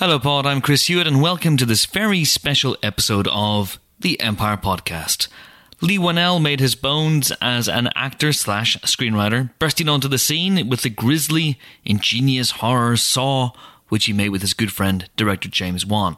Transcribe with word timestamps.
Hello, 0.00 0.18
Pod. 0.18 0.46
I'm 0.46 0.62
Chris 0.62 0.86
Hewitt, 0.86 1.06
and 1.06 1.20
welcome 1.20 1.58
to 1.58 1.66
this 1.66 1.84
very 1.84 2.24
special 2.24 2.74
episode 2.82 3.28
of 3.30 3.78
the 3.98 4.18
Empire 4.18 4.56
Podcast. 4.56 5.28
Leigh 5.82 5.98
Whannell 5.98 6.40
made 6.40 6.58
his 6.58 6.74
bones 6.74 7.32
as 7.42 7.68
an 7.68 7.90
actor 7.94 8.32
slash 8.32 8.78
screenwriter, 8.78 9.50
bursting 9.58 9.90
onto 9.90 10.08
the 10.08 10.16
scene 10.16 10.70
with 10.70 10.80
the 10.80 10.88
grisly, 10.88 11.58
ingenious 11.84 12.50
horror 12.52 12.96
Saw, 12.96 13.50
which 13.90 14.06
he 14.06 14.14
made 14.14 14.30
with 14.30 14.40
his 14.40 14.54
good 14.54 14.72
friend, 14.72 15.10
director 15.16 15.50
James 15.50 15.84
Wan. 15.84 16.16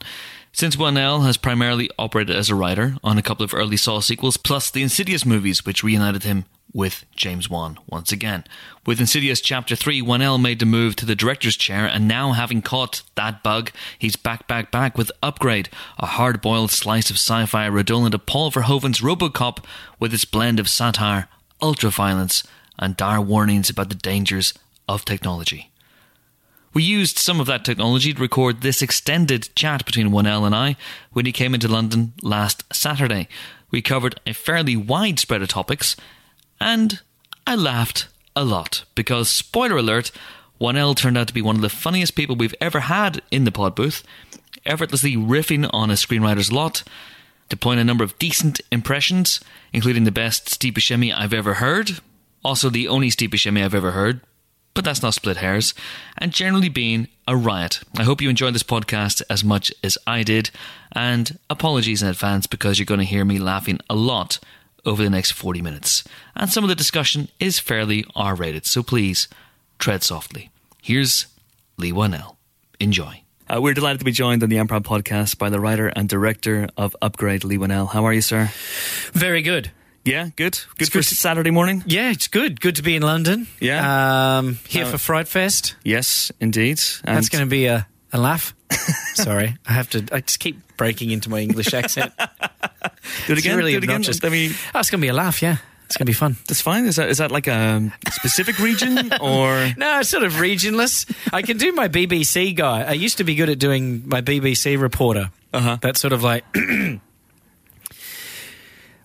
Since 0.52 0.76
Whannell 0.76 1.24
has 1.24 1.36
primarily 1.36 1.90
operated 1.98 2.36
as 2.36 2.48
a 2.48 2.54
writer 2.54 2.98
on 3.02 3.18
a 3.18 3.22
couple 3.22 3.42
of 3.42 3.52
early 3.52 3.76
Saw 3.76 3.98
sequels, 3.98 4.36
plus 4.36 4.70
the 4.70 4.84
Insidious 4.84 5.26
movies, 5.26 5.66
which 5.66 5.82
reunited 5.82 6.22
him 6.22 6.44
with 6.72 7.04
James 7.14 7.50
Wan 7.50 7.78
once 7.86 8.12
again. 8.12 8.44
With 8.86 9.00
Insidious 9.00 9.40
Chapter 9.40 9.76
3, 9.76 10.02
Whannell 10.02 10.40
made 10.40 10.58
the 10.58 10.66
move 10.66 10.96
to 10.96 11.06
the 11.06 11.14
director's 11.14 11.56
chair, 11.56 11.86
and 11.86 12.08
now 12.08 12.32
having 12.32 12.62
caught 12.62 13.02
that 13.14 13.42
bug, 13.42 13.70
he's 13.98 14.16
back, 14.16 14.48
back, 14.48 14.70
back 14.70 14.96
with 14.96 15.12
Upgrade, 15.22 15.68
a 15.98 16.06
hard 16.06 16.40
boiled 16.40 16.70
slice 16.70 17.10
of 17.10 17.16
sci 17.16 17.46
fi 17.46 17.66
redolent 17.66 18.14
of 18.14 18.26
Paul 18.26 18.50
Verhoeven's 18.50 19.00
Robocop 19.00 19.64
with 20.00 20.14
its 20.14 20.24
blend 20.24 20.58
of 20.58 20.68
satire, 20.68 21.28
ultra 21.60 21.90
violence, 21.90 22.42
and 22.78 22.96
dire 22.96 23.20
warnings 23.20 23.70
about 23.70 23.88
the 23.88 23.94
dangers 23.94 24.54
of 24.88 25.04
technology. 25.04 25.70
We 26.74 26.82
used 26.82 27.18
some 27.18 27.38
of 27.38 27.46
that 27.48 27.66
technology 27.66 28.14
to 28.14 28.20
record 28.20 28.62
this 28.62 28.80
extended 28.80 29.50
chat 29.54 29.84
between 29.84 30.08
Whannell 30.08 30.46
and 30.46 30.54
I 30.54 30.76
when 31.12 31.26
he 31.26 31.32
came 31.32 31.52
into 31.52 31.68
London 31.68 32.14
last 32.22 32.64
Saturday. 32.72 33.28
We 33.70 33.82
covered 33.82 34.18
a 34.26 34.32
fairly 34.32 34.74
wide 34.74 35.18
spread 35.18 35.42
of 35.42 35.48
topics, 35.48 35.96
and 36.62 37.00
I 37.46 37.56
laughed 37.56 38.08
a 38.36 38.44
lot 38.44 38.84
because, 38.94 39.28
spoiler 39.28 39.78
alert, 39.78 40.12
Whannell 40.60 40.94
turned 40.94 41.18
out 41.18 41.26
to 41.26 41.34
be 41.34 41.42
one 41.42 41.56
of 41.56 41.62
the 41.62 41.68
funniest 41.68 42.14
people 42.14 42.36
we've 42.36 42.54
ever 42.60 42.80
had 42.80 43.20
in 43.30 43.44
the 43.44 43.52
pod 43.52 43.74
booth, 43.74 44.04
effortlessly 44.64 45.16
riffing 45.16 45.68
on 45.72 45.90
a 45.90 45.94
screenwriter's 45.94 46.52
lot, 46.52 46.84
deploying 47.48 47.80
a 47.80 47.84
number 47.84 48.04
of 48.04 48.16
decent 48.18 48.60
impressions, 48.70 49.40
including 49.72 50.04
the 50.04 50.12
best 50.12 50.48
Steve 50.48 50.74
Buscemi 50.74 51.12
I've 51.12 51.34
ever 51.34 51.54
heard, 51.54 51.98
also 52.44 52.70
the 52.70 52.86
only 52.86 53.10
Steve 53.10 53.30
Buscemi 53.30 53.64
I've 53.64 53.74
ever 53.74 53.90
heard, 53.90 54.20
but 54.72 54.84
that's 54.84 55.02
not 55.02 55.14
split 55.14 55.38
hairs, 55.38 55.74
and 56.16 56.32
generally 56.32 56.68
being 56.68 57.08
a 57.26 57.36
riot. 57.36 57.80
I 57.98 58.04
hope 58.04 58.22
you 58.22 58.30
enjoyed 58.30 58.54
this 58.54 58.62
podcast 58.62 59.20
as 59.28 59.42
much 59.42 59.72
as 59.82 59.98
I 60.06 60.22
did, 60.22 60.50
and 60.92 61.38
apologies 61.50 62.02
in 62.02 62.08
advance 62.08 62.46
because 62.46 62.78
you're 62.78 62.86
going 62.86 63.00
to 63.00 63.04
hear 63.04 63.24
me 63.24 63.38
laughing 63.40 63.80
a 63.90 63.96
lot 63.96 64.38
over 64.84 65.02
the 65.02 65.10
next 65.10 65.32
40 65.32 65.62
minutes. 65.62 66.04
And 66.36 66.50
some 66.50 66.64
of 66.64 66.68
the 66.68 66.74
discussion 66.74 67.28
is 67.38 67.58
fairly 67.58 68.04
R 68.14 68.34
rated, 68.34 68.66
so 68.66 68.82
please 68.82 69.28
tread 69.78 70.02
softly. 70.02 70.50
Here's 70.82 71.26
Leigh 71.76 71.92
Whannell. 71.92 72.36
Enjoy. 72.80 73.22
Uh, 73.48 73.60
we're 73.60 73.74
delighted 73.74 73.98
to 73.98 74.04
be 74.04 74.12
joined 74.12 74.42
on 74.42 74.48
the 74.48 74.58
Empire 74.58 74.80
podcast 74.80 75.38
by 75.38 75.50
the 75.50 75.60
writer 75.60 75.88
and 75.88 76.08
director 76.08 76.68
of 76.76 76.96
Upgrade, 77.02 77.44
Leigh 77.44 77.58
Whannell. 77.58 77.88
How 77.90 78.04
are 78.06 78.12
you, 78.12 78.20
sir? 78.22 78.50
Very 79.12 79.42
good. 79.42 79.70
Yeah, 80.04 80.30
good. 80.34 80.54
Good 80.54 80.80
It's 80.80 80.88
for 80.88 80.98
good 80.98 81.04
to- 81.04 81.14
Saturday 81.14 81.50
morning. 81.52 81.84
Yeah, 81.86 82.10
it's 82.10 82.26
good. 82.26 82.60
Good 82.60 82.76
to 82.76 82.82
be 82.82 82.96
in 82.96 83.02
London. 83.02 83.46
Yeah. 83.60 84.38
Um, 84.38 84.58
here 84.66 84.84
Uh, 84.84 84.90
for 84.90 84.98
Fright 84.98 85.28
Fest. 85.28 85.76
Yes, 85.84 86.32
indeed. 86.40 86.80
And 87.04 87.16
That's 87.16 87.28
going 87.28 87.44
to 87.44 87.50
be 87.50 87.66
a, 87.66 87.86
a 88.12 88.18
laugh. 88.18 88.54
Sorry, 89.14 89.56
I 89.66 89.72
have 89.72 89.90
to. 89.90 90.04
I 90.12 90.20
just 90.20 90.40
keep 90.40 90.58
breaking 90.76 91.10
into 91.10 91.28
my 91.30 91.40
English 91.40 91.72
accent. 91.74 92.12
do 92.18 92.24
it 92.24 92.92
It's 93.28 93.40
again. 93.40 93.56
really 93.56 93.72
do 93.72 93.78
it 93.78 93.84
again. 93.84 93.96
obnoxious. 93.96 94.24
I 94.24 94.28
mean, 94.28 94.52
Oh, 94.74 94.80
it's 94.80 94.90
going 94.90 95.00
to 95.00 95.04
be 95.04 95.08
a 95.08 95.12
laugh. 95.12 95.42
Yeah, 95.42 95.56
it's 95.86 95.96
going 95.96 96.06
to 96.06 96.10
be 96.10 96.14
fun. 96.14 96.36
that's 96.48 96.60
fine. 96.60 96.86
Is 96.86 96.96
that 96.96 97.08
is 97.08 97.18
that 97.18 97.30
like 97.30 97.46
a 97.46 97.92
specific 98.12 98.58
region 98.58 99.12
or? 99.20 99.72
No, 99.76 100.00
it's 100.00 100.08
sort 100.08 100.24
of 100.24 100.32
regionless. 100.34 101.06
I 101.32 101.42
can 101.42 101.56
do 101.58 101.72
my 101.72 101.88
BBC 101.88 102.54
guy. 102.54 102.82
I 102.82 102.92
used 102.92 103.18
to 103.18 103.24
be 103.24 103.34
good 103.34 103.48
at 103.50 103.58
doing 103.58 104.02
my 104.08 104.20
BBC 104.22 104.80
reporter. 104.80 105.30
Uh-huh. 105.52 105.76
That's 105.80 106.00
sort 106.00 106.12
of 106.12 106.22
like. 106.22 106.44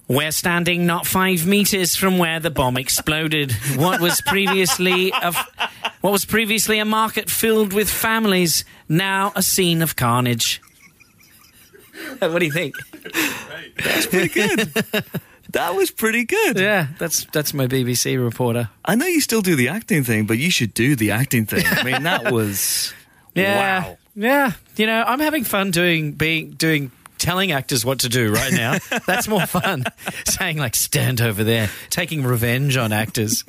We're 0.10 0.32
standing 0.32 0.86
not 0.86 1.06
five 1.06 1.46
meters 1.46 1.98
from 1.98 2.18
where 2.18 2.40
the 2.40 2.50
bomb 2.50 2.78
exploded. 2.78 3.52
What 3.76 4.00
was 4.00 4.22
previously 4.22 5.10
a, 5.12 5.16
f- 5.36 5.72
what 6.00 6.12
was 6.12 6.24
previously 6.24 6.80
a 6.80 6.86
market 6.86 7.30
filled 7.30 7.74
with 7.74 7.90
families, 7.90 8.64
now 8.90 9.32
a 9.36 9.42
scene 9.42 9.82
of 9.82 9.96
carnage. 9.96 10.62
What 12.20 12.40
do 12.40 12.46
you 12.46 12.52
think? 12.52 12.76
That's 13.84 14.06
pretty 14.06 14.30
good. 14.30 14.60
that 15.52 15.76
was 15.76 15.90
pretty 15.92 16.26
good. 16.26 16.58
Yeah, 16.60 16.88
that's 17.00 17.26
that's 17.34 17.54
my 17.56 17.66
BBC 17.68 18.24
reporter. 18.24 18.70
I 18.86 18.96
know 18.96 19.08
you 19.08 19.20
still 19.20 19.42
do 19.42 19.56
the 19.56 19.70
acting 19.70 20.04
thing, 20.04 20.26
but 20.26 20.38
you 20.38 20.52
should 20.52 20.74
do 20.76 20.96
the 20.96 21.12
acting 21.12 21.46
thing. 21.48 21.66
I 21.66 21.84
mean, 21.84 22.04
that 22.04 22.32
was 22.32 22.94
Yeah, 23.34 23.84
wow. 23.84 23.98
yeah. 24.16 24.52
You 24.76 24.86
know, 24.86 25.04
I'm 25.08 25.20
having 25.20 25.44
fun 25.44 25.72
doing 25.72 26.12
being 26.14 26.52
doing 26.52 26.92
telling 27.18 27.52
actors 27.52 27.84
what 27.84 28.00
to 28.02 28.10
do 28.10 28.32
right 28.32 28.54
now. 28.54 28.78
That's 29.08 29.28
more 29.28 29.46
fun. 29.48 29.84
Saying 30.26 30.58
like 30.58 30.76
stand 30.76 31.20
over 31.20 31.44
there, 31.44 31.70
taking 31.90 32.24
revenge 32.24 32.78
on 32.78 32.92
actors. 32.94 33.44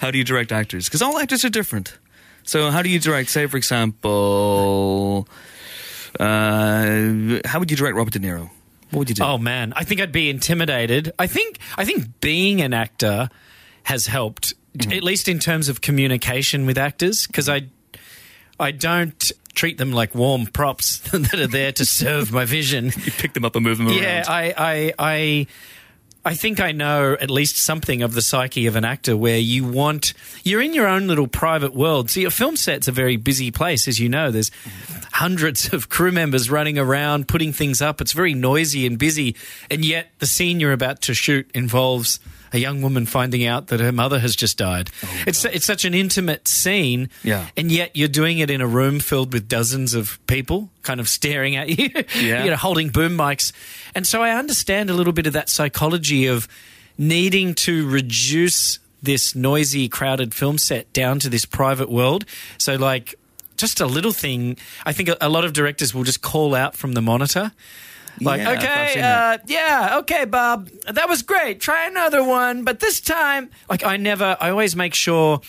How 0.00 0.10
do 0.10 0.16
you 0.18 0.24
direct 0.24 0.52
actors? 0.52 0.86
Because 0.86 1.02
all 1.02 1.18
actors 1.18 1.44
are 1.44 1.50
different. 1.50 1.98
So, 2.44 2.70
how 2.70 2.82
do 2.82 2.88
you 2.88 3.00
direct? 3.00 3.30
Say, 3.30 3.46
for 3.46 3.56
example, 3.56 5.28
uh, 6.20 7.40
how 7.44 7.58
would 7.58 7.70
you 7.70 7.76
direct 7.76 7.96
Robert 7.96 8.12
De 8.12 8.20
Niro? 8.20 8.50
What 8.90 9.00
would 9.00 9.08
you 9.08 9.14
do? 9.16 9.24
Oh 9.24 9.38
man, 9.38 9.72
I 9.74 9.84
think 9.84 10.00
I'd 10.00 10.12
be 10.12 10.30
intimidated. 10.30 11.12
I 11.18 11.26
think 11.26 11.58
I 11.76 11.84
think 11.84 12.20
being 12.20 12.60
an 12.60 12.72
actor 12.72 13.28
has 13.84 14.06
helped, 14.06 14.54
at 14.78 15.02
least 15.02 15.28
in 15.28 15.38
terms 15.38 15.68
of 15.68 15.80
communication 15.80 16.66
with 16.66 16.78
actors, 16.78 17.26
because 17.26 17.48
I 17.48 17.68
I 18.60 18.70
don't 18.70 19.32
treat 19.54 19.78
them 19.78 19.92
like 19.92 20.14
warm 20.14 20.46
props 20.46 20.98
that 21.10 21.34
are 21.34 21.46
there 21.46 21.72
to 21.72 21.84
serve 21.84 22.32
my 22.32 22.44
vision. 22.44 22.86
you 23.04 23.12
pick 23.12 23.32
them 23.32 23.44
up 23.44 23.56
and 23.56 23.64
move 23.64 23.78
them 23.78 23.88
around. 23.88 23.98
Yeah, 23.98 24.24
I, 24.26 24.54
I, 24.56 24.94
I, 24.98 25.46
I 26.26 26.34
think 26.34 26.58
I 26.58 26.72
know 26.72 27.12
at 27.20 27.30
least 27.30 27.56
something 27.56 28.02
of 28.02 28.14
the 28.14 28.22
psyche 28.22 28.66
of 28.66 28.76
an 28.76 28.84
actor 28.84 29.14
where 29.14 29.38
you 29.38 29.64
want 29.64 30.14
you're 30.42 30.62
in 30.62 30.72
your 30.72 30.86
own 30.86 31.06
little 31.06 31.26
private 31.26 31.74
world. 31.74 32.08
So 32.08 32.20
your 32.20 32.30
film 32.30 32.56
set's 32.56 32.88
a 32.88 32.92
very 32.92 33.16
busy 33.16 33.50
place, 33.50 33.86
as 33.86 34.00
you 34.00 34.08
know. 34.08 34.30
There's 34.30 34.50
hundreds 35.12 35.72
of 35.74 35.90
crew 35.90 36.12
members 36.12 36.50
running 36.50 36.78
around 36.78 37.28
putting 37.28 37.52
things 37.52 37.82
up. 37.82 38.00
It's 38.00 38.12
very 38.12 38.32
noisy 38.32 38.86
and 38.86 38.98
busy, 38.98 39.36
and 39.70 39.84
yet 39.84 40.12
the 40.18 40.26
scene 40.26 40.60
you're 40.60 40.72
about 40.72 41.02
to 41.02 41.14
shoot 41.14 41.50
involves 41.52 42.20
a 42.54 42.58
young 42.58 42.80
woman 42.80 43.04
finding 43.04 43.44
out 43.44 43.66
that 43.66 43.80
her 43.80 43.92
mother 43.92 44.18
has 44.20 44.34
just 44.36 44.56
died. 44.56 44.90
Oh, 45.02 45.22
it's 45.26 45.44
it's 45.44 45.66
such 45.66 45.84
an 45.84 45.92
intimate 45.92 46.48
scene, 46.48 47.10
Yeah. 47.22 47.48
and 47.56 47.70
yet 47.70 47.90
you're 47.94 48.08
doing 48.08 48.38
it 48.38 48.48
in 48.50 48.60
a 48.60 48.66
room 48.66 49.00
filled 49.00 49.32
with 49.32 49.48
dozens 49.48 49.92
of 49.92 50.18
people 50.26 50.70
kind 50.82 51.00
of 51.00 51.08
staring 51.08 51.56
at 51.56 51.68
you, 51.78 51.90
Yeah. 52.18 52.44
you 52.44 52.50
know, 52.50 52.56
holding 52.56 52.88
boom 52.90 53.18
mics. 53.18 53.52
And 53.94 54.06
so 54.06 54.22
I 54.22 54.30
understand 54.30 54.88
a 54.88 54.94
little 54.94 55.12
bit 55.12 55.26
of 55.26 55.32
that 55.34 55.48
psychology 55.50 56.26
of 56.26 56.48
needing 56.96 57.54
to 57.54 57.86
reduce 57.88 58.78
this 59.02 59.34
noisy, 59.34 59.88
crowded 59.88 60.32
film 60.34 60.56
set 60.56 60.90
down 60.92 61.18
to 61.18 61.28
this 61.28 61.44
private 61.44 61.90
world. 61.90 62.24
So, 62.56 62.76
like, 62.76 63.14
just 63.56 63.80
a 63.80 63.86
little 63.86 64.12
thing, 64.12 64.56
I 64.86 64.92
think 64.92 65.08
a, 65.08 65.16
a 65.20 65.28
lot 65.28 65.44
of 65.44 65.52
directors 65.52 65.92
will 65.94 66.04
just 66.04 66.22
call 66.22 66.54
out 66.54 66.76
from 66.76 66.92
the 66.92 67.02
monitor. 67.02 67.52
Like, 68.20 68.40
Yeah, 68.40 68.50
okay, 68.52 69.00
uh, 69.00 69.38
yeah, 69.46 69.98
okay, 70.00 70.24
Bob, 70.24 70.68
that 70.90 71.08
was 71.08 71.22
great. 71.22 71.60
Try 71.60 71.86
another 71.88 72.22
one, 72.22 72.62
but 72.64 72.80
this 72.80 73.00
time, 73.00 73.50
like, 73.68 73.84
I 73.84 73.96
never, 73.96 74.36
I 74.40 74.50
always 74.50 74.76
make 74.76 74.94
sure 74.94 75.40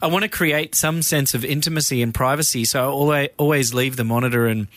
I 0.00 0.06
want 0.06 0.22
to 0.22 0.28
create 0.28 0.74
some 0.74 1.02
sense 1.02 1.34
of 1.34 1.44
intimacy 1.44 2.02
and 2.02 2.14
privacy. 2.14 2.64
So 2.64 2.80
I 2.80 2.86
always, 2.86 3.28
always 3.38 3.74
leave 3.74 3.96
the 3.96 4.04
monitor 4.04 4.46
and 4.46 4.68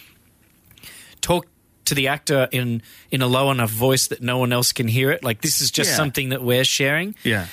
talk 1.22 1.48
to 1.86 1.96
the 1.96 2.08
actor 2.10 2.48
in 2.52 2.82
in 3.12 3.22
a 3.22 3.28
low 3.28 3.50
enough 3.52 3.70
voice 3.72 4.08
that 4.08 4.22
no 4.22 4.38
one 4.38 4.52
else 4.52 4.72
can 4.74 4.88
hear 4.88 5.12
it. 5.12 5.24
Like, 5.24 5.42
this 5.42 5.62
is 5.62 5.72
just 5.72 5.92
Yeah. 5.92 5.96
something 5.96 6.30
that 6.30 6.42
we're 6.44 6.66
sharing. 6.66 7.16
yeah. 7.24 7.48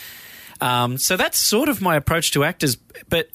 Um, 0.61 0.99
so 0.99 1.17
that's 1.17 1.39
sort 1.39 1.69
of 1.69 1.81
my 1.83 1.97
approach 1.97 2.31
to 2.33 2.45
actors. 2.45 2.77
But 3.09 3.29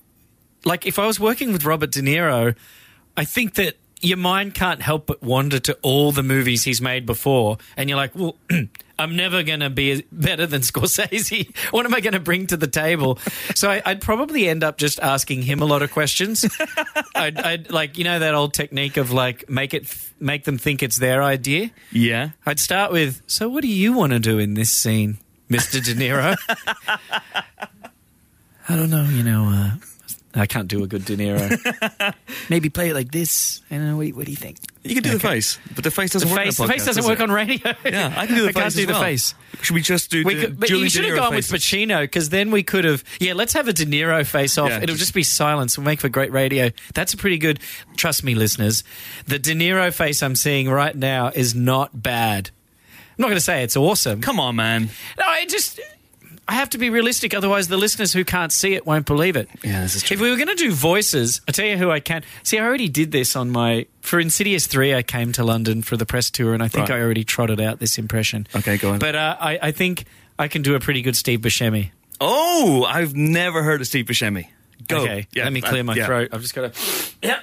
like, 0.66 0.86
if 0.86 0.98
I 0.98 1.06
was 1.06 1.20
working 1.20 1.54
with 1.54 1.64
Robert 1.64 1.92
De 1.92 2.02
Niro, 2.02 2.56
I 3.16 3.26
think 3.26 3.54
that 3.56 3.76
your 4.02 4.18
mind 4.18 4.54
can't 4.54 4.82
help 4.82 5.08
but 5.08 5.22
wander 5.22 5.60
to 5.60 5.78
all 5.82 6.12
the 6.12 6.24
movies 6.24 6.64
he's 6.64 6.82
made 6.82 7.06
before, 7.06 7.58
and 7.78 7.90
you're 7.90 7.98
like, 7.98 8.16
well. 8.16 8.36
I'm 9.00 9.16
never 9.16 9.44
going 9.44 9.62
to 9.62 9.70
be 9.70 10.04
better 10.12 10.46
than 10.46 10.60
Scorsese. 10.62 11.56
What 11.72 11.86
am 11.86 11.96
I 11.96 12.02
going 12.02 12.14
to 12.14 12.20
bring 12.20 12.48
to 12.48 12.58
the 12.58 12.68
table? 12.68 13.18
So 13.56 13.72
I, 13.72 13.82
I'd 13.86 14.02
probably 14.02 14.50
end 14.50 14.62
up 14.62 14.78
just 14.78 15.00
asking 15.00 15.44
him 15.44 15.62
a 15.62 15.66
lot 15.66 15.82
of 15.82 15.92
questions. 15.92 16.46
I'd, 17.16 17.40
I'd 17.40 17.72
like, 17.72 17.98
you 17.98 18.04
know, 18.04 18.20
that 18.20 18.36
old 18.36 18.54
technique 18.54 18.98
of 18.98 19.14
like 19.14 19.50
make 19.50 19.74
it, 19.74 19.88
make 20.20 20.44
them 20.44 20.58
think 20.58 20.84
it's 20.84 20.98
their 20.98 21.24
idea. 21.24 21.72
Yeah. 21.94 22.32
I'd 22.46 22.60
start 22.60 22.92
with, 22.92 23.22
so 23.26 23.48
what 23.48 23.62
do 23.62 23.70
you 23.70 23.94
want 23.94 24.12
to 24.12 24.20
do 24.20 24.38
in 24.38 24.56
this 24.56 24.70
scene, 24.70 25.18
Mr. 25.50 25.82
De 25.82 25.96
Niro? 25.96 26.36
I 28.68 28.76
don't 28.76 28.90
know, 28.90 29.06
you 29.06 29.24
know, 29.24 29.46
uh, 29.48 29.72
I 30.36 30.46
can't 30.46 30.68
do 30.68 30.84
a 30.84 30.88
good 30.88 31.06
De 31.06 31.18
Niro. 31.18 32.14
Maybe 32.50 32.70
play 32.70 32.90
it 32.92 32.94
like 32.94 33.12
this. 33.12 33.62
I 33.72 33.76
don't 33.78 33.88
know, 33.88 33.96
what 33.98 34.04
do 34.04 34.08
you, 34.10 34.16
what 34.16 34.26
do 34.26 34.32
you 34.32 34.38
think? 34.38 34.58
You 34.84 34.94
can 34.94 35.04
do 35.04 35.10
the 35.12 35.20
face, 35.20 35.58
but 35.74 35.84
the 35.84 35.90
face 35.92 36.12
doesn't 36.12 36.30
The 36.30 36.34
work. 36.36 36.44
face, 36.46 36.60
on 36.60 36.68
the 36.68 36.74
a 36.74 36.76
face 36.78 36.86
doesn't 36.86 37.02
does 37.02 37.10
work 37.10 37.20
it? 37.20 37.24
on 37.24 37.32
radio. 37.32 37.74
Yeah, 37.84 38.14
I 38.16 38.28
can 38.28 38.36
do 38.36 38.44
the 38.44 38.50
I 38.50 38.52
face. 38.54 38.62
can't 38.62 38.76
do 38.76 38.82
as 38.82 38.88
the 38.88 38.94
face. 38.94 39.34
Should 39.64 39.74
we 39.74 39.82
just 39.82 40.12
do? 40.12 40.24
We 40.24 40.36
the 40.36 40.42
could, 40.46 40.60
but 40.60 40.70
Julian 40.70 40.84
you 40.86 40.90
should 40.92 41.02
De 41.02 41.08
have 41.08 41.18
Niro 41.18 41.22
gone 41.22 41.36
with 41.36 41.48
faces? 41.50 41.66
Pacino 41.66 42.02
because 42.02 42.30
then 42.30 42.52
we 42.52 42.62
could 42.62 42.86
have. 42.86 43.04
Yeah, 43.20 43.34
let's 43.34 43.54
have 43.54 43.68
a 43.68 43.74
De 43.74 43.86
Niro 43.86 44.24
face 44.26 44.58
off. 44.60 44.70
Yeah, 44.70 44.78
It'll 44.78 44.88
just- 44.96 45.00
just 45.00 45.14
be 45.16 45.24
silence. 45.24 45.78
We'll 45.78 45.86
make 45.86 46.00
for 46.00 46.10
great 46.10 46.32
radio. 46.32 46.70
That's 46.94 47.14
a 47.14 47.18
pretty 47.18 47.40
good. 47.40 47.60
Trust 47.98 48.24
me, 48.24 48.36
listeners. 48.36 48.84
The 49.26 49.40
De 49.40 49.54
Niro 49.56 49.92
face 49.92 50.22
I'm 50.22 50.36
seeing 50.36 50.70
right 50.70 50.96
now 50.96 51.32
is 51.34 51.56
not 51.56 52.04
bad. 52.04 52.52
I'm 53.18 53.24
not 53.24 53.28
going 53.28 53.38
to 53.38 53.42
say 53.42 53.64
it's 53.64 53.76
awesome. 53.76 54.22
Come 54.22 54.40
on, 54.40 54.56
man. 54.56 54.90
No, 55.18 55.26
I 55.26 55.46
just. 55.48 55.80
I 56.50 56.54
have 56.54 56.72
to 56.72 56.80
be 56.80 56.90
realistic, 56.90 57.36
otherwise 57.36 57.68
the 57.68 57.78
listeners 57.78 58.12
who 58.12 58.26
can't 58.26 58.52
see 58.52 58.74
it 58.74 58.86
won't 58.86 59.06
believe 59.06 59.36
it. 59.36 59.48
Yeah, 59.64 59.82
this 59.82 59.96
is 59.96 60.02
true. 60.04 60.16
If 60.16 60.22
we 60.22 60.32
were 60.32 60.36
going 60.36 60.48
to 60.50 60.56
do 60.56 60.72
voices, 60.72 61.42
I 61.48 61.52
tell 61.52 61.66
you 61.66 61.78
who 61.78 61.92
I 61.92 62.00
can. 62.00 62.24
See, 62.42 62.58
I 62.58 62.66
already 62.66 62.90
did 62.90 63.12
this 63.12 63.36
on 63.36 63.52
my 63.52 63.86
for 64.02 64.20
Insidious 64.20 64.66
three. 64.66 64.96
I 64.96 65.04
came 65.04 65.32
to 65.34 65.44
London 65.44 65.84
for 65.84 65.96
the 65.96 66.08
press 66.08 66.32
tour, 66.32 66.56
and 66.56 66.64
I 66.64 66.68
think 66.68 66.90
Right. 66.90 66.98
I 66.98 67.02
already 67.04 67.24
trotted 67.24 67.62
out 67.62 67.80
this 67.80 68.00
impression. 68.00 68.48
Okay, 68.56 68.78
go 68.78 68.92
on. 68.94 69.00
But 69.00 69.16
uh, 69.16 69.38
I, 69.40 69.60
I 69.62 69.72
think 69.72 70.06
I 70.40 70.48
can 70.48 70.64
do 70.64 70.74
a 70.74 70.80
pretty 70.80 71.04
good 71.04 71.16
Steve 71.16 71.42
Buscemi. 71.42 71.92
Oh, 72.20 72.84
I've 72.84 73.16
never 73.16 73.62
heard 73.62 73.82
of 73.82 73.88
Steve 73.88 74.06
Buscemi. 74.08 74.48
Go. 74.88 75.02
Okay, 75.04 75.28
Yeah, 75.32 75.44
let 75.44 75.54
me 75.54 75.62
uh, 75.62 75.70
clear 75.70 75.84
my 75.84 75.94
yeah. 75.94 76.08
throat. 76.08 76.30
I've 76.32 76.42
just 76.42 76.56
got 76.56 76.74
to. 76.74 77.40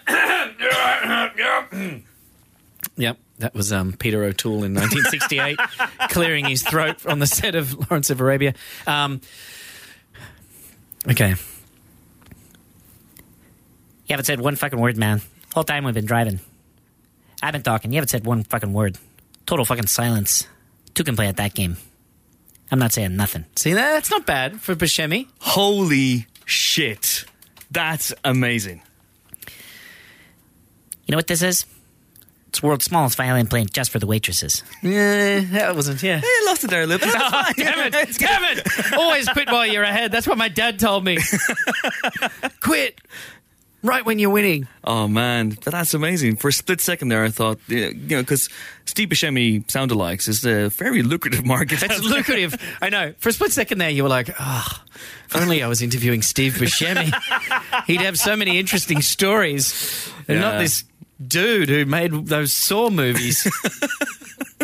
Yep, 2.97 3.19
that 3.39 3.55
was 3.55 3.73
um, 3.73 3.93
Peter 3.93 4.25
O'Toole 4.25 4.65
in 4.65 4.75
1968, 4.75 5.59
clearing 6.11 6.47
his 6.47 6.63
throat 6.63 7.05
on 7.07 7.19
the 7.19 7.27
set 7.27 7.55
of 7.55 7.91
Lawrence 7.91 8.11
of 8.11 8.21
Arabia. 8.21 8.55
Um, 8.87 9.21
okay. 11.09 11.35
You 14.07 14.13
haven't 14.13 14.25
said 14.25 14.41
one 14.41 14.57
fucking 14.57 14.81
word, 14.81 14.97
man. 14.97 15.21
Whole 15.53 15.65
time 15.65 15.85
we've 15.85 15.95
been 15.95 16.07
driving. 16.07 16.41
I've 17.43 17.53
been 17.53 17.63
talking. 17.63 17.93
You 17.93 17.97
haven't 17.97 18.09
said 18.09 18.25
one 18.25 18.45
fucking 18.45 18.73
word. 18.73 18.99
Total 19.45 19.65
fucking 19.65 19.89
silence. 19.89 20.47
Two 20.95 21.05
can 21.05 21.17
play 21.17 21.27
at 21.27 21.37
that 21.37 21.55
game. 21.55 21.77
I'm 22.71 22.79
not 22.79 22.93
saying 22.93 23.15
nothing. 23.15 23.45
See, 23.57 23.75
that's 23.75 24.11
not 24.11 24.27
bad 24.27 24.61
for 24.61 24.75
Buscemi. 24.75 25.29
Holy 25.41 26.27
shit. 26.45 27.25
That's 27.71 28.15
amazing. 28.25 28.81
You 31.07 31.13
know 31.13 31.19
what 31.19 31.27
this 31.27 31.43
is? 31.43 31.67
It's 32.57 32.63
world's 32.63 32.87
smallest 32.87 33.19
violin 33.19 33.49
playing 33.49 33.67
just 33.67 33.91
for 33.91 33.99
the 33.99 34.07
waitresses. 34.07 34.63
Yeah, 34.81 35.41
that 35.41 35.75
wasn't. 35.75 36.03
Yeah. 36.03 36.23
I 36.25 36.43
lost 36.47 36.65
it 36.65 36.71
there 36.71 36.85
a 36.85 36.87
little 36.87 37.07
bit. 37.07 37.15
Oh, 37.15 37.53
damn 37.55 37.93
it! 37.93 38.17
Damn 38.19 38.45
it! 38.45 38.93
Always 38.99 39.29
quit 39.29 39.49
while 39.49 39.67
you're 39.67 39.83
ahead. 39.83 40.11
That's 40.11 40.27
what 40.27 40.39
my 40.39 40.49
dad 40.49 40.79
told 40.79 41.05
me. 41.05 41.19
quit 42.61 42.99
right 43.83 44.07
when 44.07 44.19
you're 44.19 44.31
winning. 44.31 44.69
Oh 44.85 45.07
man, 45.07 45.59
but 45.63 45.73
that's 45.73 45.93
amazing. 45.93 46.37
For 46.37 46.49
a 46.49 46.53
split 46.53 46.81
second 46.81 47.09
there, 47.09 47.25
I 47.25 47.29
thought, 47.29 47.59
you 47.69 47.93
know, 47.93 48.23
because 48.23 48.49
Steve 48.87 49.11
Buscemi 49.11 49.71
sound 49.71 49.91
alikes 49.91 50.27
is 50.27 50.43
a 50.47 50.71
very 50.71 51.03
lucrative 51.03 51.45
market. 51.45 51.83
It's 51.83 52.03
lucrative. 52.03 52.55
I 52.81 52.89
know. 52.89 53.13
For 53.19 53.29
a 53.29 53.33
split 53.33 53.53
second 53.53 53.77
there, 53.77 53.91
you 53.91 54.03
were 54.03 54.09
like, 54.09 54.35
oh, 54.41 54.83
if 55.27 55.37
only 55.37 55.63
I 55.63 55.69
was 55.69 55.83
interviewing 55.83 56.23
Steve 56.23 56.55
Buscemi. 56.55 57.13
He'd 57.87 58.01
have 58.01 58.19
so 58.19 58.35
many 58.35 58.59
interesting 58.59 59.03
stories. 59.03 60.11
And 60.27 60.41
not 60.41 60.59
this 60.59 60.85
dude 61.25 61.69
who 61.69 61.85
made 61.87 62.27
those 62.27 62.53
Saw 62.53 62.91
movies. 62.91 63.47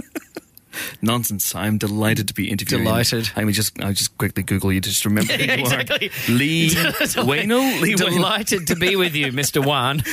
Nonsense. 1.01 1.55
I'm 1.55 1.79
delighted 1.79 2.29
to 2.29 2.35
be 2.35 2.51
interviewing. 2.51 2.85
Delighted. 2.85 3.31
I 3.37 3.45
mean, 3.45 3.53
just 3.53 3.81
I 3.83 3.93
just 3.93 4.17
quickly 4.19 4.43
Google 4.43 4.73
you 4.73 4.81
to 4.81 4.89
just 4.89 5.05
remember 5.05 5.33
who 5.37 5.45
Yeah, 5.45 5.55
you 5.57 5.65
are. 5.67 5.81
exactly. 5.81 6.11
Lee 6.29 6.69
Wayno. 6.71 7.81
Lee 7.81 7.95
Wayno. 7.95 8.11
Delighted 8.11 8.67
to 8.69 8.77
be 8.77 8.97
with 8.97 9.15
you, 9.15 9.27
Mr. 9.33 9.65
Wan. 9.65 10.03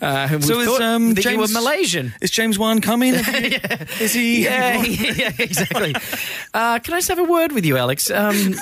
Uh, 0.00 0.40
So 0.40 0.60
is, 0.60 0.80
um, 0.80 1.14
that 1.14 1.24
you 1.24 1.38
were 1.38 1.46
James- 1.46 1.52
Malaysian. 1.54 2.14
Is 2.20 2.30
James 2.30 2.58
Wan 2.58 2.80
coming? 2.80 3.14
Is 3.14 4.12
he? 4.12 4.44
Yeah, 4.44 4.82
yeah, 4.82 5.30
exactly. 5.38 5.94
Uh, 6.52 6.78
can 6.80 6.94
I 6.94 6.98
just 6.98 7.08
have 7.08 7.18
a 7.20 7.24
word 7.24 7.52
with 7.52 7.64
you, 7.64 7.76
Alex? 7.76 8.10
Um, 8.10 8.54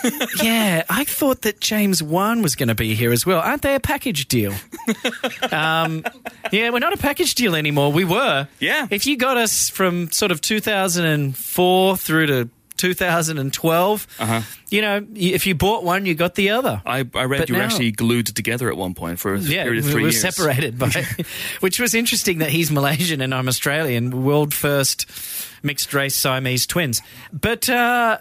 yeah, 0.43 0.83
I 0.91 1.05
thought 1.05 1.43
that 1.43 1.61
James 1.61 2.03
Wan 2.03 2.43
was 2.43 2.57
going 2.57 2.69
to 2.69 2.75
be 2.75 2.95
here 2.95 3.11
as 3.13 3.25
well. 3.25 3.41
Aren't 3.41 3.63
they 3.63 3.75
a 3.75 3.81
package 3.81 4.29
deal? 4.29 4.53
Um, 5.51 6.05
yeah, 6.53 6.71
we're 6.71 6.79
not 6.79 6.93
a 6.93 6.97
package 6.99 7.35
deal 7.35 7.55
anymore. 7.55 7.91
We 7.93 8.05
were. 8.05 8.49
Yeah. 8.59 8.87
If 8.91 9.07
you 9.07 9.17
got 9.17 9.37
us 9.39 9.71
from 9.71 10.11
sort 10.11 10.31
of 10.33 10.41
2004 10.61 11.97
through 11.97 12.27
to 12.27 12.49
2012, 12.77 14.07
Uh-huh. 14.19 14.41
you 14.71 14.81
know, 14.81 15.07
if 15.15 15.47
you 15.47 15.55
bought 15.55 15.85
one, 15.85 16.07
you 16.07 16.15
got 16.15 16.35
the 16.35 16.51
other. 16.51 16.81
I, 16.87 17.01
I 17.15 17.25
read 17.25 17.41
But 17.41 17.49
you 17.49 17.55
were 17.55 17.59
now- 17.61 17.67
actually 17.67 17.91
glued 17.93 18.27
together 18.29 18.71
at 18.71 18.77
one 18.77 18.95
point 18.95 19.19
for 19.19 19.35
a 19.35 19.39
Yeah, 19.39 19.65
period 19.65 19.85
of 19.85 19.89
we 19.89 19.95
were 19.95 20.01
years. 20.09 20.21
separated 20.21 20.79
by, 20.79 20.91
which 21.61 21.79
was 21.79 21.95
interesting 21.95 22.39
that 22.39 22.51
he's 22.51 22.71
Malaysian 22.71 23.21
and 23.21 23.35
I'm 23.35 23.49
Australian, 23.49 24.25
world 24.25 24.55
first 24.55 25.07
mixed 25.63 25.93
race 25.93 26.15
Siamese 26.15 26.67
twins. 26.67 27.03
But 27.33 27.69
uh, 27.69 28.19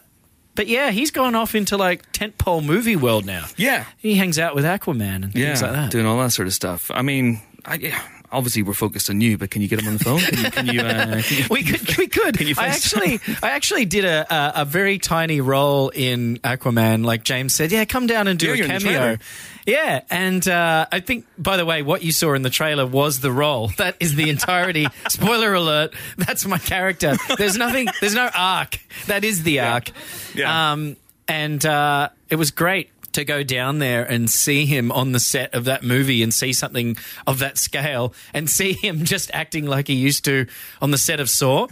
but 0.56 0.68
yeah, 0.68 0.92
he's 0.92 1.12
gone 1.12 1.36
off 1.36 1.56
into 1.56 1.78
like 1.78 2.12
tentpole 2.12 2.62
movie 2.66 2.98
world 2.98 3.26
now. 3.26 3.46
Yeah, 3.56 3.86
He 3.98 4.16
hangs 4.16 4.38
out 4.38 4.56
with 4.56 4.66
Aquaman 4.66 5.24
and 5.24 5.36
yeah, 5.36 5.46
things 5.48 5.62
like 5.62 5.72
that. 5.72 5.92
doing 5.92 6.06
all 6.06 6.18
that 6.20 6.32
sort 6.32 6.50
of 6.50 6.54
stuff. 6.54 6.92
I 6.94 7.02
mean, 7.02 7.40
I, 7.64 7.76
yeah, 7.76 8.02
obviously 8.32 8.64
we're 8.64 8.74
focused 8.74 9.10
on 9.10 9.22
you, 9.22 9.38
but 9.38 9.52
can 9.52 9.62
you 9.62 9.68
get 9.68 9.82
him 9.82 9.88
on 9.88 9.98
the 9.98 10.04
phone? 10.04 10.20
Can 10.20 10.38
you? 10.44 10.52
Can 10.52 10.66
you, 10.68 10.82
uh, 10.82 11.22
can 11.22 11.38
you 11.38 11.46
we 11.50 11.64
could, 11.64 11.98
we 11.98 12.08
could. 12.08 12.38
Can 12.38 12.48
you 12.48 12.56
I 12.58 12.68
actually, 12.68 13.20
I 13.42 13.50
actually 13.52 13.86
did 13.86 14.06
a, 14.06 14.26
a 14.34 14.62
a 14.62 14.66
very 14.66 14.98
tiny 14.98 15.42
role 15.42 15.90
in 15.90 16.38
Aquaman. 16.38 17.06
Like 17.06 17.24
James 17.24 17.54
said, 17.54 17.72
yeah, 17.72 17.86
come 17.86 18.08
down 18.08 18.28
and 18.28 18.38
do 18.40 18.48
Yeah, 18.48 18.54
a 18.54 18.56
you're 18.56 18.66
in 18.66 18.74
the 18.74 18.80
cameo. 18.80 19.18
Yeah, 19.66 20.02
and 20.10 20.48
uh, 20.48 20.88
I 20.92 21.00
think, 21.00 21.26
by 21.38 21.58
the 21.58 21.66
way, 21.66 21.84
what 21.84 22.02
you 22.04 22.12
saw 22.12 22.34
in 22.34 22.42
the 22.42 22.50
trailer 22.50 22.88
was 22.88 23.20
the 23.20 23.32
role. 23.32 23.72
That 23.78 23.96
is 24.00 24.16
the 24.16 24.30
entirety. 24.30 24.88
Spoiler 25.10 25.54
alert. 25.54 25.94
That's 26.18 26.46
my 26.46 26.58
character. 26.58 27.16
There's 27.38 27.56
nothing. 27.56 27.88
There's 28.02 28.16
no 28.16 28.30
arc. 28.36 28.80
That 29.08 29.24
is 29.24 29.44
the 29.44 29.62
arc. 29.62 29.92
Yeah. 30.36 30.72
Um, 30.74 30.98
and 31.28 31.64
uh, 31.66 32.10
it 32.30 32.36
was 32.36 32.52
great 32.52 32.90
to 33.20 33.26
go 33.26 33.44
down 33.44 33.80
there 33.80 34.04
and 34.04 34.30
see 34.30 34.66
him 34.66 34.92
on 34.92 35.12
the 35.12 35.20
set 35.20 35.54
of 35.54 35.66
that 35.66 35.84
movie 35.84 36.24
and 36.24 36.34
see 36.34 36.52
something 36.54 36.98
of 37.28 37.40
that 37.40 37.58
scale 37.58 38.14
and 38.34 38.50
see 38.50 38.74
him 38.74 39.04
just 39.06 39.30
acting 39.34 39.66
like 39.66 39.88
he 39.88 39.94
used 39.96 40.26
to 40.26 40.48
on 40.82 40.92
the 40.92 40.98
set 40.98 41.20
of 41.20 41.30
Saw. 41.30 41.68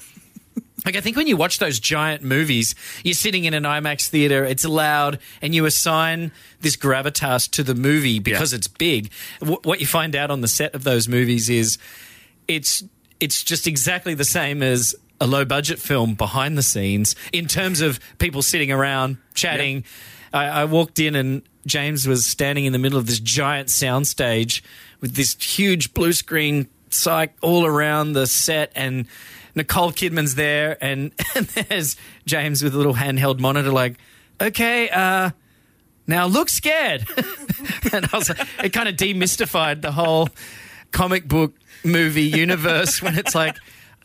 Like 0.85 0.95
I 0.95 1.01
think 1.01 1.17
when 1.17 1.27
you 1.27 1.35
watch 1.35 1.59
those 1.59 1.79
giant 1.79 2.23
movies, 2.23 2.73
you're 3.03 3.13
sitting 3.15 3.45
in 3.45 3.53
an 3.53 3.63
IMAX 3.63 4.07
theater, 4.09 4.45
it's 4.45 4.63
loud, 4.63 5.19
and 5.41 5.53
you 5.53 5.65
assign 5.65 6.31
this 6.61 6.77
gravitas 6.77 7.49
to 7.51 7.63
the 7.63 7.75
movie 7.75 8.19
because 8.19 8.53
Yeah. 8.53 8.57
it's 8.57 8.67
big. 8.67 9.11
Wh- 9.41 9.65
what 9.65 9.81
you 9.81 9.87
find 9.87 10.15
out 10.15 10.31
on 10.31 10.41
the 10.41 10.47
set 10.47 10.75
of 10.75 10.83
those 10.83 11.07
movies 11.07 11.49
is 11.49 11.77
it's 12.47 12.83
it's 13.19 13.43
just 13.43 13.65
exactly 13.67 14.13
the 14.13 14.23
same 14.23 14.61
as 14.61 14.95
a 15.19 15.25
low 15.25 15.43
budget 15.43 15.79
film 15.79 16.13
behind 16.13 16.55
the 16.57 16.63
scenes 16.63 17.15
in 17.33 17.47
terms 17.47 17.81
of 17.81 17.99
people 18.19 18.43
sitting 18.43 18.71
around 18.71 19.17
chatting. 19.33 19.83
I, 20.33 20.45
I 20.45 20.65
walked 20.65 20.99
in 20.99 21.15
and 21.15 21.41
James 21.65 22.07
was 22.07 22.25
standing 22.25 22.65
in 22.65 22.73
the 22.73 22.79
middle 22.79 22.97
of 22.97 23.07
this 23.07 23.19
giant 23.19 23.69
soundstage 23.69 24.61
with 25.01 25.15
this 25.15 25.35
huge 25.39 25.93
blue 25.93 26.13
screen 26.13 26.67
psych 26.89 27.33
all 27.41 27.65
around 27.65 28.13
the 28.13 28.27
set 28.27 28.71
and 28.75 29.05
Nicole 29.55 29.91
Kidman's 29.91 30.35
there 30.35 30.77
and, 30.83 31.11
and 31.35 31.45
there's 31.47 31.97
James 32.25 32.63
with 32.63 32.73
a 32.73 32.77
little 32.77 32.95
handheld 32.95 33.39
monitor 33.39 33.71
like, 33.71 33.95
okay, 34.39 34.89
uh, 34.89 35.31
now 36.05 36.25
look 36.25 36.49
scared. 36.49 37.05
and 37.93 38.07
I 38.11 38.17
was 38.17 38.29
like, 38.29 38.47
it 38.63 38.69
kind 38.73 38.87
of 38.87 38.95
demystified 38.95 39.81
the 39.81 39.91
whole 39.91 40.29
comic 40.91 41.27
book 41.27 41.53
movie 41.83 42.23
universe 42.23 43.01
when 43.01 43.17
it's 43.17 43.35
like, 43.35 43.57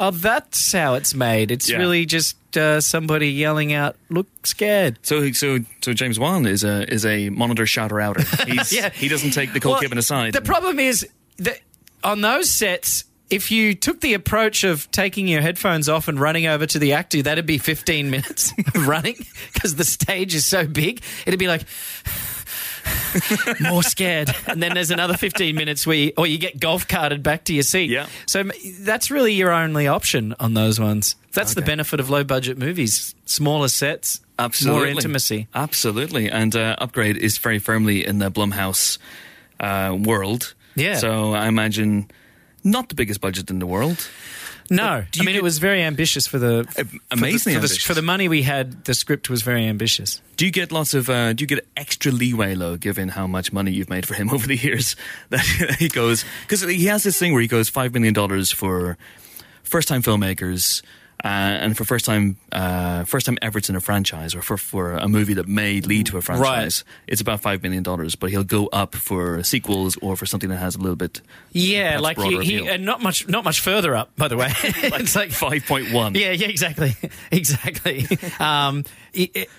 oh, 0.02 0.11
that's 0.11 0.73
how 0.73 0.94
it's 0.94 1.14
made. 1.14 1.50
It's 1.52 1.71
Yeah. 1.71 1.76
really 1.78 2.04
just 2.06 2.37
uh, 2.56 2.80
somebody 2.80 3.28
yelling 3.30 3.73
out, 3.73 3.97
look 4.11 4.26
scared. 4.44 4.99
So, 5.02 5.30
so, 5.32 5.61
so 5.80 5.92
James 5.94 6.18
Wan 6.18 6.44
is 6.47 6.64
a 6.64 6.92
is 6.92 7.06
a 7.06 7.30
monitor 7.30 7.64
shouter 7.66 8.00
outer. 8.00 8.23
He's, 8.47 8.73
Yeah. 8.73 8.90
he 8.90 9.09
doesn't 9.09 9.30
take 9.30 9.54
Nicole 9.54 9.73
Well, 9.73 9.80
Kidman 9.82 9.99
aside. 9.99 10.32
The 10.35 10.42
problem 10.42 10.78
is 10.78 11.06
that 11.38 11.61
on 12.04 12.21
those 12.21 12.50
sets, 12.50 13.04
if 13.30 13.50
you 13.50 13.75
took 13.75 14.00
the 14.02 14.12
approach 14.14 14.64
of 14.64 14.90
taking 14.90 15.26
your 15.28 15.40
headphones 15.40 15.88
off 15.88 16.09
and 16.09 16.21
running 16.21 16.47
over 16.47 16.66
to 16.66 16.78
the 16.78 16.92
actor, 16.92 17.23
that'd 17.23 17.47
be 17.47 17.56
15 17.59 18.11
minutes 18.11 18.52
of 18.75 18.87
running 18.87 19.16
because 19.54 19.76
the 19.76 19.85
stage 19.85 20.35
is 20.35 20.44
so 20.44 20.66
big. 20.66 21.00
It'd 21.26 21.40
be 21.40 21.49
like, 21.49 21.62
more 23.61 23.82
scared. 23.82 24.34
And 24.46 24.62
then 24.62 24.75
there's 24.75 24.90
another 24.90 25.16
15 25.16 25.54
minutes 25.54 25.87
where 25.87 25.96
you, 25.96 26.12
or 26.16 26.26
you 26.26 26.38
get 26.38 26.58
golf 26.61 26.87
carted 26.88 27.22
back 27.22 27.44
to 27.44 27.54
your 27.54 27.62
seat. 27.62 27.90
Yeah. 27.90 28.06
So 28.26 28.44
that's 28.80 29.11
really 29.11 29.32
your 29.34 29.52
only 29.52 29.87
option 29.87 30.34
on 30.40 30.54
those 30.54 30.78
ones. 30.80 31.16
That's 31.32 31.54
the 31.54 31.62
benefit 31.62 31.99
of 32.00 32.11
low 32.11 32.25
budget 32.25 32.58
movies. 32.58 33.14
Smaller 33.25 33.68
sets, 33.68 34.20
Absolutely. 34.38 34.80
more 34.80 34.88
intimacy. 34.88 35.49
Absolutely. 35.54 36.30
And 36.30 36.54
uh, 36.54 36.76
Upgrade 36.78 37.16
is 37.16 37.38
very 37.38 37.58
firmly 37.58 38.06
in 38.06 38.18
the 38.18 38.30
Blumhouse 38.30 38.99
uh, 39.61 39.96
world. 39.99 40.54
Yeah. 40.75 40.96
So 40.96 41.32
I 41.32 41.49
imagine 41.49 42.11
not 42.64 42.88
the 42.88 42.94
biggest 42.94 43.20
budget 43.20 43.50
in 43.50 43.58
the 43.58 43.66
world. 43.66 44.08
No, 44.73 45.05
do 45.12 45.21
I 45.21 45.25
mean 45.25 45.35
get- 45.35 45.41
it 45.41 45.43
was 45.43 45.59
very 45.59 45.83
ambitious 45.83 46.26
for 46.26 46.38
the 46.38 46.64
for 46.71 46.85
the- 46.85 46.99
amazingly 47.11 47.61
for 47.61 47.67
the, 47.69 47.75
for 47.75 47.95
the 47.95 48.02
money 48.02 48.26
we 48.29 48.43
had. 48.43 48.85
The 48.87 48.95
script 48.95 49.29
was 49.29 49.43
very 49.43 49.67
ambitious. 49.67 50.21
Do 50.37 50.47
you 50.47 50.50
get 50.50 50.73
lots 50.73 50.95
of? 50.95 51.09
Uh, 51.11 51.33
do 51.35 51.43
you 51.43 51.47
get 51.47 51.67
extra 51.76 52.11
leeway, 52.11 52.55
though, 52.55 52.76
given 52.76 53.11
how 53.11 53.26
much 53.26 53.52
money 53.52 53.71
you've 53.71 53.91
made 53.91 54.07
for 54.07 54.14
him 54.14 54.31
over 54.35 54.47
the 54.47 54.57
years? 54.57 54.97
That 55.31 55.45
he 55.79 55.88
goes 55.88 56.25
because 56.43 56.62
he 56.62 56.87
has 56.87 57.02
this 57.02 57.19
thing 57.19 57.33
where 57.33 57.43
he 57.43 57.49
goes 57.49 57.69
five 57.69 57.93
million 57.93 58.14
dollars 58.14 58.50
for 58.50 58.97
first-time 59.62 60.02
filmmakers. 60.02 60.83
Uh, 61.25 61.29
and 61.29 61.76
for 61.76 61.85
first 61.85 62.05
time, 62.05 62.37
uh, 62.50 63.05
first 63.05 63.26
time 63.26 63.38
efforts 63.43 63.69
in 63.69 63.76
a 63.76 63.81
franchise, 63.81 64.35
or 64.35 64.43
for, 64.43 64.57
for 64.57 64.95
a 64.95 65.07
movie 65.07 65.35
that 65.35 65.47
may 65.47 65.81
lead 65.81 66.07
to 66.07 66.17
a 66.17 66.23
franchise, 66.23 66.85
it's 67.07 67.21
about 67.21 67.41
five 67.41 67.62
million 67.62 67.83
dollars. 67.83 68.17
But 68.17 68.31
he'll 68.31 68.43
go 68.43 68.67
up 68.69 68.97
for 68.97 69.43
sequels 69.45 69.97
or 69.99 70.17
for 70.17 70.26
something 70.26 70.50
that 70.50 70.57
has 70.57 70.75
a 70.75 70.79
little 70.79 70.97
bit. 70.97 71.21
Yeah, 71.52 72.00
like 72.00 72.19
he, 72.19 72.43
he 72.45 72.69
and 72.69 72.85
not 72.85 73.00
much 73.02 73.29
not 73.29 73.45
much 73.45 73.61
further 73.61 73.95
up. 73.95 74.17
By 74.17 74.29
the 74.29 74.37
way, 74.37 74.49
it's 74.64 75.14
like 75.14 75.31
five 75.31 75.64
point 75.64 75.93
one. 75.93 76.14
Yeah, 76.17 76.33
yeah, 76.33 76.49
exactly, 76.49 76.97
exactly. 77.31 78.07
um, 78.41 78.85
it, 79.12 79.31
it, 79.35 79.50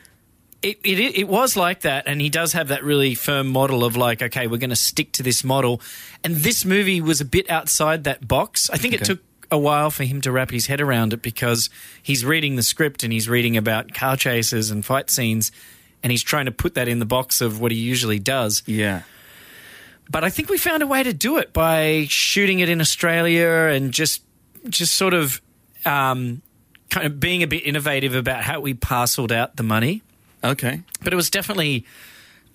it, 0.61 0.79
it, 0.83 1.17
it 1.19 1.27
was 1.27 1.55
like 1.55 1.81
that, 1.81 2.07
and 2.07 2.19
he 2.19 2.29
does 2.29 2.53
have 2.53 2.69
that 2.69 2.83
really 2.83 3.15
firm 3.15 3.47
model 3.47 3.83
of 3.83 3.95
like, 3.95 4.21
okay, 4.21 4.47
we're 4.47 4.57
going 4.57 4.69
to 4.69 4.75
stick 4.75 5.11
to 5.13 5.23
this 5.23 5.43
model. 5.43 5.81
And 6.23 6.35
this 6.35 6.65
movie 6.65 7.01
was 7.01 7.19
a 7.21 7.25
bit 7.25 7.49
outside 7.49 8.05
that 8.05 8.27
box. 8.27 8.69
I 8.69 8.77
think 8.77 8.93
it 8.93 9.03
took 9.03 9.19
a 9.53 9.57
while 9.57 9.91
for 9.91 10.03
him 10.03 10.19
to 10.21 10.31
wrap 10.31 10.51
his 10.51 10.65
head 10.65 10.81
around 10.81 11.13
it 11.13 11.21
because 11.21 11.69
he's 12.01 12.25
reading 12.25 12.55
the 12.55 12.63
script 12.63 13.03
and 13.03 13.13
he's 13.13 13.29
reading 13.29 13.55
about 13.55 13.93
car 13.93 14.17
chases 14.17 14.71
and 14.71 14.83
fight 14.83 15.09
scenes, 15.09 15.51
and 16.01 16.11
he's 16.11 16.23
trying 16.23 16.45
to 16.45 16.51
put 16.51 16.73
that 16.73 16.87
in 16.87 16.99
the 16.99 17.05
box 17.05 17.39
of 17.39 17.61
what 17.61 17.71
he 17.71 17.77
usually 17.77 18.19
does. 18.19 18.63
Yeah. 18.65 19.03
But 20.09 20.23
I 20.23 20.29
think 20.29 20.49
we 20.49 20.57
found 20.57 20.83
a 20.83 20.87
way 20.87 21.03
to 21.03 21.13
do 21.13 21.37
it 21.37 21.53
by 21.53 22.07
shooting 22.09 22.59
it 22.59 22.67
in 22.67 22.81
Australia 22.81 23.47
and 23.47 23.93
just 23.93 24.23
just 24.67 24.95
sort 24.95 25.13
of 25.13 25.41
um, 25.85 26.41
kind 26.89 27.05
of 27.05 27.19
being 27.19 27.43
a 27.43 27.47
bit 27.47 27.65
innovative 27.65 28.15
about 28.15 28.43
how 28.43 28.59
we 28.59 28.73
parceled 28.73 29.31
out 29.31 29.55
the 29.55 29.63
money. 29.63 30.01
Okay. 30.43 30.81
But 31.03 31.13
it 31.13 31.15
was 31.15 31.29
definitely 31.29 31.85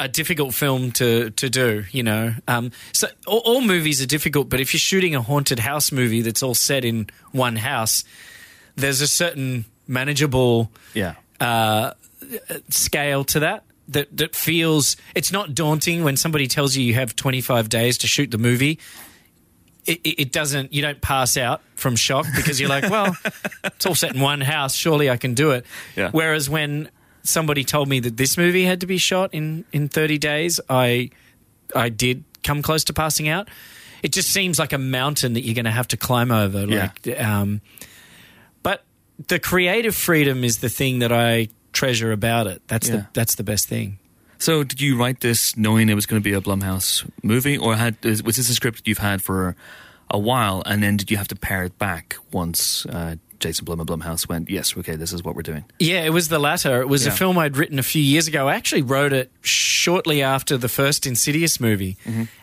a 0.01 0.09
difficult 0.09 0.55
film 0.55 0.93
to 0.93 1.31
to 1.31 1.49
do. 1.51 1.85
You 1.91 2.03
know, 2.03 2.35
um, 2.47 2.71
so 2.93 3.09
all, 3.27 3.39
all 3.45 3.61
movies 3.61 4.01
are 4.03 4.07
difficult. 4.07 4.49
But 4.49 4.61
if 4.61 4.73
you're 4.73 4.79
shooting 4.81 5.15
a 5.15 5.23
haunted 5.23 5.59
house 5.59 5.91
movie 5.93 6.23
that's 6.23 6.43
all 6.43 6.55
set 6.55 6.85
in 6.85 7.09
one 7.33 7.57
house, 7.57 8.05
there's 8.77 9.01
a 9.01 9.09
certain 9.09 9.65
manageable 9.87 10.71
Yeah. 10.95 11.15
scale 12.69 13.25
to 13.25 13.41
that 13.41 13.65
that 13.89 14.15
that 14.17 14.35
feels 14.37 14.97
it's 15.15 15.33
not 15.33 15.55
daunting 15.55 16.05
when 16.05 16.17
somebody 16.17 16.47
tells 16.47 16.77
you 16.77 16.85
you 16.85 16.95
have 16.95 17.17
25 17.17 17.69
days 17.69 17.97
to 17.99 18.07
shoot 18.07 18.31
the 18.31 18.37
movie 18.39 18.79
it, 19.87 20.01
it 20.05 20.21
it 20.23 20.33
doesn't 20.33 20.73
you 20.75 20.83
don't 20.83 21.01
pass 21.01 21.37
out 21.39 21.63
from 21.75 21.97
shock 21.97 22.27
because 22.37 22.61
you're 22.61 22.69
like 22.69 22.91
well 22.91 23.17
it's 23.65 23.87
all 23.87 23.95
set 23.95 24.15
in 24.15 24.21
one 24.21 24.41
house 24.43 24.75
surely 24.75 25.09
i 25.09 25.17
can 25.17 25.33
do 25.33 25.53
it 25.53 25.65
Yeah. 25.97 26.11
whereas 26.11 26.51
when 26.51 26.91
somebody 27.29 27.63
told 27.65 27.89
me 27.89 28.01
that 28.01 28.17
this 28.17 28.37
movie 28.37 28.65
had 28.65 28.81
to 28.81 28.87
be 28.87 28.99
shot 28.99 29.31
in 29.33 29.65
in 29.73 29.89
30 29.89 30.19
days 30.19 30.61
i 30.69 31.11
i 31.75 31.89
did 31.89 32.25
come 32.43 32.63
close 32.63 32.85
to 32.85 32.93
passing 32.93 33.29
out 33.29 33.49
it 34.03 34.13
just 34.13 34.31
seems 34.31 34.59
like 34.59 34.73
a 34.73 34.79
mountain 34.79 35.33
that 35.35 35.43
you're 35.45 35.55
going 35.55 35.65
to 35.65 35.71
have 35.81 35.89
to 35.89 35.97
climb 35.97 36.31
over 36.31 36.65
Yeah. 36.67 36.91
like 37.07 37.21
um 37.21 37.61
but 38.63 38.85
the 39.29 39.39
creative 39.39 39.95
freedom 39.95 40.45
is 40.45 40.59
the 40.59 40.69
thing 40.69 41.01
that 41.01 41.13
I 41.13 41.49
treasure 41.73 42.13
about 42.13 42.47
it. 42.47 42.63
That's 42.69 42.89
Yeah. 42.89 42.97
the 42.97 43.07
that's 43.13 43.35
the 43.35 43.43
best 43.43 43.69
thing. 43.69 43.99
So, 44.39 44.63
did 44.63 44.81
you 44.81 44.97
write 44.97 45.19
this 45.21 45.57
knowing 45.57 45.89
it 45.89 45.95
was 45.95 46.07
going 46.07 46.23
to 46.23 46.25
be 46.31 46.33
a 46.37 46.41
Blumhouse 46.41 47.05
movie, 47.23 47.59
or 47.59 47.75
had 47.75 47.97
was 48.05 48.37
this 48.37 48.49
a 48.49 48.55
script 48.55 48.87
you've 48.87 48.99
had 49.03 49.21
for 49.21 49.57
a 50.11 50.19
while, 50.19 50.63
and 50.65 50.81
then 50.83 50.97
did 50.97 51.11
you 51.11 51.17
have 51.17 51.27
to 51.29 51.37
pare 51.37 51.65
it 51.65 51.77
back 51.79 52.17
once 52.33 52.87
uh, 52.87 53.17
Jason 53.41 53.65
Blum 53.65 53.81
and 53.81 53.89
Blumhouse 53.89 54.29
went, 54.29 54.51
"Yes, 54.51 54.77
okay, 54.77 54.97
this 54.97 55.13
is 55.13 55.23
what 55.23 55.37
we're 55.37 55.43
doing"? 55.43 55.65
Yeah, 55.79 56.03
it 56.03 56.11
was 56.11 56.29
the 56.29 56.39
latter. 56.39 56.81
It 56.81 56.89
was 56.89 57.07
a 57.07 57.11
film 57.11 57.39
I'd 57.39 57.57
written 57.57 57.79
a 57.79 57.83
few 57.83 58.03
years 58.03 58.27
ago. 58.27 58.49
I 58.49 58.55
actually 58.55 58.83
wrote 58.83 59.13
it 59.13 59.31
shortly 59.43 60.23
after 60.23 60.57
the 60.57 60.69
first 60.69 61.07
Insidious 61.07 61.61
movie, 61.61 61.97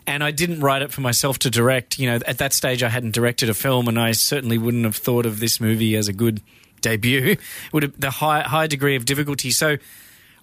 and 0.06 0.24
I 0.24 0.30
didn't 0.30 0.60
write 0.60 0.82
it 0.82 0.92
for 0.92 1.02
myself 1.02 1.38
to 1.40 1.50
direct. 1.50 1.98
You 1.98 2.10
know, 2.10 2.18
at 2.26 2.38
that 2.38 2.52
stage, 2.52 2.82
I 2.82 2.88
hadn't 2.88 3.14
directed 3.14 3.50
a 3.50 3.54
film, 3.54 3.88
and 3.88 3.98
I 3.98 4.12
certainly 4.12 4.58
wouldn't 4.58 4.84
have 4.84 4.96
thought 4.96 5.26
of 5.26 5.40
this 5.40 5.60
movie 5.60 5.96
as 5.96 6.08
a 6.08 6.12
good 6.12 6.40
debut. 6.80 7.36
Would 7.72 7.82
have 7.82 8.00
the 8.00 8.10
high 8.10 8.42
high 8.42 8.66
degree 8.66 8.96
of 8.96 9.04
difficulty. 9.04 9.50
So. 9.50 9.76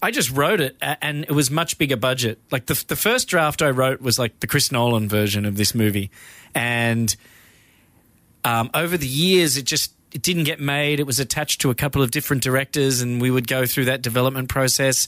I 0.01 0.11
just 0.11 0.31
wrote 0.31 0.59
it, 0.59 0.75
and 0.81 1.23
it 1.23 1.31
was 1.31 1.49
much 1.49 1.77
bigger 1.77 1.95
budget. 1.95 2.37
Like 2.51 2.65
the 2.65 2.83
the 2.89 2.97
first 2.97 3.29
draft 3.29 3.61
I 3.61 3.69
wrote 3.69 4.01
was 4.01 4.19
like 4.19 4.37
the 4.41 4.47
Chris 4.47 4.69
Nolan 4.69 5.07
version 5.07 5.45
of 5.45 5.55
this 5.55 5.73
movie, 5.73 6.11
and 6.53 7.15
um, 8.43 8.69
over 8.73 8.97
the 8.97 9.07
years, 9.07 9.55
it 9.55 9.63
just 9.63 9.93
it 10.13 10.21
didn't 10.21 10.43
get 10.43 10.59
made. 10.59 10.99
It 10.99 11.07
was 11.07 11.19
attached 11.19 11.61
to 11.61 11.71
a 11.71 11.75
couple 11.75 12.01
of 12.01 12.11
different 12.11 12.43
directors, 12.43 13.01
and 13.01 13.21
we 13.21 13.31
would 13.31 13.47
go 13.47 13.65
through 13.65 13.85
that 13.85 14.01
development 14.01 14.49
process. 14.49 15.07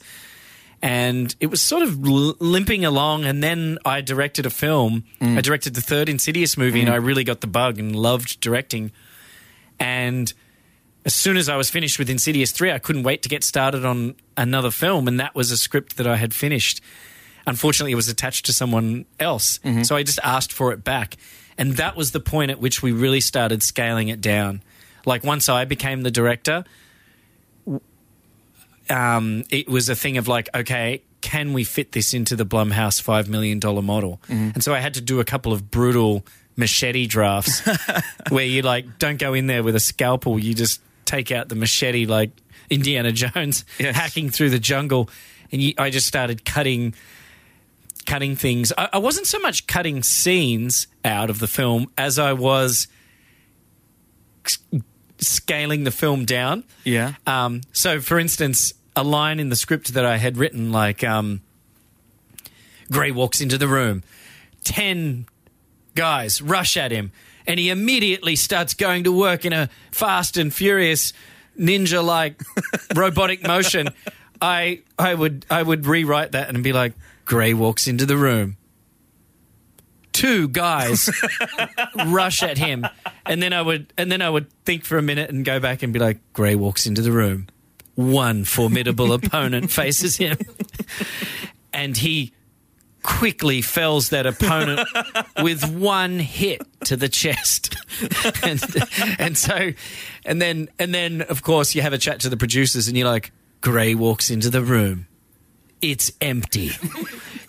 And 0.81 1.33
it 1.39 1.47
was 1.47 1.61
sort 1.61 1.83
of 1.83 2.05
l- 2.05 2.35
limping 2.39 2.83
along. 2.83 3.25
And 3.25 3.43
then 3.43 3.77
I 3.85 4.01
directed 4.01 4.45
a 4.45 4.49
film. 4.49 5.05
Mm. 5.21 5.37
I 5.37 5.41
directed 5.41 5.75
the 5.75 5.81
third 5.81 6.09
Insidious 6.09 6.57
movie, 6.57 6.81
and 6.81 6.89
mm. 6.89 6.93
I 6.93 6.97
really 6.97 7.23
got 7.23 7.41
the 7.41 7.47
bug 7.47 7.79
and 7.79 7.95
loved 7.95 8.39
directing. 8.39 8.91
And 9.79 10.33
as 11.05 11.13
soon 11.13 11.37
as 11.37 11.47
I 11.49 11.55
was 11.55 11.69
finished 11.69 11.99
with 11.99 12.09
Insidious 12.09 12.51
3, 12.51 12.71
I 12.71 12.79
couldn't 12.79 13.03
wait 13.03 13.21
to 13.21 13.29
get 13.29 13.43
started 13.43 13.85
on 13.85 14.15
another 14.35 14.71
film, 14.71 15.07
and 15.07 15.19
that 15.19 15.35
was 15.35 15.51
a 15.51 15.57
script 15.57 15.97
that 15.97 16.07
I 16.07 16.15
had 16.15 16.33
finished. 16.33 16.81
Unfortunately, 17.45 17.91
it 17.91 17.95
was 17.95 18.09
attached 18.09 18.47
to 18.47 18.53
someone 18.53 19.05
else, 19.19 19.59
mm-hmm. 19.59 19.83
so 19.83 19.95
I 19.95 20.01
just 20.01 20.19
asked 20.23 20.51
for 20.51 20.71
it 20.71 20.83
back. 20.83 21.15
And 21.59 21.73
that 21.77 21.95
was 21.95 22.11
the 22.11 22.19
point 22.19 22.51
at 22.51 22.59
which 22.59 22.81
we 22.81 22.91
really 22.91 23.21
started 23.21 23.61
scaling 23.61 24.07
it 24.07 24.19
down. 24.19 24.61
Like, 25.05 25.23
once 25.23 25.49
I 25.49 25.65
became 25.65 26.01
the 26.03 26.11
director, 26.11 26.63
um, 28.89 29.43
it 29.49 29.67
was 29.67 29.89
a 29.89 29.95
thing 29.95 30.17
of 30.17 30.27
like, 30.27 30.49
okay, 30.55 31.01
can 31.21 31.53
we 31.53 31.63
fit 31.63 31.91
this 31.93 32.13
into 32.13 32.35
the 32.35 32.45
Blumhouse 32.45 33.01
$5 33.01 33.27
million 33.27 33.59
model? 33.83 34.21
And 34.29 34.63
so 34.63 34.73
I 34.73 34.79
had 34.79 34.93
to 34.95 35.01
do 35.01 35.19
a 35.19 35.25
couple 35.25 35.51
of 35.53 35.71
brutal 35.71 36.23
machete 36.55 37.07
drafts 37.07 37.61
where 38.29 38.45
you 38.45 38.61
like 38.61 38.99
don't 38.99 39.17
go 39.19 39.33
in 39.33 39.47
there 39.47 39.63
with 39.63 39.75
a 39.75 39.79
scalpel, 39.79 40.37
you 40.39 40.53
just 40.53 40.79
take 41.05 41.31
out 41.31 41.49
the 41.49 41.55
machete 41.55 42.05
like 42.05 42.31
Indiana 42.69 43.11
Jones 43.11 43.65
Yes. 43.79 43.95
hacking 43.95 44.29
through 44.29 44.51
the 44.51 44.59
jungle. 44.59 45.09
And 45.51 45.61
you, 45.61 45.73
I 45.77 45.89
just 45.89 46.07
started 46.07 46.45
cutting 46.45 46.93
cutting 48.05 48.35
things. 48.35 48.71
I, 48.77 48.89
I 48.93 48.97
wasn't 48.99 49.25
so 49.25 49.39
much 49.39 49.65
cutting 49.65 50.03
scenes 50.03 50.85
out 51.03 51.31
of 51.31 51.39
the 51.39 51.47
film 51.47 51.87
as 51.97 52.19
I 52.19 52.33
was 52.33 52.87
scaling 55.19 55.83
the 55.83 55.91
film 55.91 56.25
down. 56.25 56.63
Yeah. 56.83 57.13
Um, 57.25 57.61
so, 57.71 57.99
for 58.01 58.19
instance, 58.19 58.73
a 58.95 59.03
line 59.03 59.39
in 59.39 59.49
the 59.49 59.55
script 59.55 59.93
that 59.93 60.05
I 60.05 60.17
had 60.17 60.37
written, 60.37 60.71
like 60.71 61.03
um, 61.03 61.41
Gray 62.91 63.11
walks 63.11 63.41
into 63.41 63.57
the 63.57 63.67
room, 63.67 64.03
10 64.63 65.27
guys 65.95 66.41
rush 66.41 66.77
at 66.77 66.91
him, 66.91 67.11
and 67.47 67.59
he 67.59 67.69
immediately 67.69 68.35
starts 68.35 68.73
going 68.73 69.03
to 69.03 69.11
work 69.11 69.45
in 69.45 69.53
a 69.53 69.69
fast 69.91 70.37
and 70.37 70.53
furious 70.53 71.13
ninja 71.59 72.03
like 72.03 72.41
robotic 72.95 73.45
motion. 73.45 73.89
I, 74.41 74.81
I, 74.99 75.13
would, 75.13 75.45
I 75.49 75.63
would 75.63 75.85
rewrite 75.85 76.33
that 76.33 76.49
and 76.49 76.63
be 76.63 76.73
like, 76.73 76.93
Gray 77.25 77.53
walks 77.53 77.87
into 77.87 78.05
the 78.05 78.17
room. 78.17 78.57
Two 80.15 80.47
guys 80.47 81.09
rush 82.07 82.41
at 82.41 82.57
him, 82.57 82.87
and 83.25 83.43
then 83.43 83.51
I 83.51 83.61
would, 83.61 83.91
and 83.97 84.09
then 84.09 84.21
I 84.21 84.29
would 84.29 84.49
think 84.63 84.85
for 84.85 84.97
a 84.97 85.01
minute 85.01 85.29
and 85.29 85.43
go 85.43 85.59
back 85.59 85.83
and 85.83 85.91
be 85.91 85.99
like, 85.99 86.19
Gray 86.31 86.55
walks 86.55 86.87
into 86.87 87.01
the 87.01 87.11
room. 87.11 87.47
One 87.95 88.45
formidable 88.45 89.11
opponent 89.13 89.71
faces 89.71 90.15
him, 90.15 90.37
and 91.73 91.97
he 91.97 92.31
quickly 93.03 93.61
fells 93.61 94.09
that 94.09 94.25
opponent 94.25 94.87
with 95.41 95.69
one 95.75 96.19
hit 96.19 96.61
to 96.85 96.95
the 96.95 97.09
chest. 97.09 97.75
and, 98.43 98.63
and 99.19 99.37
so, 99.37 99.71
and 100.25 100.41
then, 100.41 100.69
and 100.79 100.93
then, 100.93 101.23
of 101.23 101.43
course, 101.43 101.75
you 101.75 101.81
have 101.81 101.93
a 101.93 101.97
chat 101.97 102.21
to 102.21 102.29
the 102.29 102.37
producers, 102.37 102.87
and 102.87 102.97
you're 102.97 103.07
like, 103.07 103.33
Gray 103.59 103.95
walks 103.95 104.29
into 104.29 104.49
the 104.49 104.61
room. 104.61 105.07
It's 105.81 106.11
empty. 106.21 106.71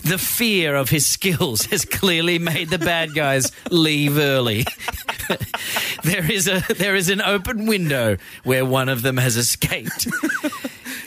The 0.06 0.18
fear 0.18 0.76
of 0.76 0.90
his 0.90 1.06
skills 1.06 1.66
has 1.66 1.84
clearly 1.84 2.38
made 2.38 2.70
the 2.70 2.78
bad 2.78 3.14
guys 3.14 3.50
leave 3.70 4.18
early. 4.18 4.64
there 6.04 6.30
is 6.30 6.46
a 6.46 6.62
there 6.74 6.94
is 6.94 7.08
an 7.08 7.20
open 7.20 7.66
window 7.66 8.16
where 8.44 8.64
one 8.64 8.88
of 8.88 9.02
them 9.02 9.16
has 9.16 9.36
escaped. 9.36 10.06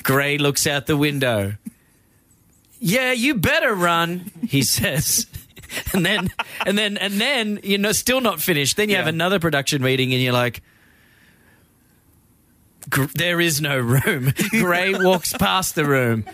Gray 0.03 0.37
looks 0.37 0.67
out 0.67 0.85
the 0.85 0.97
window. 0.97 1.53
Yeah, 2.79 3.11
you 3.11 3.35
better 3.35 3.73
run, 3.73 4.31
he 4.47 4.63
says. 4.63 5.27
And 5.93 6.05
then 6.05 6.29
and 6.65 6.77
then 6.77 6.97
and 6.97 7.13
then 7.21 7.59
you 7.63 7.77
know 7.77 7.91
still 7.91 8.21
not 8.21 8.41
finished. 8.41 8.75
Then 8.75 8.89
you 8.89 8.95
have 8.97 9.07
another 9.07 9.39
production 9.39 9.81
meeting 9.81 10.13
and 10.13 10.21
you're 10.21 10.33
like 10.33 10.61
Gr- 12.89 13.05
there 13.15 13.39
is 13.39 13.61
no 13.61 13.77
room. 13.77 14.33
Gray 14.49 14.93
walks 14.93 15.33
past 15.33 15.75
the 15.75 15.85
room. 15.85 16.25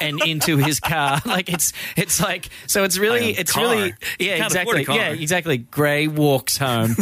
And 0.00 0.20
into 0.22 0.56
his 0.56 0.80
car. 0.80 1.20
Like 1.30 1.48
it's 1.48 1.72
it's 1.96 2.20
like 2.20 2.48
so 2.66 2.82
it's 2.84 2.98
really 2.98 3.30
it's 3.30 3.52
car? 3.52 3.62
really 3.64 3.94
yeah 4.18 4.44
exactly 4.44 4.84
yeah 4.88 5.10
exactly. 5.10 5.58
Gray 5.58 6.08
walks 6.08 6.56
home. 6.56 6.96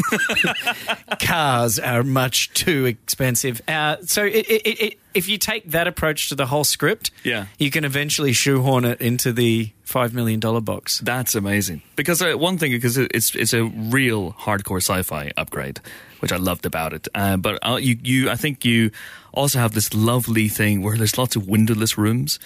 Cars 1.21 1.79
are 1.79 2.03
much 2.03 2.53
too 2.55 2.87
expensive. 2.87 3.61
Uh, 3.69 3.97
so 4.05 4.25
it, 4.25 4.35
it, 4.49 4.63
it, 4.67 4.81
it, 4.83 4.99
if 5.15 5.29
you 5.29 5.39
take 5.39 5.71
that 5.71 5.87
approach 5.89 6.29
to 6.29 6.35
the 6.35 6.47
whole 6.47 6.65
script, 6.65 7.11
Yeah. 7.25 7.47
you 7.59 7.71
can 7.71 7.85
eventually 7.85 8.33
shoehorn 8.33 8.85
it 8.85 9.01
into 9.01 9.33
the 9.33 9.71
five 9.88 10.12
million 10.12 10.38
dollar 10.38 10.61
box. 10.61 11.00
That's 11.00 11.35
amazing. 11.35 11.83
Because 11.97 12.21
uh, 12.21 12.35
one 12.37 12.59
thing, 12.59 12.73
because 12.73 12.99
it's 12.99 13.35
it's 13.35 13.54
a 13.54 13.64
real 13.64 14.33
hardcore 14.33 14.83
sci-fi 14.83 15.33
upgrade, 15.37 15.80
which 16.21 16.30
I 16.30 16.37
loved 16.37 16.66
about 16.66 16.92
it. 16.92 17.09
Uh, 17.14 17.37
but 17.38 17.59
uh, 17.66 17.76
you 17.80 17.99
you 18.02 18.30
I 18.30 18.37
think 18.37 18.64
you 18.64 18.90
also 19.33 19.59
have 19.59 19.73
this 19.73 19.95
lovely 19.95 20.49
thing 20.49 20.83
where 20.83 20.97
there's 20.97 21.16
lots 21.16 21.37
of 21.37 21.49
windowless 21.49 21.97
rooms. 21.97 22.38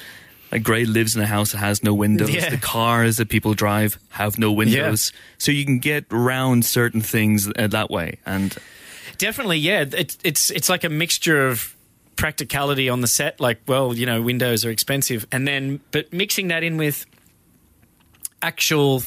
Like 0.52 0.62
Gray 0.62 0.84
lives 0.84 1.16
in 1.16 1.22
a 1.22 1.26
house 1.26 1.52
that 1.52 1.58
has 1.58 1.82
no 1.82 1.94
windows. 1.94 2.30
Yeah. 2.30 2.50
The 2.50 2.58
cars 2.58 3.16
that 3.16 3.28
people 3.28 3.54
drive 3.54 3.98
have 4.10 4.38
no 4.38 4.52
windows, 4.52 5.12
so 5.38 5.50
you 5.50 5.64
can 5.64 5.78
get 5.78 6.04
around 6.10 6.64
certain 6.64 7.00
things 7.00 7.48
uh, 7.48 7.66
that 7.68 7.90
way. 7.90 8.18
And 8.24 8.56
Definitely, 9.18 9.58
yeah. 9.58 9.82
It, 9.82 10.16
it's 10.22 10.50
it's 10.50 10.68
like 10.68 10.84
a 10.84 10.88
mixture 10.88 11.48
of 11.48 11.74
practicality 12.16 12.88
on 12.88 13.00
the 13.00 13.06
set, 13.06 13.40
like 13.40 13.60
well, 13.66 13.94
you 13.94 14.06
know, 14.06 14.20
windows 14.20 14.64
are 14.64 14.70
expensive, 14.70 15.26
and 15.32 15.48
then 15.48 15.80
but 15.90 16.12
mixing 16.12 16.48
that 16.48 16.62
in 16.62 16.76
with 16.76 17.06
actual 18.42 19.02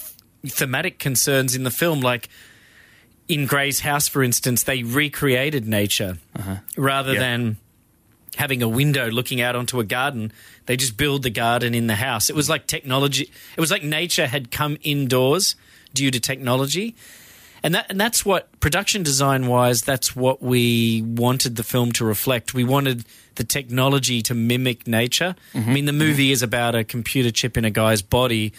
thematic 0.45 0.99
concerns 0.99 1.55
in 1.55 1.63
the 1.63 1.71
film, 1.71 2.01
like 2.01 2.29
in 3.27 3.45
Gray's 3.45 3.79
house, 3.81 4.07
for 4.07 4.23
instance, 4.23 4.63
they 4.63 4.83
recreated 4.83 5.67
nature 5.67 6.17
uh-huh. 6.35 6.57
rather 6.77 7.13
Yeah. 7.13 7.19
than 7.19 7.57
having 8.35 8.61
a 8.61 8.67
window 8.67 9.09
looking 9.09 9.41
out 9.41 9.55
onto 9.55 9.79
a 9.79 9.83
garden. 9.83 10.31
They 10.65 10.75
just 10.75 10.97
build 10.97 11.23
the 11.23 11.29
garden 11.29 11.73
in 11.73 11.87
the 11.87 11.95
house. 11.95 12.29
It 12.29 12.35
was 12.35 12.49
like 12.49 12.67
technology. 12.67 13.31
It 13.55 13.59
was 13.59 13.71
like 13.71 13.83
nature 13.83 14.27
had 14.27 14.51
come 14.51 14.77
indoors 14.83 15.55
due 15.93 16.11
to 16.11 16.19
technology. 16.19 16.95
And 17.63 17.73
that 17.73 17.87
and 17.89 17.99
that's 17.99 18.25
what 18.25 18.59
production 18.59 19.01
design 19.01 19.47
wise, 19.47 19.81
that's 19.81 20.15
what 20.15 20.41
we 20.41 21.01
wanted 21.01 21.55
the 21.55 21.63
film 21.63 21.91
to 21.93 22.05
reflect. 22.05 22.53
We 22.53 22.63
wanted 22.63 23.05
the 23.35 23.43
technology 23.43 24.21
to 24.23 24.35
mimic 24.35 24.85
nature. 24.85 25.35
Mm-hmm. 25.53 25.69
I 25.69 25.73
mean, 25.73 25.85
the 25.85 25.91
mm-hmm. 25.91 25.99
movie 25.99 26.31
is 26.31 26.43
about 26.43 26.75
a 26.75 26.83
computer 26.83 27.31
chip 27.31 27.57
in 27.57 27.65
a 27.65 27.71
guy's 27.71 28.01
body, 28.01 28.53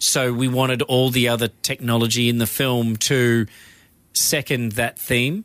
so 0.00 0.32
we 0.32 0.48
wanted 0.48 0.82
all 0.82 1.10
the 1.10 1.28
other 1.28 1.48
technology 1.48 2.28
in 2.28 2.38
the 2.38 2.46
film 2.46 2.96
to 2.96 3.46
second 4.14 4.72
that 4.72 4.98
theme. 4.98 5.44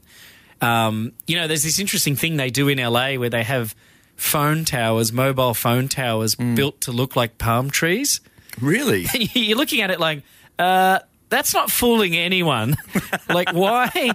Um, 0.62 1.12
you 1.27 1.35
know, 1.35 1.47
there's 1.47 1.63
this 1.63 1.77
interesting 1.77 2.15
thing 2.15 2.38
they 2.38 2.50
do 2.50 2.69
in 2.69 2.79
LA 2.79 3.15
where 3.15 3.29
they 3.29 3.43
have 3.43 3.75
phone 4.15 4.63
towers, 4.63 5.12
mobile 5.12 5.53
phone 5.53 5.89
towers, 5.89 6.35
built 6.35 6.81
to 6.81 6.91
look 6.91 7.15
like 7.17 7.38
palm 7.38 7.69
trees. 7.69 8.21
really, 8.62 9.05
And 9.13 9.35
you're 9.35 9.57
looking 9.57 9.81
at 9.81 9.91
it 9.91 10.00
like, 10.00 10.24
uh, 10.57 11.00
that's 11.27 11.53
not 11.53 11.69
fooling 11.69 12.15
anyone. 12.15 12.77
like, 13.29 13.51
why? 13.51 14.13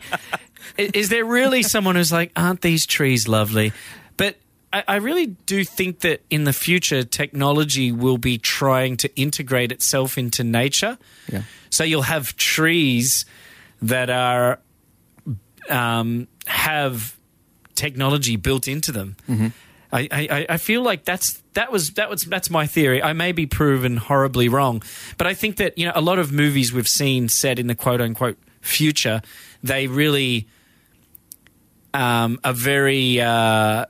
Is 0.79 1.11
there 1.11 1.25
really 1.27 1.63
someone 1.63 1.97
who's 1.97 2.11
like, 2.11 2.33
aren't 2.35 2.63
these 2.63 2.87
trees 2.87 3.29
lovely? 3.29 3.73
I, 4.73 4.85
I 4.87 4.97
really 4.97 5.27
do 5.27 5.65
think 5.65 6.01
that 6.01 6.23
in 6.31 6.45
the 6.45 6.53
future, 6.53 7.03
technology 7.03 7.93
will 7.93 8.19
be 8.19 8.39
trying 8.39 8.97
to 8.99 9.15
integrate 9.17 9.73
itself 9.73 10.17
into 10.19 10.45
nature. 10.45 10.99
Yeah. 11.31 11.43
So 11.71 11.85
you'll 11.85 12.03
have 12.03 12.37
trees 12.37 13.25
that 13.83 14.11
are 14.11 14.61
um, 15.69 16.29
have 16.47 17.17
technology 17.75 18.37
built 18.37 18.69
into 18.69 18.93
them. 18.93 19.17
I, 19.93 20.09
I, 20.13 20.47
I 20.51 20.57
feel 20.57 20.83
like 20.83 21.05
that's 21.05 21.43
that 21.55 21.73
was 21.73 21.91
that 21.93 22.09
was 22.09 22.25
that's 22.25 22.49
my 22.49 22.67
theory. 22.67 23.03
I 23.03 23.13
may 23.13 23.33
be 23.33 23.47
proven 23.47 23.97
horribly 23.97 24.49
wrong, 24.49 24.83
but 25.19 25.27
I 25.27 25.35
think 25.35 25.57
that 25.57 25.77
you 25.79 25.87
know 25.87 25.93
a 25.95 26.01
lot 26.01 26.19
of 26.19 26.31
movies 26.31 26.73
we've 26.73 26.89
seen 26.89 27.29
set 27.29 27.59
in 27.59 27.67
the 27.67 27.75
quote 27.75 28.01
unquote 28.01 28.39
future, 28.61 29.21
they 29.65 29.89
really 29.89 30.47
um, 31.93 32.39
are 32.45 32.53
very 32.53 33.21
uh, 33.21 33.87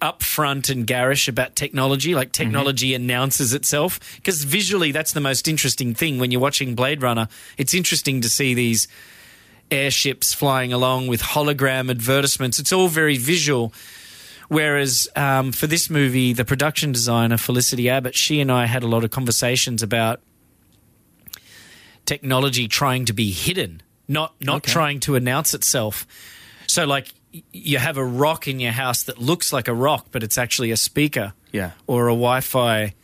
upfront 0.00 0.70
and 0.70 0.86
garish 0.86 1.26
about 1.28 1.56
technology. 1.56 2.14
Like 2.14 2.32
technology 2.32 2.94
announces 2.94 3.52
itself 3.52 3.98
because 4.16 4.44
visually 4.44 4.92
that's 4.92 5.12
the 5.12 5.20
most 5.20 5.48
interesting 5.48 5.94
thing 5.94 6.18
when 6.18 6.30
you're 6.30 6.40
watching 6.40 6.74
Blade 6.74 7.02
Runner. 7.02 7.28
It's 7.56 7.74
interesting 7.74 8.20
to 8.20 8.28
see 8.30 8.54
these 8.54 8.86
airships 9.70 10.32
flying 10.32 10.72
along 10.72 11.08
with 11.08 11.20
hologram 11.20 11.90
advertisements. 11.90 12.58
It's 12.58 12.72
all 12.72 12.88
very 12.88 13.16
visual. 13.18 13.72
Whereas 14.48 15.08
um, 15.14 15.52
for 15.52 15.66
this 15.66 15.90
movie, 15.90 16.32
the 16.32 16.44
production 16.44 16.90
designer 16.92 17.36
Felicity 17.36 17.90
Abbott, 17.90 18.14
she 18.14 18.40
and 18.40 18.50
I 18.50 18.64
had 18.66 18.82
a 18.82 18.86
lot 18.86 19.04
of 19.04 19.10
conversations 19.10 19.82
about 19.82 20.20
technology 22.06 22.68
trying 22.68 23.04
to 23.04 23.12
be 23.12 23.30
hidden, 23.30 23.82
not 24.06 24.34
not 24.40 24.58
Okay. 24.58 24.72
trying 24.72 25.00
to 25.00 25.16
announce 25.16 25.52
itself. 25.54 26.06
So, 26.66 26.86
like, 26.86 27.12
you 27.52 27.78
have 27.78 27.96
a 27.96 28.04
rock 28.04 28.48
in 28.48 28.60
your 28.60 28.72
house 28.72 29.02
that 29.04 29.18
looks 29.18 29.52
like 29.52 29.68
a 29.68 29.74
rock, 29.74 30.06
but 30.10 30.22
it's 30.22 30.38
actually 30.38 30.70
a 30.70 30.76
speaker, 30.76 31.32
Yeah. 31.52 31.72
or 31.86 32.08
a 32.08 32.12
Wi-Fi 32.12 32.94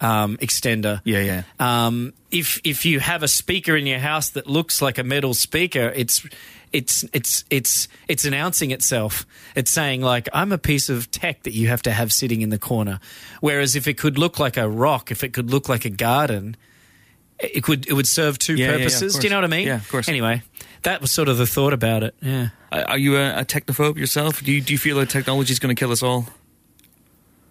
um, 0.00 0.36
extender. 0.38 1.00
yeah, 1.04 1.20
yeah. 1.20 1.42
Um, 1.58 2.12
if 2.30 2.60
if 2.64 2.84
you 2.84 3.00
have 3.00 3.22
a 3.22 3.28
speaker 3.28 3.76
in 3.76 3.86
your 3.86 4.00
house 4.00 4.30
that 4.30 4.46
looks 4.46 4.82
like 4.82 4.98
a 4.98 5.04
metal 5.04 5.32
speaker, 5.34 5.92
it's 5.94 6.26
it's 6.72 7.04
it's 7.12 7.44
it's 7.48 7.88
it's 8.08 8.24
announcing 8.24 8.70
itself. 8.72 9.24
It's 9.54 9.70
saying 9.70 10.02
like 10.02 10.28
I'm 10.34 10.52
a 10.52 10.58
piece 10.58 10.88
of 10.90 11.10
tech 11.10 11.44
that 11.44 11.52
you 11.52 11.68
have 11.68 11.80
to 11.82 11.92
have 11.92 12.12
sitting 12.12 12.42
in 12.42 12.50
the 12.50 12.58
corner. 12.58 12.98
Whereas 13.40 13.76
if 13.76 13.86
it 13.86 13.96
could 13.96 14.18
look 14.18 14.38
like 14.38 14.56
a 14.56 14.68
rock, 14.68 15.10
if 15.10 15.22
it 15.24 15.32
could 15.32 15.50
look 15.50 15.68
like 15.68 15.84
a 15.86 15.90
garden, 15.90 16.56
it 17.38 17.62
could 17.62 17.86
it 17.88 17.92
would 17.92 18.06
serve 18.06 18.38
two 18.38 18.54
Yeah, 18.54 18.66
yeah, 18.66 18.72
yeah, 18.72 18.78
purposes. 18.78 19.14
Do 19.16 19.22
you 19.24 19.30
know 19.30 19.36
what 19.36 19.44
I 19.44 19.48
mean? 19.48 19.66
Yeah, 19.66 19.76
of 19.76 19.88
course. 19.88 20.08
Anyway, 20.08 20.42
that 20.82 21.00
was 21.00 21.10
sort 21.10 21.28
of 21.28 21.38
the 21.38 21.46
thought 21.46 21.72
about 21.72 22.02
it. 22.02 22.14
Yeah. 22.22 22.48
Are 22.72 22.98
you 22.98 23.16
a, 23.16 23.40
a 23.40 23.44
technophobe 23.44 23.96
yourself? 23.96 24.42
Do 24.42 24.52
you, 24.52 24.60
do 24.60 24.72
you 24.72 24.78
feel 24.78 24.96
like 24.96 25.08
technology 25.08 25.52
is 25.52 25.58
going 25.60 25.74
to 25.74 25.78
kill 25.78 25.92
us 25.92 26.02
all? 26.02 26.26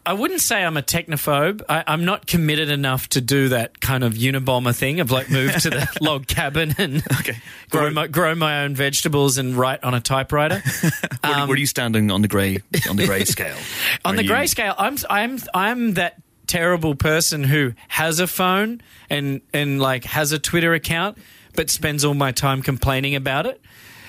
I 0.06 0.12
wouldn't 0.12 0.42
say 0.42 0.66
I'm 0.66 0.76
a 0.76 0.82
technophobe. 0.82 1.62
I, 1.70 1.86
I'm 1.88 2.04
not 2.04 2.28
committed 2.28 2.70
enough 2.70 3.08
to 3.10 3.22
do 3.22 3.48
that 3.50 3.80
kind 3.80 4.04
of 4.04 4.16
Unabomber 4.16 4.76
thing 4.76 5.00
of 5.00 5.12
like 5.12 5.30
move 5.30 5.54
to 5.62 5.70
the 5.70 5.88
log 6.02 6.28
cabin 6.28 6.76
and 6.78 7.02
Okay. 7.22 7.38
grow 7.70 7.90
my, 7.90 8.08
grow 8.08 8.36
my 8.36 8.64
own 8.66 8.76
vegetables 8.76 9.38
and 9.38 9.56
write 9.56 9.82
on 9.82 9.94
a 9.94 10.02
typewriter. 10.02 10.62
Where, 11.24 11.34
where 11.48 11.52
are 11.52 11.56
you 11.56 11.66
standing 11.66 12.12
on 12.12 12.22
the 12.22 12.28
grey 12.28 12.58
on 12.90 12.98
the 12.98 13.06
grey 13.06 13.24
scale? 13.24 13.56
Um, 14.04 14.10
on 14.10 14.16
the 14.18 14.26
grey 14.26 14.46
scale, 14.48 14.76
I'm 14.78 14.98
I'm 15.10 15.40
I'm 15.54 15.94
that 15.94 16.22
terrible 16.48 16.96
person 16.96 17.44
who 17.44 17.74
has 17.88 18.20
a 18.20 18.28
phone 18.28 18.82
and 19.10 19.42
and 19.54 19.80
like 19.82 20.04
has 20.06 20.32
a 20.32 20.40
Twitter 20.40 20.74
account, 20.74 21.18
but 21.56 21.70
spends 21.70 22.04
all 22.06 22.14
my 22.14 22.32
time 22.32 22.62
complaining 22.62 23.16
about 23.16 23.46
it. 23.46 23.62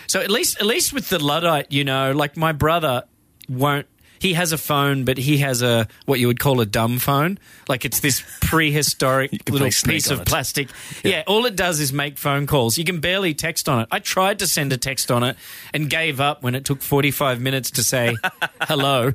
So 0.06 0.20
at 0.20 0.30
least 0.30 0.58
at 0.60 0.66
least 0.66 0.92
with 0.92 1.08
the 1.08 1.22
luddite, 1.22 1.72
you 1.72 1.84
know, 1.84 2.12
like 2.12 2.36
my 2.36 2.52
brother 2.52 3.04
won't. 3.48 3.86
He 4.20 4.32
has 4.34 4.52
a 4.52 4.58
phone, 4.58 5.04
but 5.04 5.18
he 5.18 5.38
has 5.38 5.60
a 5.60 5.86
what 6.06 6.18
you 6.18 6.28
would 6.28 6.38
call 6.40 6.60
a 6.60 6.66
dumb 6.66 6.98
phone. 6.98 7.38
Like 7.68 7.84
it's 7.84 8.00
this 8.00 8.22
prehistoric 8.40 9.32
little 9.50 9.66
piece 9.68 10.10
of 10.10 10.20
it. 10.20 10.26
plastic. 10.26 10.68
Yeah. 11.02 11.24
all 11.26 11.44
it 11.44 11.56
does 11.56 11.78
is 11.78 11.92
make 11.92 12.16
phone 12.16 12.46
calls. 12.46 12.78
You 12.78 12.84
can 12.84 13.00
barely 13.00 13.34
text 13.34 13.68
on 13.68 13.82
it. 13.82 13.88
I 13.90 13.98
tried 13.98 14.38
to 14.38 14.46
send 14.46 14.72
a 14.72 14.78
text 14.78 15.10
on 15.10 15.24
it 15.24 15.36
and 15.74 15.90
gave 15.90 16.20
up 16.20 16.42
when 16.42 16.54
it 16.54 16.64
took 16.64 16.80
45 16.80 17.40
minutes 17.40 17.72
to 17.72 17.82
say 17.82 18.16
hello. 18.62 19.12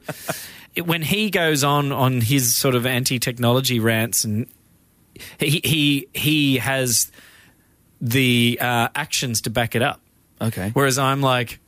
When 0.81 1.01
he 1.01 1.29
goes 1.29 1.63
on 1.63 1.91
on 1.91 2.21
his 2.21 2.55
sort 2.55 2.75
of 2.75 2.85
anti-technology 2.85 3.79
rants 3.79 4.23
and 4.23 4.47
he 5.39 5.61
he 5.63 6.07
he 6.13 6.57
has 6.57 7.11
the 8.01 8.57
uh, 8.61 8.89
actions 8.95 9.41
to 9.41 9.49
back 9.49 9.75
it 9.75 9.81
up. 9.81 10.01
Okay. 10.41 10.69
Whereas 10.73 10.97
I'm 10.97 11.21
like, 11.21 11.59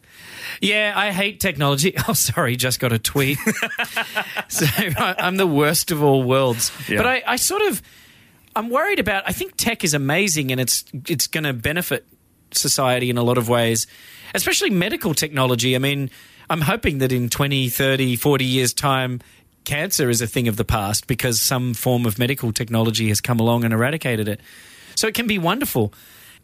yeah, 0.62 0.94
I 0.96 1.12
hate 1.12 1.40
technology. 1.40 1.94
Oh, 2.08 2.14
sorry, 2.14 2.56
just 2.56 2.80
got 2.80 2.94
a 2.94 3.00
tweet. 3.00 3.38
so 4.48 4.66
I- 4.68 5.16
I'm 5.20 5.38
the 5.38 5.48
worst 5.48 5.92
of 5.92 6.02
all 6.04 6.24
worlds. 6.24 6.72
Yeah. 6.88 6.98
But 6.98 7.08
I, 7.08 7.24
I 7.28 7.36
sort 7.36 7.62
of, 7.64 7.82
I'm 8.56 8.70
worried 8.70 9.00
about. 9.00 9.24
I 9.28 9.34
think 9.34 9.56
tech 9.58 9.84
is 9.84 9.94
amazing 9.94 10.52
and 10.52 10.60
it's 10.62 10.86
it's 11.08 11.28
going 11.28 11.44
to 11.44 11.54
benefit 11.54 12.06
society 12.54 13.10
in 13.10 13.18
a 13.18 13.24
lot 13.24 13.38
of 13.38 13.50
ways, 13.50 13.88
especially 14.34 14.70
medical 14.70 15.14
technology. 15.14 15.76
I 15.76 15.80
mean, 15.80 16.10
I'm 16.52 16.62
hoping 16.62 16.98
that 16.98 17.12
in 17.12 17.30
20, 17.30 17.70
30, 17.70 18.16
40 18.18 18.46
years' 18.46 18.74
time. 18.74 19.22
Cancer 19.64 20.10
is 20.10 20.22
a 20.22 20.28
thing 20.28 20.48
of 20.48 20.58
the 20.58 20.66
past 20.66 21.08
because 21.08 21.40
some 21.40 21.74
form 21.74 22.06
of 22.06 22.20
medical 22.20 22.52
technology 22.52 23.08
has 23.10 23.22
come 23.22 23.40
along 23.40 23.64
and 23.64 23.74
eradicated 23.74 24.28
it. 24.28 24.42
So 24.96 25.08
it 25.08 25.14
can 25.14 25.28
be 25.28 25.38
wonderful 25.38 25.94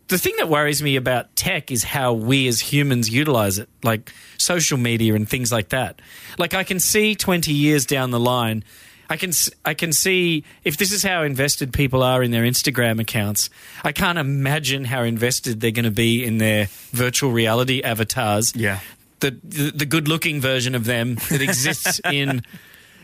the 0.07 0.17
thing 0.17 0.35
that 0.37 0.47
worries 0.47 0.81
me 0.81 0.95
about 0.95 1.35
tech 1.35 1.71
is 1.71 1.83
how 1.83 2.13
we 2.13 2.47
as 2.47 2.61
humans 2.61 3.09
utilize 3.09 3.59
it, 3.59 3.69
like 3.83 4.13
social 4.37 4.77
media 4.77 5.15
and 5.15 5.27
things 5.27 5.51
like 5.51 5.69
that. 5.69 6.01
Like 6.37 6.53
I 6.53 6.63
can 6.63 6.79
see 6.79 7.15
20 7.15 7.51
years 7.51 7.85
down 7.85 8.11
the 8.11 8.19
line, 8.19 8.63
I 9.09 9.17
can 9.17 9.31
I 9.63 9.73
can 9.73 9.93
see 9.93 10.43
if 10.63 10.77
this 10.77 10.91
is 10.91 11.03
how 11.03 11.23
invested 11.23 11.71
people 11.73 12.03
are 12.03 12.21
in 12.23 12.31
their 12.31 12.43
Instagram 12.43 12.99
accounts. 12.99 13.49
I 13.83 13.91
can't 13.91 14.17
imagine 14.17 14.85
how 14.85 15.03
invested 15.03 15.61
they're 15.61 15.71
going 15.71 15.85
to 15.85 15.91
be 15.91 16.25
in 16.25 16.37
their 16.39 16.67
virtual 16.91 17.31
reality 17.31 17.81
avatars. 17.83 18.53
Yeah. 18.55 18.79
The 19.19 19.31
the, 19.43 19.71
the 19.71 19.85
good 19.85 20.07
looking 20.07 20.41
version 20.41 20.75
of 20.75 20.85
them 20.85 21.15
that 21.29 21.41
exists 21.41 21.99
in 22.11 22.43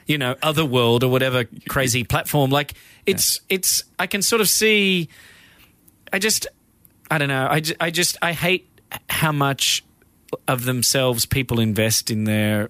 you 0.06 0.18
know, 0.18 0.36
Otherworld 0.44 1.04
or 1.04 1.10
whatever 1.10 1.46
crazy 1.70 2.04
platform. 2.04 2.52
Like 2.52 2.74
it's 3.06 3.40
it's 3.50 3.84
I 4.00 4.08
can 4.08 4.22
sort 4.22 4.42
of 4.42 4.50
see. 4.50 5.10
I 6.12 6.20
just 6.20 6.48
I 7.10 7.18
don't 7.18 7.30
know. 7.30 7.48
I, 7.50 7.62
I 7.80 7.90
just 7.90 8.18
I 8.22 8.34
hate 8.34 8.70
how 9.10 9.32
much 9.32 9.84
of 10.48 10.66
themselves 10.66 11.26
people 11.26 11.60
invest 11.60 12.12
in 12.12 12.26
their 12.26 12.70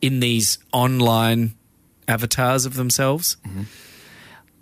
in 0.00 0.20
these 0.20 0.58
online 0.72 1.54
avatars 2.08 2.66
of 2.66 2.74
themselves. 2.74 3.36
Mm-hmm. 3.46 3.62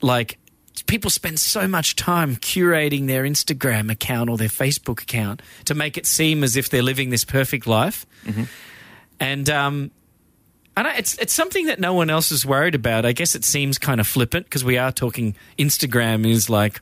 Like 0.01 0.39
people 0.83 1.11
spend 1.11 1.39
so 1.39 1.67
much 1.69 1.97
time 1.97 2.37
curating 2.37 3.07
their 3.07 3.25
Instagram 3.25 3.91
account 3.91 4.31
or 4.31 4.37
their 4.37 4.49
Facebook 4.49 5.03
account 5.03 5.43
to 5.65 5.75
make 5.75 5.97
it 5.97 6.07
seem 6.07 6.45
as 6.45 6.57
if 6.57 6.69
they're 6.69 6.83
living 6.83 7.11
this 7.11 7.25
perfect 7.25 7.67
life. 7.67 8.07
And 9.21 9.51
um, 9.51 9.91
I 10.77 10.97
it's 10.99 11.19
it's 11.19 11.33
something 11.33 11.67
that 11.67 11.81
no 11.81 11.93
one 11.93 12.11
else 12.11 12.31
is 12.31 12.47
worried 12.47 12.75
about. 12.75 13.05
I 13.05 13.13
guess 13.13 13.35
it 13.35 13.45
seems 13.45 13.79
kind 13.79 14.01
of 14.01 14.07
flippant 14.07 14.47
because 14.47 14.65
we 14.65 14.79
are 14.79 14.93
talking 14.93 15.35
Instagram 15.59 16.29
is 16.29 16.49
like 16.49 16.81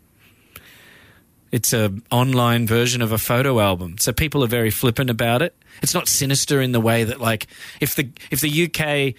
it's 1.50 1.72
a 1.72 1.94
online 2.11 2.66
version 2.66 3.00
of 3.00 3.12
a 3.12 3.18
photo 3.18 3.61
album. 3.61 3.96
So 3.98 4.12
people 4.12 4.44
are 4.44 4.48
very 4.48 4.70
flippant 4.70 5.09
about 5.09 5.40
it. 5.40 5.54
It's 5.82 5.94
not 5.94 6.09
sinister 6.09 6.61
in 6.61 6.72
the 6.72 6.80
way 6.80 7.04
that 7.04 7.20
like 7.20 7.46
if 7.80 7.94
the 7.94 8.11
if 8.30 8.40
the 8.40 8.64
UK 8.66 9.14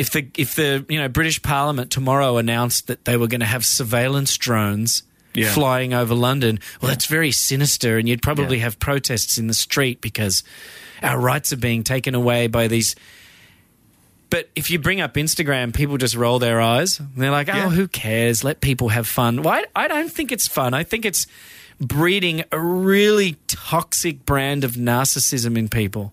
if 0.00 0.10
the 0.10 0.26
if 0.38 0.54
the 0.56 0.84
you 0.88 0.98
know 0.98 1.08
British 1.08 1.42
Parliament 1.42 1.90
tomorrow 1.90 2.38
announced 2.38 2.86
that 2.86 3.04
they 3.04 3.18
were 3.18 3.26
going 3.28 3.40
to 3.40 3.46
have 3.46 3.66
surveillance 3.66 4.36
drones 4.38 5.02
Yeah. 5.34 5.52
flying 5.52 5.92
over 5.92 6.14
London, 6.14 6.58
well, 6.80 6.88
that's 6.88 7.04
very 7.04 7.30
sinister, 7.32 7.98
and 7.98 8.08
you'd 8.08 8.22
probably 8.22 8.56
Yeah. 8.56 8.64
have 8.64 8.78
protests 8.80 9.36
in 9.36 9.46
the 9.46 9.54
street 9.54 10.00
because 10.00 10.42
our 11.02 11.20
rights 11.20 11.52
are 11.52 11.58
being 11.58 11.84
taken 11.84 12.14
away 12.14 12.46
by 12.48 12.66
these. 12.66 12.96
But 14.30 14.48
if 14.56 14.70
you 14.70 14.78
bring 14.78 15.00
up 15.02 15.14
Instagram, 15.14 15.74
people 15.74 15.98
just 15.98 16.14
roll 16.14 16.38
their 16.38 16.60
eyes. 16.60 16.98
They're 17.16 17.30
like, 17.30 17.48
"Oh, 17.50 17.56
Yeah. 17.56 17.68
who 17.70 17.86
cares? 17.86 18.42
Let 18.42 18.60
people 18.62 18.88
have 18.88 19.06
fun." 19.06 19.42
Why? 19.42 19.64
I 19.76 19.86
don't 19.86 20.10
think 20.10 20.32
it's 20.32 20.48
fun. 20.48 20.72
I 20.72 20.82
think 20.82 21.04
it's 21.04 21.26
breeding 21.78 22.42
a 22.52 22.58
really 22.58 23.36
toxic 23.48 24.24
brand 24.24 24.64
of 24.64 24.72
narcissism 24.76 25.58
in 25.58 25.68
people. 25.68 26.12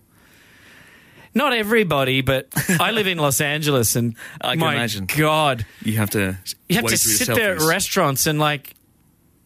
Not 1.34 1.52
everybody, 1.52 2.20
but 2.22 2.48
I 2.80 2.90
live 2.90 3.06
in 3.06 3.18
Los 3.18 3.40
Angeles, 3.40 3.96
and 3.96 4.14
I 4.40 4.52
can 4.52 4.60
my 4.60 4.74
imagine. 4.74 5.06
God, 5.06 5.66
You 5.82 5.96
have 5.98 6.10
to. 6.10 6.38
you 6.68 6.76
have 6.76 6.86
to 6.86 6.96
sit 6.98 7.34
there 7.34 7.54
at 7.56 7.60
restaurants 7.62 8.26
and 8.26 8.38
like 8.38 8.74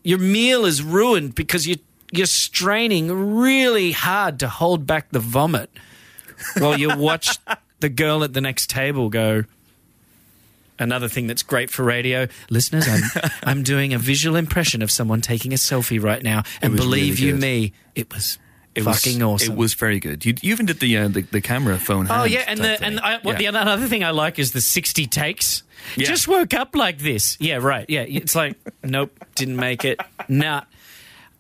your 0.05 0.19
meal 0.19 0.65
is 0.65 0.83
ruined 0.83 1.35
because 1.35 1.67
you 1.67 1.77
you're 2.13 2.27
straining 2.27 3.37
really 3.37 3.93
hard 3.93 4.39
to 4.41 4.49
hold 4.49 4.87
back 4.87 5.09
the 5.11 5.19
vomit 5.21 5.71
while 6.59 6.79
you 6.79 6.95
watch 6.97 7.39
the 7.81 7.89
girl 7.89 8.23
at 8.23 8.33
the 8.35 8.41
next 8.41 8.69
table 8.69 9.09
go. 9.09 9.45
Another 10.79 11.09
thing 11.09 11.27
that's 11.27 11.43
great 11.45 11.71
for 11.71 11.85
radio, 11.85 12.27
listeners, 12.51 12.89
I'm, 12.89 13.31
I'm 13.45 13.63
doing 13.63 13.95
a 13.95 13.99
visual 13.99 14.37
impression 14.37 14.83
of 14.83 14.91
someone 14.91 15.21
taking 15.21 15.53
a 15.53 15.57
selfie 15.57 16.03
right 16.03 16.23
now, 16.23 16.43
and 16.61 16.75
believe 16.77 17.15
really 17.19 17.27
you 17.27 17.33
good. 17.33 17.41
me, 17.41 17.73
it 17.95 18.13
was 18.13 18.39
It 18.75 18.85
was- 18.85 19.03
fucking 19.05 19.23
awesome. 19.23 19.53
It 19.53 19.59
was 19.59 19.75
very 19.75 20.01
good. 20.01 20.25
You, 20.25 20.35
you 20.41 20.53
even 20.53 20.67
did 20.67 20.81
the, 20.81 20.97
uh, 20.97 21.09
the 21.09 21.23
the 21.23 21.41
camera 21.41 21.79
phone. 21.79 22.07
Oh 22.11 22.25
yeah, 22.25 22.45
and 22.47 22.59
the 22.61 22.83
and 22.83 22.97
thing. 22.97 22.99
I, 22.99 23.19
what 23.19 23.41
Yeah. 23.41 23.51
the 23.51 23.59
another 23.61 23.87
thing 23.87 24.03
I 24.03 24.11
like 24.11 24.39
is 24.39 24.53
the 24.53 24.61
sixty 24.63 25.07
takes. 25.07 25.63
Yeah. 25.97 26.07
Just 26.07 26.27
woke 26.29 26.55
up 26.55 26.75
like 26.77 26.99
this. 26.99 27.37
Yeah, 27.41 27.57
right. 27.57 27.85
Yeah, 27.89 28.03
it's 28.09 28.35
like 28.35 28.57
nope, 28.85 29.11
didn't 29.35 29.57
make 29.57 29.85
it. 29.85 30.01
Nah, 30.29 30.63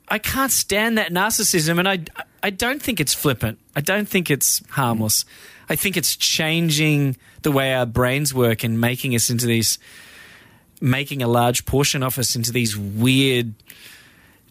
I 0.08 0.18
can't 0.18 0.52
stand 0.52 0.98
that 0.98 1.10
narcissism, 1.10 1.78
and 1.78 1.88
I 1.88 2.00
I 2.42 2.50
don't 2.50 2.82
think 2.82 3.00
it's 3.00 3.14
flippant. 3.14 3.58
I 3.74 3.80
don't 3.80 4.08
think 4.08 4.30
it's 4.30 4.62
harmless. 4.70 5.24
I 5.70 5.76
think 5.76 5.96
it's 5.96 6.16
changing 6.16 7.16
the 7.42 7.50
way 7.52 7.72
our 7.72 7.86
brains 7.86 8.34
work 8.34 8.62
and 8.62 8.78
making 8.80 9.14
us 9.14 9.30
into 9.30 9.46
these, 9.46 9.78
making 10.80 11.22
a 11.22 11.28
large 11.28 11.64
portion 11.64 12.02
of 12.02 12.18
us 12.18 12.36
into 12.36 12.52
these 12.52 12.76
weird. 12.76 13.54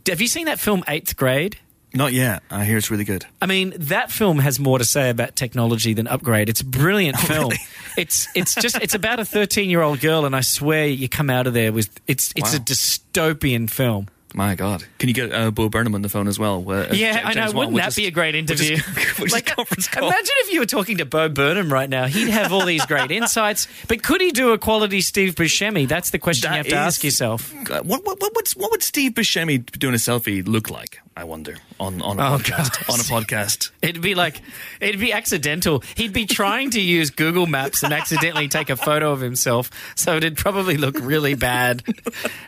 Have 0.07 0.19
you 0.19 0.27
seen 0.27 0.45
that 0.45 0.59
film 0.59 0.83
Eighth 0.87 1.15
Grade? 1.15 1.57
Not 1.93 2.13
yet. 2.13 2.41
I 2.49 2.63
hear 2.65 2.77
it's 2.77 2.89
really 2.89 3.03
good. 3.03 3.25
I 3.41 3.45
mean, 3.47 3.73
that 3.77 4.11
film 4.11 4.39
has 4.39 4.59
more 4.59 4.77
to 4.77 4.85
say 4.85 5.09
about 5.09 5.35
technology 5.35 5.93
than 5.93 6.07
Upgrade. 6.07 6.47
It's 6.49 6.61
a 6.61 6.65
brilliant 6.65 7.17
film. 7.19 7.51
It's 7.97 8.27
it's 8.33 8.55
just 8.55 8.77
it's 8.81 8.95
about 8.95 9.19
a 9.19 9.23
13-year-old 9.23 9.99
girl 9.99 10.25
and 10.25 10.35
I 10.35 10.41
swear 10.41 10.87
you 10.87 11.09
come 11.09 11.29
out 11.29 11.47
of 11.47 11.53
there 11.53 11.73
with 11.73 11.89
it's 12.07 12.31
it's 12.35 12.53
a 12.53 12.59
dystopian 12.59 13.69
film. 13.69 14.07
My 14.33 14.55
God, 14.55 14.85
can 14.97 15.09
you 15.09 15.13
get 15.13 15.33
uh, 15.33 15.51
Bo 15.51 15.67
Burnham 15.67 15.93
on 15.93 16.03
the 16.03 16.07
phone 16.07 16.29
as 16.29 16.39
well? 16.39 16.63
Uh, 16.71 16.87
Yeah, 16.93 17.15
J- 17.15 17.19
I 17.21 17.33
know. 17.33 17.41
James 17.41 17.53
Wouldn't 17.53 17.75
that 17.75 17.83
just- 17.87 17.97
be 17.97 18.07
a 18.07 18.11
great 18.11 18.33
we'll 18.33 18.45
just- 18.45 18.61
interview? 18.63 19.41
conference 19.41 19.89
call. 19.89 20.07
imagine 20.07 20.35
if 20.37 20.53
you 20.53 20.61
were 20.61 20.65
talking 20.65 20.99
to 20.99 21.05
Bo 21.05 21.27
Burnham 21.27 21.71
right 21.71 21.89
now. 21.89 22.05
He'd 22.07 22.29
have 22.29 22.53
all 22.53 22.65
these 22.65 22.85
great 22.85 23.11
insights. 23.19 23.67
But 23.89 24.03
could 24.03 24.21
he 24.21 24.31
do 24.31 24.51
a 24.53 24.57
quality 24.57 25.01
Steve 25.01 25.35
Buscemi? 25.35 25.85
That's 25.85 26.11
the 26.11 26.17
question 26.19 26.49
That 26.49 26.55
you 26.55 26.57
have 26.59 26.67
to 26.67 26.75
ask 26.77 27.03
yourself. 27.03 27.53
What, 27.69 27.83
what, 28.05 28.05
what, 28.21 28.33
would, 28.33 28.47
what 28.51 28.71
would 28.71 28.83
Steve 28.83 29.11
Buscemi 29.15 29.65
doing 29.77 29.95
a 29.95 29.97
selfie 29.97 30.47
look 30.47 30.69
like? 30.69 30.99
I 31.17 31.25
wonder 31.25 31.57
on 31.81 32.01
on 32.01 32.19
a 32.19 32.21
Oh, 32.33 32.37
podcast. 32.37 32.87
God. 32.87 32.93
On 32.93 32.99
a 32.99 33.03
podcast. 33.23 33.71
It'd 33.81 34.01
be 34.01 34.15
like, 34.15 34.39
it'd 34.79 34.99
be 35.01 35.11
accidental. 35.11 35.83
He'd 35.95 36.13
be 36.13 36.25
trying 36.25 36.69
to 36.71 36.79
use 36.81 37.09
Google 37.09 37.47
Maps 37.47 37.83
and 37.83 37.91
accidentally 37.93 38.47
take 38.47 38.69
a 38.69 38.75
photo 38.77 39.11
of 39.11 39.19
himself. 39.19 39.69
So 39.95 40.15
it'd 40.17 40.37
probably 40.37 40.77
look 40.77 40.97
really 40.99 41.33
bad, 41.33 41.83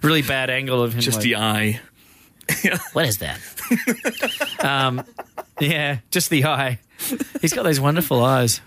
really 0.01 0.21
bad 0.21 0.49
angle 0.49 0.81
of 0.83 0.93
him. 0.93 1.01
Just 1.01 1.17
like- 1.17 1.23
the 1.23 1.35
eye. 1.37 1.81
What 2.93 3.05
is 3.05 3.19
that? 3.19 3.39
Um, 4.59 5.03
yeah, 5.59 5.99
just 6.11 6.29
the 6.29 6.45
eye. 6.45 6.79
He's 7.41 7.53
got 7.53 7.63
those 7.63 7.79
wonderful 7.79 8.23
eyes. 8.23 8.61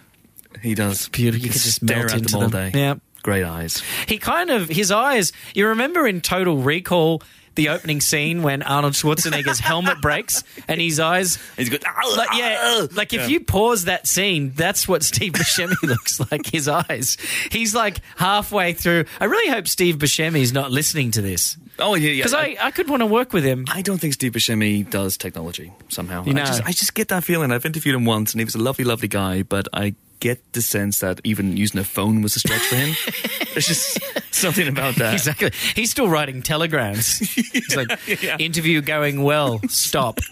He 0.62 0.74
does. 0.74 1.08
Beautiful. 1.08 1.44
You 1.44 1.52
could 1.52 1.60
just 1.60 1.76
stare 1.82 1.98
melt 1.98 2.12
at 2.12 2.18
into 2.18 2.32
them 2.32 2.42
all 2.44 2.48
day. 2.48 2.70
Yeah. 2.74 2.94
Great 3.22 3.44
eyes. 3.44 3.82
He 4.06 4.18
kind 4.18 4.50
of 4.50 4.68
his 4.68 4.90
eyes. 4.90 5.32
You 5.54 5.68
remember 5.68 6.06
in 6.06 6.20
Total 6.22 6.56
Recall 6.56 7.22
the 7.56 7.70
opening 7.70 8.00
scene 8.00 8.42
when 8.42 8.62
Arnold 8.62 8.94
Schwarzenegger's 8.94 9.58
helmet 9.58 10.00
breaks 10.00 10.44
and 10.68 10.80
his 10.80 11.00
eyes. 11.00 11.38
He's 11.56 11.68
good. 11.68 11.84
Like, 12.16 12.28
yeah, 12.34 12.58
ah! 12.60 12.86
like 12.94 13.12
if 13.12 13.28
you 13.28 13.40
pause 13.40 13.84
that 13.84 14.06
scene, 14.06 14.52
that's 14.54 14.86
what 14.86 15.02
Steve 15.02 15.32
Buscemi 15.32 15.76
looks 15.82 16.20
like. 16.30 16.46
His 16.46 16.68
eyes. 16.68 17.16
He's 17.50 17.74
like 17.74 18.00
halfway 18.16 18.72
through. 18.72 19.06
I 19.20 19.24
really 19.24 19.50
hope 19.50 19.68
Steve 19.68 19.96
Buscemi 19.96 20.40
is 20.40 20.52
not 20.52 20.70
listening 20.70 21.10
to 21.12 21.22
this 21.22 21.56
Oh 21.78 21.94
yeah, 21.94 22.10
yeah. 22.10 22.16
because 22.16 22.34
I, 22.34 22.56
I 22.60 22.70
could 22.70 22.88
want 22.88 23.00
to 23.00 23.06
work 23.06 23.32
with 23.32 23.44
him. 23.44 23.66
I 23.70 23.82
don't 23.82 23.98
think 23.98 24.14
Steve 24.14 24.32
Buscemi 24.32 24.88
does 24.88 25.16
technology 25.16 25.72
somehow. 25.88 26.24
You 26.24 26.34
know. 26.34 26.42
I, 26.42 26.46
just, 26.46 26.62
I 26.64 26.72
just 26.72 26.94
get 26.94 27.08
that 27.08 27.24
feeling. 27.24 27.52
I've 27.52 27.66
interviewed 27.66 27.94
him 27.94 28.04
once, 28.04 28.32
and 28.32 28.40
he 28.40 28.44
was 28.44 28.54
a 28.54 28.58
lovely, 28.58 28.84
lovely 28.84 29.08
guy. 29.08 29.42
But 29.42 29.68
I 29.72 29.94
get 30.20 30.52
the 30.52 30.62
sense 30.62 31.00
that 31.00 31.20
even 31.24 31.56
using 31.56 31.80
a 31.80 31.84
phone 31.84 32.22
was 32.22 32.36
a 32.36 32.40
stretch 32.40 32.62
for 32.62 32.76
him. 32.76 32.94
There's 33.54 33.66
just 33.66 33.98
something 34.34 34.68
about 34.68 34.96
that. 34.96 35.14
Exactly. 35.14 35.50
He's 35.74 35.90
still 35.90 36.08
writing 36.08 36.42
telegrams. 36.42 37.18
He's 37.52 37.76
like, 37.76 37.88
Yeah. 38.22 38.36
interview 38.38 38.80
going 38.82 39.22
well. 39.22 39.60
Stop. 39.68 40.20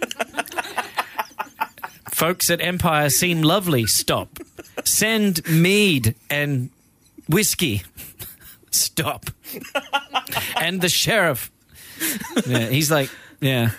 Folks 2.10 2.48
at 2.50 2.60
Empire 2.60 3.10
seem 3.10 3.42
lovely. 3.42 3.86
Stop. 3.86 4.38
Send 4.84 5.46
mead 5.48 6.14
and 6.30 6.70
whiskey. 7.28 7.82
Stop. 8.70 9.30
and 10.56 10.80
the 10.80 10.88
sheriff. 10.88 11.50
Yeah, 12.46 12.68
he's 12.68 12.90
like, 12.90 13.08
yeah. 13.40 13.70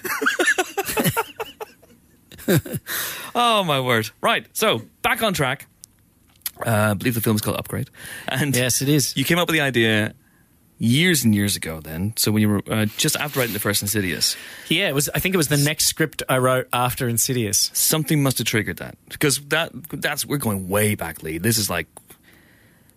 Oh 3.33 3.63
my 3.63 3.79
word! 3.81 4.09
Right, 4.21 4.45
so 4.53 4.81
back 5.01 5.21
on 5.23 5.33
track. 5.33 5.67
Uh, 6.65 6.69
I 6.91 6.93
believe 6.93 7.15
the 7.15 7.21
film 7.21 7.35
is 7.35 7.41
called 7.41 7.57
Upgrade, 7.57 7.89
and 8.27 8.55
Yes, 8.55 8.81
it 8.81 8.89
is. 8.89 9.15
you 9.17 9.23
came 9.25 9.37
up 9.39 9.47
with 9.47 9.55
the 9.55 9.61
idea 9.61 10.13
years 10.77 11.23
and 11.23 11.33
years 11.33 11.55
ago. 11.55 11.79
Then, 11.81 12.13
so 12.17 12.31
when 12.31 12.41
you 12.41 12.49
were 12.49 12.61
uh, 12.69 12.85
just 12.97 13.15
after 13.17 13.39
writing 13.39 13.53
the 13.53 13.59
first 13.59 13.81
Insidious, 13.81 14.35
Yeah, 14.69 14.87
it 14.89 14.93
was. 14.95 15.09
I 15.15 15.19
think 15.19 15.33
it 15.35 15.37
was 15.37 15.47
the 15.49 15.57
next 15.57 15.85
script 15.87 16.23
I 16.29 16.37
wrote 16.37 16.67
after 16.71 17.07
Insidious. 17.09 17.71
something 17.73 18.21
must 18.23 18.37
have 18.37 18.47
triggered 18.47 18.77
that 18.77 18.97
because 19.09 19.39
that 19.49 19.71
that's 19.89 20.25
we're 20.25 20.37
going 20.37 20.69
way 20.69 20.95
back, 20.95 21.23
Leigh. 21.23 21.37
This 21.39 21.57
is 21.57 21.69
like 21.69 21.87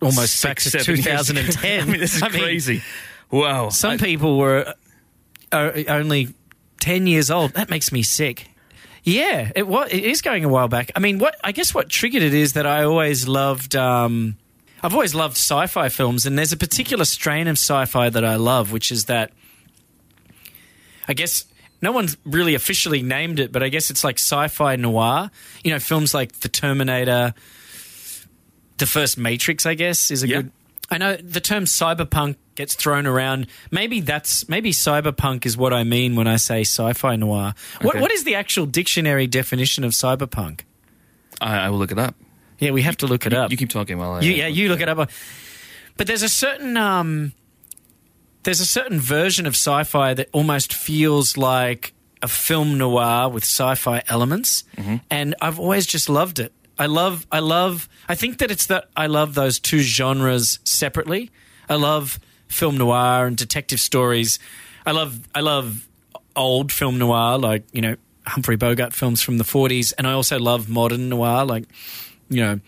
Almost 0.01 0.37
six, 0.37 0.43
back 0.43 0.57
to 0.59 0.69
seven 0.69 0.95
years 0.95 1.29
ago. 1.29 1.41
2010. 1.41 1.81
I 1.81 1.85
mean, 1.91 1.99
this 1.99 2.15
is 2.15 2.23
I 2.23 2.29
mean, 2.29 2.41
crazy. 2.41 2.81
wow. 3.31 3.67
Some 3.69 3.91
I- 3.91 3.97
people 3.97 4.37
were 4.37 4.73
uh, 5.51 5.71
only 5.89 6.29
10 6.79 7.05
years 7.07 7.29
old. 7.29 7.51
That 7.55 7.69
makes 7.69 7.91
me 7.91 8.03
sick. 8.03 8.47
Yeah, 9.03 9.51
it 9.55 9.67
was. 9.67 9.89
It 9.91 10.03
is 10.03 10.21
going 10.21 10.43
a 10.45 10.49
while 10.49 10.67
back. 10.67 10.91
I 10.95 10.99
mean, 10.99 11.19
what 11.19 11.35
I 11.43 11.51
guess 11.51 11.73
what 11.73 11.89
triggered 11.89 12.21
it 12.21 12.33
is 12.33 12.53
that 12.53 12.65
I 12.65 12.83
always 12.83 13.27
loved. 13.27 13.75
Um, 13.75 14.37
I've 14.83 14.93
always 14.93 15.15
loved 15.15 15.35
sci-fi 15.35 15.89
films, 15.89 16.25
and 16.25 16.37
there's 16.37 16.51
a 16.53 16.57
particular 16.57 17.05
strain 17.05 17.47
of 17.47 17.53
sci-fi 17.57 18.09
that 18.09 18.23
I 18.25 18.35
love, 18.35 18.71
which 18.71 18.91
is 18.91 19.05
that. 19.05 19.31
I 21.07 21.13
guess 21.13 21.45
no 21.81 21.91
one's 21.91 22.17
really 22.23 22.53
officially 22.55 23.01
named 23.01 23.39
it, 23.39 23.51
but 23.51 23.63
I 23.63 23.69
guess 23.69 23.89
it's 23.89 24.03
like 24.03 24.19
sci-fi 24.19 24.75
noir. 24.75 25.31
You 25.63 25.71
know, 25.71 25.79
films 25.79 26.13
like 26.13 26.33
The 26.41 26.49
Terminator, 26.49 27.33
the 28.77 28.85
first 28.85 29.17
Matrix. 29.17 29.65
I 29.65 29.73
guess 29.73 30.11
is 30.11 30.23
a 30.23 30.27
Yeah. 30.27 30.35
good. 30.41 30.51
I 30.91 30.97
know 30.97 31.15
the 31.15 31.39
term 31.41 31.65
cyberpunk 31.65 32.35
gets 32.59 32.75
thrown 32.75 33.07
around. 33.07 33.47
Maybe 33.71 34.01
that's 34.01 34.49
maybe 34.49 34.71
cyberpunk 34.71 35.45
is 35.45 35.55
what 35.55 35.73
I 35.73 35.85
mean 35.85 36.17
when 36.17 36.27
I 36.27 36.35
say 36.35 36.61
sci-fi 36.61 37.15
noir. 37.15 37.53
What 37.81 37.95
what 38.01 38.11
is 38.11 38.25
the 38.25 38.35
actual 38.35 38.65
dictionary 38.65 39.27
definition 39.27 39.85
of 39.85 39.93
cyberpunk? 39.93 40.61
I, 41.39 41.57
I 41.59 41.69
will 41.69 41.77
look 41.77 41.93
it 41.93 41.97
up. 41.97 42.15
Yeah, 42.59 42.71
we 42.71 42.81
have 42.81 42.97
to 42.97 43.07
look 43.07 43.25
it 43.25 43.33
up. 43.33 43.49
You 43.49 43.55
keep 43.55 43.69
talking 43.69 43.97
while 43.97 44.11
I. 44.11 44.19
You, 44.19 44.33
yeah, 44.33 44.47
you 44.47 44.67
look 44.67 44.81
it 44.81 44.89
up. 44.89 45.09
But 45.95 46.07
there's 46.07 46.21
a 46.21 46.27
certain 46.27 46.75
um, 46.75 47.31
there's 48.43 48.59
a 48.59 48.65
certain 48.65 48.99
version 48.99 49.47
of 49.47 49.53
sci-fi 49.53 50.13
that 50.13 50.27
almost 50.33 50.73
feels 50.73 51.37
like 51.37 51.93
a 52.21 52.27
film 52.27 52.77
noir 52.77 53.29
with 53.29 53.45
sci-fi 53.45 54.03
elements, 54.09 54.65
and 55.09 55.33
I've 55.39 55.59
always 55.59 55.85
just 55.85 56.09
loved 56.09 56.39
it. 56.39 56.51
I 56.77 56.87
love, 56.87 57.27
I 57.29 57.39
love, 57.39 57.89
I 58.07 58.15
think 58.15 58.37
that 58.37 58.51
it's 58.51 58.67
that 58.67 58.89
I 58.95 59.07
love 59.07 59.33
those 59.33 59.59
two 59.59 59.79
genres 59.79 60.59
separately. 60.63 61.29
I 61.67 61.75
love 61.75 62.19
film 62.49 62.77
noir 62.77 63.25
and 63.25 63.37
detective 63.37 63.79
stories. 63.79 64.39
I 64.85 64.91
love, 64.91 65.19
I 65.33 65.39
love 65.39 65.87
old 66.35 66.71
film 66.71 66.97
noir, 66.97 67.37
like 67.37 67.63
you 67.71 67.81
know 67.81 67.95
Humphrey 68.25 68.55
Bogart 68.55 68.93
films 68.93 69.21
from 69.21 69.37
the 69.37 69.43
'40s, 69.43 69.93
and 69.97 70.07
I 70.07 70.13
also 70.13 70.39
love 70.39 70.69
modern 70.69 71.09
noir, 71.09 71.45
like 71.45 71.65
you 72.29 72.41
know 72.41 72.59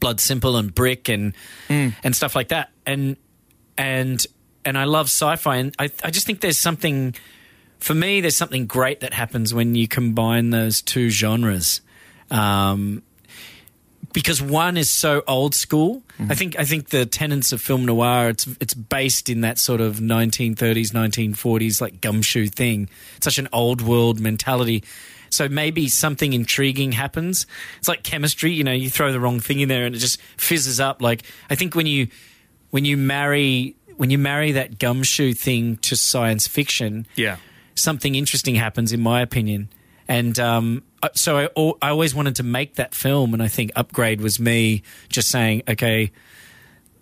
Blood 0.00 0.20
Simple 0.20 0.56
and 0.56 0.74
Brick 0.74 1.08
and 1.08 1.34
and 2.02 2.14
stuff 2.16 2.34
like 2.34 2.48
that. 2.48 2.70
And 2.86 3.16
and 3.76 4.24
and 4.64 4.78
I 4.78 4.84
love 4.84 5.06
sci-fi, 5.06 5.56
and 5.56 5.74
I 5.78 5.90
I 6.02 6.10
just 6.10 6.26
think 6.26 6.40
there's 6.40 6.58
something 6.58 7.14
for 7.78 7.94
me. 7.94 8.20
There's 8.20 8.36
something 8.36 8.66
great 8.66 9.00
that 9.00 9.14
happens 9.14 9.52
when 9.52 9.74
you 9.74 9.88
combine 9.88 10.50
those 10.50 10.82
two 10.82 11.10
genres. 11.10 11.80
Um, 12.30 13.02
because 14.14 14.40
one 14.40 14.78
is 14.78 14.88
so 14.88 15.22
old 15.28 15.54
school. 15.54 16.02
I 16.30 16.34
think 16.34 16.58
I 16.58 16.64
think 16.64 16.88
the 16.88 17.04
tenets 17.04 17.52
of 17.52 17.60
film 17.60 17.84
noir 17.84 18.30
it's 18.30 18.46
it's 18.60 18.72
based 18.72 19.28
in 19.28 19.42
that 19.42 19.58
sort 19.58 19.82
of 19.82 19.96
1930s 19.96 20.92
1940s 20.92 21.80
like 21.82 22.00
gumshoe 22.00 22.46
thing. 22.46 22.88
It's 23.16 23.24
such 23.24 23.38
an 23.38 23.48
old 23.52 23.82
world 23.82 24.20
mentality. 24.20 24.82
So 25.30 25.48
maybe 25.48 25.88
something 25.88 26.32
intriguing 26.32 26.92
happens. 26.92 27.46
It's 27.78 27.88
like 27.88 28.04
chemistry, 28.04 28.52
you 28.52 28.62
know, 28.64 28.72
you 28.72 28.88
throw 28.88 29.12
the 29.12 29.18
wrong 29.20 29.40
thing 29.40 29.58
in 29.60 29.68
there 29.68 29.84
and 29.84 29.94
it 29.94 29.98
just 29.98 30.20
fizzes 30.38 30.78
up. 30.80 31.02
Like 31.02 31.24
I 31.50 31.56
think 31.56 31.74
when 31.74 31.86
you 31.86 32.06
when 32.70 32.84
you 32.84 32.96
marry 32.96 33.74
when 33.96 34.10
you 34.10 34.18
marry 34.18 34.52
that 34.52 34.78
gumshoe 34.78 35.32
thing 35.34 35.76
to 35.78 35.96
science 35.96 36.46
fiction, 36.48 37.06
Yeah. 37.16 37.36
something 37.76 38.14
interesting 38.16 38.54
happens, 38.56 38.92
in 38.92 39.00
my 39.00 39.20
opinion. 39.20 39.68
And 40.08 40.38
um, 40.38 40.82
Uh, 41.04 41.08
so 41.14 41.36
I, 41.36 41.44
I 41.86 41.90
always 41.90 42.14
wanted 42.14 42.36
to 42.36 42.42
make 42.42 42.76
that 42.76 42.94
film, 42.94 43.34
and 43.34 43.42
I 43.42 43.48
think 43.48 43.72
Upgrade 43.76 44.22
was 44.22 44.40
me 44.40 44.82
just 45.10 45.30
saying, 45.30 45.62
okay, 45.68 46.10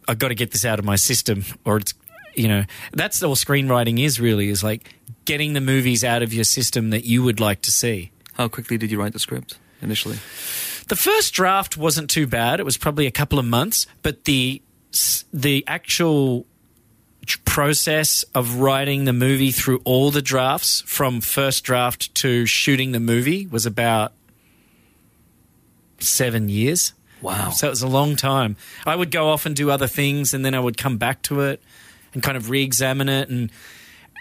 I've 0.08 0.18
got 0.18 0.28
to 0.28 0.34
get 0.34 0.50
this 0.50 0.64
out 0.64 0.80
of 0.80 0.84
my 0.84 0.96
system, 0.96 1.44
or 1.64 1.76
it's, 1.76 1.94
you 2.34 2.48
know, 2.48 2.64
that's 2.92 3.22
all 3.22 3.36
screenwriting 3.36 4.00
is 4.00 4.18
really 4.18 4.48
is 4.48 4.64
like 4.64 4.92
getting 5.24 5.52
the 5.52 5.60
movies 5.60 6.02
out 6.02 6.24
of 6.24 6.34
your 6.34 6.42
system 6.42 6.90
that 6.90 7.04
you 7.04 7.22
would 7.22 7.38
like 7.38 7.62
to 7.62 7.70
see. 7.70 8.10
How 8.32 8.48
quickly 8.48 8.76
did 8.76 8.90
you 8.90 8.98
write 8.98 9.12
the 9.12 9.20
script 9.20 9.56
initially? 9.80 10.16
The 10.88 10.96
first 10.96 11.32
draft 11.32 11.76
wasn't 11.76 12.10
too 12.10 12.26
bad. 12.26 12.58
It 12.58 12.64
was 12.64 12.76
probably 12.76 13.06
a 13.06 13.12
couple 13.12 13.38
of 13.38 13.44
months, 13.44 13.86
but 14.02 14.24
the 14.24 14.62
the 15.32 15.62
actual 15.68 16.44
process 17.44 18.24
of 18.35 18.56
writing 18.56 19.04
the 19.04 19.12
movie 19.12 19.50
through 19.50 19.80
all 19.85 20.11
the 20.11 20.22
drafts 20.22 20.82
from 20.87 21.20
first 21.20 21.64
draft 21.64 22.14
to 22.16 22.46
shooting 22.46 22.92
the 22.92 23.00
movie 23.00 23.46
was 23.46 23.66
about 23.66 24.12
7 26.00 26.48
years. 26.48 26.92
Wow. 27.20 27.50
So 27.50 27.68
it 27.68 27.70
was 27.70 27.82
a 27.82 27.88
long 27.88 28.16
time. 28.16 28.56
I 28.85 28.96
would 28.96 29.11
go 29.11 29.28
off 29.28 29.46
and 29.46 29.54
do 29.54 29.70
other 29.70 29.87
things 29.87 30.35
and 30.35 30.44
then 30.44 30.54
I 30.54 30.61
would 30.61 30.76
come 30.76 30.98
back 30.98 31.22
to 31.22 31.42
it 31.42 31.62
and 32.12 32.22
kind 32.22 32.37
of 32.37 32.50
re-examine 32.50 33.08
it 33.08 33.28
and 33.28 33.50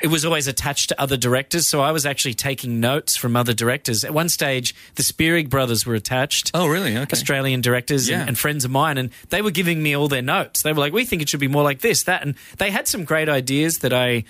it 0.01 0.07
was 0.07 0.25
always 0.25 0.47
attached 0.47 0.89
to 0.89 1.01
other 1.01 1.17
directors, 1.17 1.67
so 1.67 1.81
I 1.81 1.91
was 1.91 2.05
actually 2.05 2.33
taking 2.33 2.79
notes 2.79 3.15
from 3.15 3.35
other 3.35 3.53
directors. 3.53 4.03
At 4.03 4.13
one 4.13 4.29
stage, 4.29 4.73
the 4.95 5.03
Spierig 5.03 5.49
brothers 5.49 5.85
were 5.85 5.95
attached. 5.95 6.51
Oh, 6.53 6.67
really? 6.67 6.97
Okay. 6.97 7.11
Australian 7.13 7.61
directors 7.61 8.09
Yeah. 8.09 8.21
and, 8.21 8.29
and 8.29 8.37
friends 8.39 8.65
of 8.65 8.71
mine, 8.71 8.97
and 8.97 9.09
they 9.29 9.41
were 9.41 9.51
giving 9.51 9.81
me 9.83 9.95
all 9.95 10.07
their 10.07 10.21
notes. 10.21 10.61
They 10.63 10.73
were 10.73 10.79
like, 10.79 10.93
"We 10.93 11.05
think 11.05 11.21
it 11.21 11.29
should 11.29 11.39
be 11.39 11.47
more 11.47 11.63
like 11.63 11.81
this, 11.81 12.03
that," 12.03 12.21
and 12.23 12.35
they 12.57 12.71
had 12.71 12.87
some 12.87 13.03
great 13.03 13.29
ideas 13.29 13.79
that 13.79 13.93
I, 13.93 14.23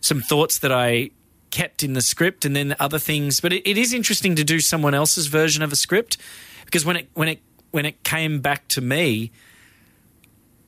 some 0.00 0.20
thoughts 0.20 0.58
that 0.60 0.72
I 0.72 1.10
kept 1.50 1.82
in 1.82 1.94
the 1.94 2.02
script, 2.02 2.44
and 2.44 2.54
then 2.54 2.76
other 2.78 2.98
things. 2.98 3.40
But 3.40 3.52
it, 3.52 3.68
it 3.68 3.78
is 3.78 3.92
interesting 3.92 4.36
to 4.36 4.44
do 4.44 4.60
someone 4.60 4.94
else's 4.94 5.26
version 5.28 5.62
of 5.62 5.72
a 5.72 5.76
script 5.76 6.16
because 6.64 6.84
when 6.84 6.96
it 6.96 7.08
when 7.14 7.28
it 7.28 7.40
when 7.70 7.86
it 7.86 8.02
came 8.04 8.40
back 8.40 8.68
to 8.68 8.80
me, 8.80 9.30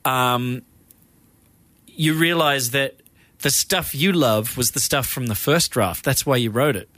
um, 0.05 0.61
you 1.87 2.13
realize 2.15 2.71
that 2.71 2.95
the 3.41 3.49
stuff 3.49 3.93
you 3.95 4.11
love 4.11 4.57
was 4.57 4.71
the 4.71 4.79
stuff 4.79 5.07
from 5.07 5.27
the 5.27 5.35
first 5.35 5.71
draft. 5.71 6.03
That's 6.03 6.25
why 6.25 6.37
you 6.37 6.49
wrote 6.51 6.75
it. 6.75 6.89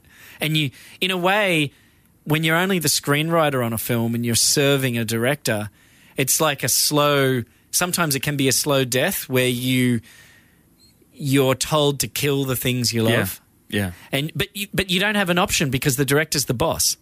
And 0.42 0.58
you, 0.58 0.72
in 1.00 1.12
a 1.12 1.18
way, 1.18 1.72
when 2.26 2.44
you're 2.44 2.56
only 2.58 2.80
the 2.80 2.88
screenwriter 2.90 3.66
on 3.66 3.74
a 3.74 3.78
film 3.78 4.16
and 4.16 4.26
you're 4.26 4.36
serving 4.36 4.98
a 4.98 5.06
director, 5.06 5.70
it's 6.18 6.40
like 6.42 6.64
a 6.64 6.70
slow. 6.70 7.44
Sometimes 7.72 8.16
it 8.16 8.22
can 8.24 8.38
be 8.38 8.48
a 8.48 8.52
slow 8.52 8.86
death 8.86 9.28
where 9.30 9.48
you 9.48 10.02
you're 11.14 11.56
told 11.56 12.00
to 12.00 12.08
kill 12.08 12.44
the 12.44 12.56
things 12.56 12.92
you 12.92 13.04
love, 13.04 13.40
Yeah. 13.70 13.92
and 14.12 14.32
but 14.36 14.56
you, 14.56 14.68
but 14.74 14.90
you 14.90 15.00
don't 15.00 15.16
have 15.16 15.30
an 15.30 15.38
option 15.38 15.70
because 15.70 15.96
the 15.96 16.06
director's 16.06 16.46
the 16.46 16.54
boss. 16.56 16.98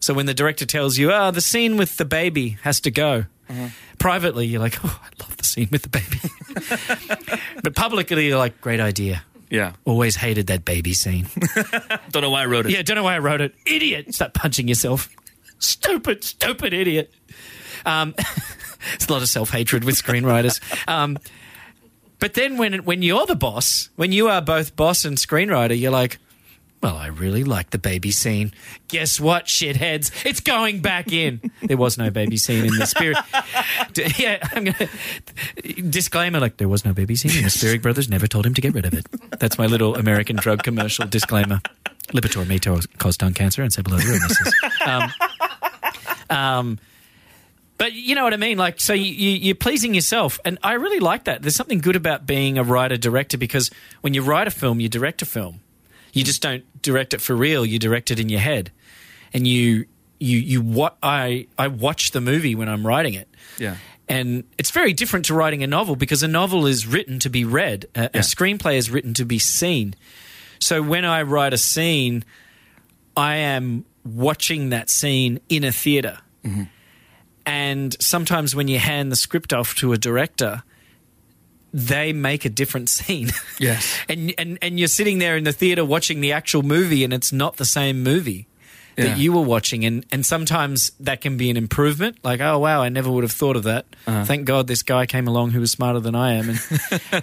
So 0.00 0.14
when 0.14 0.26
the 0.26 0.34
director 0.34 0.66
tells 0.66 0.98
you, 0.98 1.10
"Oh, 1.12 1.30
the 1.30 1.40
scene 1.40 1.76
with 1.76 1.96
the 1.96 2.04
baby 2.04 2.58
has 2.62 2.80
to 2.80 2.90
go," 2.90 3.24
mm-hmm. 3.48 3.66
Privately 4.00 4.46
you're 4.46 4.60
like, 4.60 4.76
"Oh, 4.84 5.00
I 5.02 5.22
love 5.22 5.36
the 5.36 5.44
scene 5.44 5.68
with 5.70 5.82
the 5.82 5.88
baby," 5.88 7.40
but 7.62 7.76
publicly 7.76 8.26
you're 8.26 8.38
like, 8.38 8.60
"Great 8.60 8.80
idea." 8.80 9.22
Yeah. 9.48 9.72
Always 9.84 10.14
hated 10.16 10.46
that 10.48 10.64
baby 10.64 10.92
scene. 10.94 11.26
Don't 12.10 12.22
know 12.22 12.30
why 12.30 12.42
I 12.42 12.46
wrote 12.46 12.66
it. 12.66 12.72
yeah, 12.72 12.82
don't 12.82 12.94
know 12.94 13.02
why 13.02 13.16
I 13.16 13.18
wrote 13.18 13.40
it. 13.40 13.52
Idiot! 13.66 14.14
Start 14.14 14.32
punching 14.32 14.68
yourself. 14.68 15.08
Stupid, 15.58 16.22
stupid 16.22 16.72
idiot. 16.72 17.12
Um, 17.84 18.14
it's 18.94 19.06
a 19.08 19.12
lot 19.12 19.22
of 19.22 19.28
self 19.28 19.50
hatred 19.50 19.82
with 19.84 19.96
screenwriters. 19.96 20.60
Um, 20.88 21.18
but 22.20 22.34
then 22.34 22.58
when 22.58 22.84
when 22.84 23.02
you're 23.02 23.26
the 23.26 23.34
boss, 23.34 23.90
when 23.96 24.12
you 24.12 24.28
are 24.28 24.40
both 24.40 24.76
boss 24.76 25.04
and 25.04 25.16
screenwriter, 25.16 25.78
you're 25.78 25.90
like, 25.90 26.18
well, 26.82 26.96
I 26.96 27.08
really 27.08 27.44
like 27.44 27.70
the 27.70 27.78
baby 27.78 28.10
scene. 28.10 28.52
Guess 28.88 29.20
what, 29.20 29.46
shitheads? 29.46 30.10
It's 30.24 30.40
going 30.40 30.80
back 30.80 31.12
in. 31.12 31.50
there 31.62 31.76
was 31.76 31.98
no 31.98 32.10
baby 32.10 32.36
scene 32.38 32.64
in 32.64 32.76
the 32.76 32.86
spirit. 32.86 33.18
Yeah, 34.18 34.38
I'm 34.52 34.64
gonna 34.64 34.88
disclaimer 35.90 36.40
like 36.40 36.56
there 36.56 36.68
was 36.68 36.84
no 36.84 36.92
baby 36.92 37.16
scene. 37.16 37.42
The 37.42 37.50
Spierig 37.50 37.82
brothers 37.82 38.08
never 38.08 38.26
told 38.26 38.46
him 38.46 38.54
to 38.54 38.60
get 38.60 38.72
rid 38.72 38.86
of 38.86 38.94
it. 38.94 39.06
That's 39.38 39.58
my 39.58 39.66
little 39.66 39.94
American 39.96 40.36
drug 40.36 40.62
commercial 40.62 41.06
disclaimer. 41.06 41.60
Lipitor 42.08 42.46
may 42.46 42.58
to- 42.58 42.86
cause 42.98 43.16
tongue 43.16 43.34
cancer 43.34 43.62
and 43.62 43.76
other 43.78 43.96
illnesses. 43.96 44.54
Um, 44.86 45.12
um, 46.30 46.78
but 47.78 47.92
you 47.92 48.14
know 48.14 48.24
what 48.24 48.34
I 48.34 48.36
mean? 48.36 48.58
Like, 48.58 48.80
so 48.80 48.92
you, 48.92 49.04
you, 49.12 49.30
you're 49.30 49.54
pleasing 49.54 49.94
yourself. 49.94 50.38
And 50.44 50.58
I 50.62 50.74
really 50.74 51.00
like 51.00 51.24
that. 51.24 51.42
There's 51.42 51.56
something 51.56 51.78
good 51.78 51.96
about 51.96 52.26
being 52.26 52.58
a 52.58 52.62
writer 52.62 52.96
director 52.96 53.38
because 53.38 53.70
when 54.02 54.14
you 54.14 54.22
write 54.22 54.46
a 54.46 54.50
film, 54.50 54.80
you 54.80 54.88
direct 54.88 55.22
a 55.22 55.26
film. 55.26 55.60
You 56.12 56.24
just 56.24 56.42
don't 56.42 56.64
direct 56.82 57.14
it 57.14 57.20
for 57.20 57.34
real. 57.34 57.64
You 57.64 57.78
direct 57.78 58.10
it 58.10 58.18
in 58.18 58.28
your 58.28 58.40
head. 58.40 58.70
And 59.32 59.46
you, 59.46 59.86
you, 60.18 60.38
you, 60.38 60.60
what 60.60 60.96
I, 61.02 61.46
I 61.58 61.68
watch 61.68 62.10
the 62.10 62.20
movie 62.20 62.54
when 62.54 62.68
I'm 62.68 62.86
writing 62.86 63.14
it. 63.14 63.28
Yeah. 63.58 63.76
And 64.08 64.44
it's 64.58 64.70
very 64.72 64.92
different 64.92 65.26
to 65.26 65.34
writing 65.34 65.62
a 65.62 65.68
novel 65.68 65.94
because 65.94 66.22
a 66.22 66.28
novel 66.28 66.66
is 66.66 66.86
written 66.86 67.20
to 67.20 67.30
be 67.30 67.44
read, 67.44 67.86
a, 67.94 68.06
a 68.06 68.18
screenplay 68.20 68.76
is 68.76 68.90
written 68.90 69.14
to 69.14 69.24
be 69.24 69.38
seen. 69.38 69.94
So 70.58 70.82
when 70.82 71.04
I 71.04 71.22
write 71.22 71.54
a 71.54 71.58
scene, 71.58 72.24
I 73.16 73.36
am 73.36 73.84
watching 74.04 74.70
that 74.70 74.90
scene 74.90 75.40
in 75.48 75.62
a 75.62 75.70
theater. 75.70 76.18
Mm-hmm. 76.44 76.64
And 77.46 77.96
sometimes 78.00 78.54
when 78.54 78.68
you 78.68 78.78
hand 78.78 79.12
the 79.12 79.16
script 79.16 79.52
off 79.52 79.74
to 79.76 79.92
a 79.92 79.98
director, 79.98 80.62
they 81.72 82.12
make 82.12 82.44
a 82.44 82.50
different 82.50 82.88
scene. 82.88 83.30
Yes. 83.58 83.94
and, 84.08 84.32
and 84.38 84.58
and 84.62 84.78
you're 84.78 84.88
sitting 84.88 85.18
there 85.18 85.36
in 85.36 85.44
the 85.44 85.52
theater 85.52 85.84
watching 85.84 86.20
the 86.22 86.32
actual 86.32 86.62
movie 86.62 87.04
and 87.04 87.12
it's 87.12 87.30
not 87.32 87.56
the 87.58 87.66
same 87.66 88.02
movie 88.02 88.46
Yeah. 88.96 89.04
that 89.04 89.18
you 89.18 89.32
were 89.34 89.42
watching 89.42 89.84
and 89.84 90.04
and 90.10 90.24
sometimes 90.24 90.92
that 91.00 91.20
can 91.20 91.36
be 91.36 91.50
an 91.50 91.56
improvement 91.58 92.16
like 92.24 92.40
oh 92.40 92.58
wow 92.58 92.80
I 92.82 92.88
never 92.88 93.10
would 93.10 93.22
have 93.22 93.32
thought 93.32 93.56
of 93.56 93.64
that 93.64 93.84
Uh-huh. 94.06 94.24
thank 94.24 94.46
god 94.46 94.66
this 94.66 94.82
guy 94.82 95.04
came 95.06 95.28
along 95.28 95.50
who 95.50 95.60
was 95.60 95.70
smarter 95.70 96.00
than 96.00 96.14
I 96.14 96.32
am 96.40 96.48
and 96.50 96.60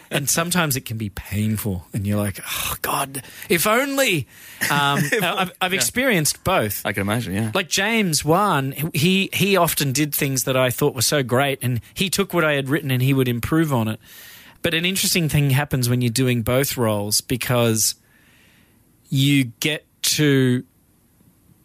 and 0.11 0.29
sometimes 0.29 0.75
it 0.75 0.85
can 0.85 0.97
be 0.97 1.09
painful 1.09 1.85
and 1.93 2.05
you're 2.05 2.21
like 2.21 2.39
oh 2.45 2.75
god 2.83 3.23
if 3.49 3.65
only 3.65 4.27
um, 4.69 4.99
I've, 5.21 5.51
I've 5.59 5.73
experienced 5.73 6.43
both 6.43 6.85
I 6.85 6.93
can 6.93 7.01
imagine, 7.01 7.33
yeah. 7.33 7.51
like 7.55 7.67
James 7.69 8.23
Wan, 8.23 8.73
he 8.93 9.29
he 9.33 9.57
often 9.57 9.91
did 9.91 10.13
things 10.13 10.43
that 10.43 10.55
I 10.55 10.69
thought 10.69 10.93
were 10.95 11.01
so 11.15 11.21
great, 11.23 11.59
and 11.63 11.81
he 11.93 12.09
took 12.09 12.33
what 12.33 12.43
I 12.43 12.53
had 12.53 12.69
written 12.69 12.91
and 12.91 13.01
he 13.01 13.13
would 13.13 13.27
improve 13.27 13.71
on 13.73 13.87
it. 13.87 13.99
But 14.67 14.73
an 14.73 14.83
interesting 14.83 15.29
thing 15.29 15.51
happens 15.51 15.87
when 15.87 16.01
you're 16.01 16.09
doing 16.11 16.41
both 16.41 16.75
roles 16.75 17.21
because 17.21 17.95
you 19.07 19.45
get 19.61 19.85
to 20.17 20.65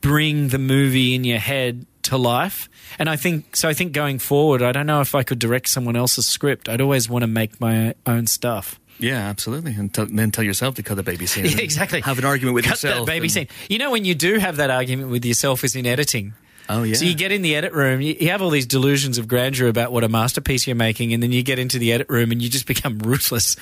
bring 0.01 0.51
the 0.51 0.59
movie 0.59 1.13
in 1.17 1.25
your 1.25 1.41
head 1.41 1.85
to 2.03 2.17
life. 2.17 2.69
And 3.01 3.11
I 3.11 3.17
think 3.17 3.57
so. 3.57 3.69
I 3.69 3.75
think 3.75 3.93
going 3.93 4.21
forward, 4.21 4.63
I 4.63 4.71
don't 4.71 4.87
know 4.87 5.01
if 5.01 5.17
I 5.17 5.25
could 5.25 5.41
direct 5.41 5.69
someone 5.69 5.97
else's 5.97 6.29
script. 6.29 6.69
I'd 6.69 6.81
always 6.81 7.09
want 7.11 7.25
to 7.25 7.27
make 7.27 7.61
my 7.61 7.97
own 8.07 8.29
stuff. 8.29 8.79
yeah, 9.01 9.17
absolutely. 9.29 9.75
And 9.75 9.93
tell, 9.93 10.07
then 10.07 10.31
tell 10.31 10.45
yourself 10.45 10.77
to 10.77 10.85
cut 10.85 10.95
the 10.95 11.03
baby 11.03 11.27
scene. 11.27 11.47
Yeah, 11.47 11.57
exactly. 11.59 12.03
Have 12.03 12.21
an 12.21 12.25
argument 12.25 12.55
with 12.55 12.67
Cut 12.67 12.75
yourself. 12.85 13.07
that 13.07 13.13
baby 13.13 13.25
and- 13.25 13.33
scene. 13.33 13.49
You 13.69 13.79
know, 13.79 13.91
when 13.91 14.05
you 14.05 14.15
do 14.15 14.39
have 14.39 14.59
that 14.59 14.71
argument 14.71 15.11
with 15.11 15.25
yourself, 15.25 15.65
is 15.65 15.75
in 15.75 15.87
editing. 15.87 16.35
Oh, 16.69 16.85
yeah. 16.85 16.95
So 16.95 17.05
you 17.05 17.15
get 17.15 17.33
in 17.33 17.43
the 17.43 17.55
edit 17.57 17.73
room, 17.73 18.01
you, 18.01 18.17
you 18.19 18.31
have 18.31 18.41
all 18.41 18.51
these 18.51 18.67
delusions 18.67 19.19
of 19.19 19.29
grandeur 19.29 19.69
about 19.69 19.93
what 19.93 20.05
a 20.05 20.09
masterpiece 20.09 20.67
you're 20.67 20.77
making, 20.77 21.13
and 21.13 21.23
then 21.23 21.33
you 21.33 21.43
get 21.43 21.59
into 21.59 21.79
the 21.79 21.93
edit 21.93 22.09
room 22.09 22.31
and 22.33 22.41
you 22.41 22.49
just 22.49 22.67
become 22.69 22.99
ruthless. 22.99 23.57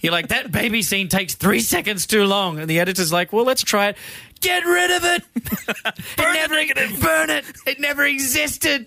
You're 0.00 0.12
like, 0.12 0.28
that 0.28 0.50
baby 0.52 0.82
scene 0.82 1.08
takes 1.08 1.34
three 1.34 1.60
seconds 1.60 2.06
too 2.06 2.24
long. 2.24 2.58
And 2.58 2.68
the 2.68 2.80
editor's 2.80 3.12
like, 3.12 3.32
well, 3.32 3.44
let's 3.44 3.62
try 3.62 3.88
it. 3.88 3.96
Get 4.40 4.64
rid 4.64 4.90
of 4.90 5.04
it. 5.04 5.22
burn 6.16 6.36
it, 6.36 6.76
never, 6.76 6.96
Burn 7.00 7.30
it. 7.30 7.44
It 7.66 7.80
never 7.80 8.04
existed. 8.04 8.86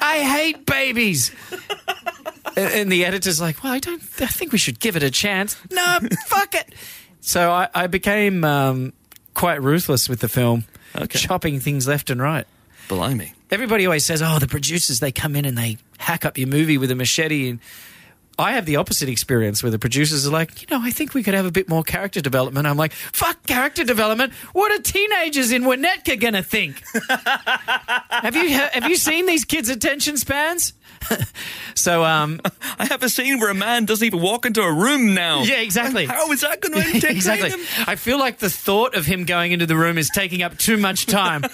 I 0.00 0.20
hate 0.20 0.64
babies. 0.66 1.32
And- 2.56 2.72
and 2.72 2.92
the 2.92 3.04
editor's 3.04 3.40
like, 3.40 3.62
well, 3.62 3.72
I 3.72 3.78
don't, 3.78 4.02
I 4.20 4.26
think 4.26 4.50
we 4.52 4.58
should 4.58 4.80
give 4.80 4.96
it 4.96 5.02
a 5.04 5.10
chance. 5.10 5.56
No, 5.70 6.00
fuck 6.26 6.54
it. 6.56 6.74
So 7.20 7.52
I, 7.52 7.68
I 7.74 7.86
became 7.86 8.42
um, 8.44 8.92
quite 9.34 9.62
ruthless 9.62 10.08
with 10.08 10.18
the 10.20 10.28
film, 10.28 10.64
Okay. 10.94 11.18
chopping 11.18 11.60
things 11.60 11.86
left 11.86 12.10
and 12.10 12.20
right. 12.20 12.46
Blimey. 12.88 13.34
Everybody 13.50 13.86
always 13.86 14.04
says, 14.04 14.22
"Oh, 14.22 14.38
the 14.38 14.46
producers 14.46 15.00
they 15.00 15.12
come 15.12 15.36
in 15.36 15.44
and 15.44 15.56
they 15.56 15.76
hack 15.98 16.24
up 16.24 16.38
your 16.38 16.48
movie 16.48 16.78
with 16.78 16.90
a 16.90 16.94
machete." 16.94 17.50
And 17.50 17.60
I 18.38 18.52
have 18.52 18.66
the 18.66 18.76
opposite 18.76 19.08
experience 19.08 19.62
where 19.62 19.70
the 19.70 19.78
producers 19.78 20.26
are 20.26 20.30
like, 20.30 20.62
"You 20.62 20.68
know, 20.70 20.82
I 20.82 20.90
think 20.90 21.12
we 21.12 21.22
could 21.22 21.34
have 21.34 21.44
a 21.44 21.50
bit 21.50 21.68
more 21.68 21.82
character 21.82 22.20
development." 22.20 22.66
I'm 22.66 22.76
like, 22.76 22.92
"Fuck 22.92 23.46
character 23.46 23.84
development! 23.84 24.32
What 24.52 24.72
are 24.72 24.82
teenagers 24.82 25.50
in 25.50 25.64
Winnetka 25.64 26.18
gonna 26.20 26.42
think?" 26.42 26.82
have 28.10 28.36
you 28.36 28.48
have 28.50 28.88
you 28.88 28.96
seen 28.96 29.26
these 29.26 29.44
kids' 29.44 29.68
attention 29.68 30.16
spans? 30.16 30.72
so, 31.74 32.04
um, 32.04 32.40
I 32.78 32.86
have 32.86 33.02
a 33.02 33.08
scene 33.08 33.40
where 33.40 33.50
a 33.50 33.54
man 33.54 33.84
doesn't 33.84 34.04
even 34.06 34.20
walk 34.20 34.46
into 34.46 34.62
a 34.62 34.72
room 34.72 35.14
now. 35.14 35.42
yeah, 35.42 35.60
exactly. 35.60 36.06
How 36.06 36.30
is 36.32 36.40
that 36.42 36.60
going 36.60 36.74
to 36.82 36.88
entertain 36.88 37.16
exactly. 37.16 37.50
him? 37.50 37.60
I 37.86 37.96
feel 37.96 38.18
like 38.18 38.38
the 38.38 38.50
thought 38.50 38.94
of 38.94 39.06
him 39.06 39.24
going 39.24 39.52
into 39.52 39.66
the 39.66 39.76
room 39.76 39.98
is 39.98 40.10
taking 40.10 40.42
up 40.42 40.58
too 40.58 40.76
much 40.76 41.06
time. 41.06 41.44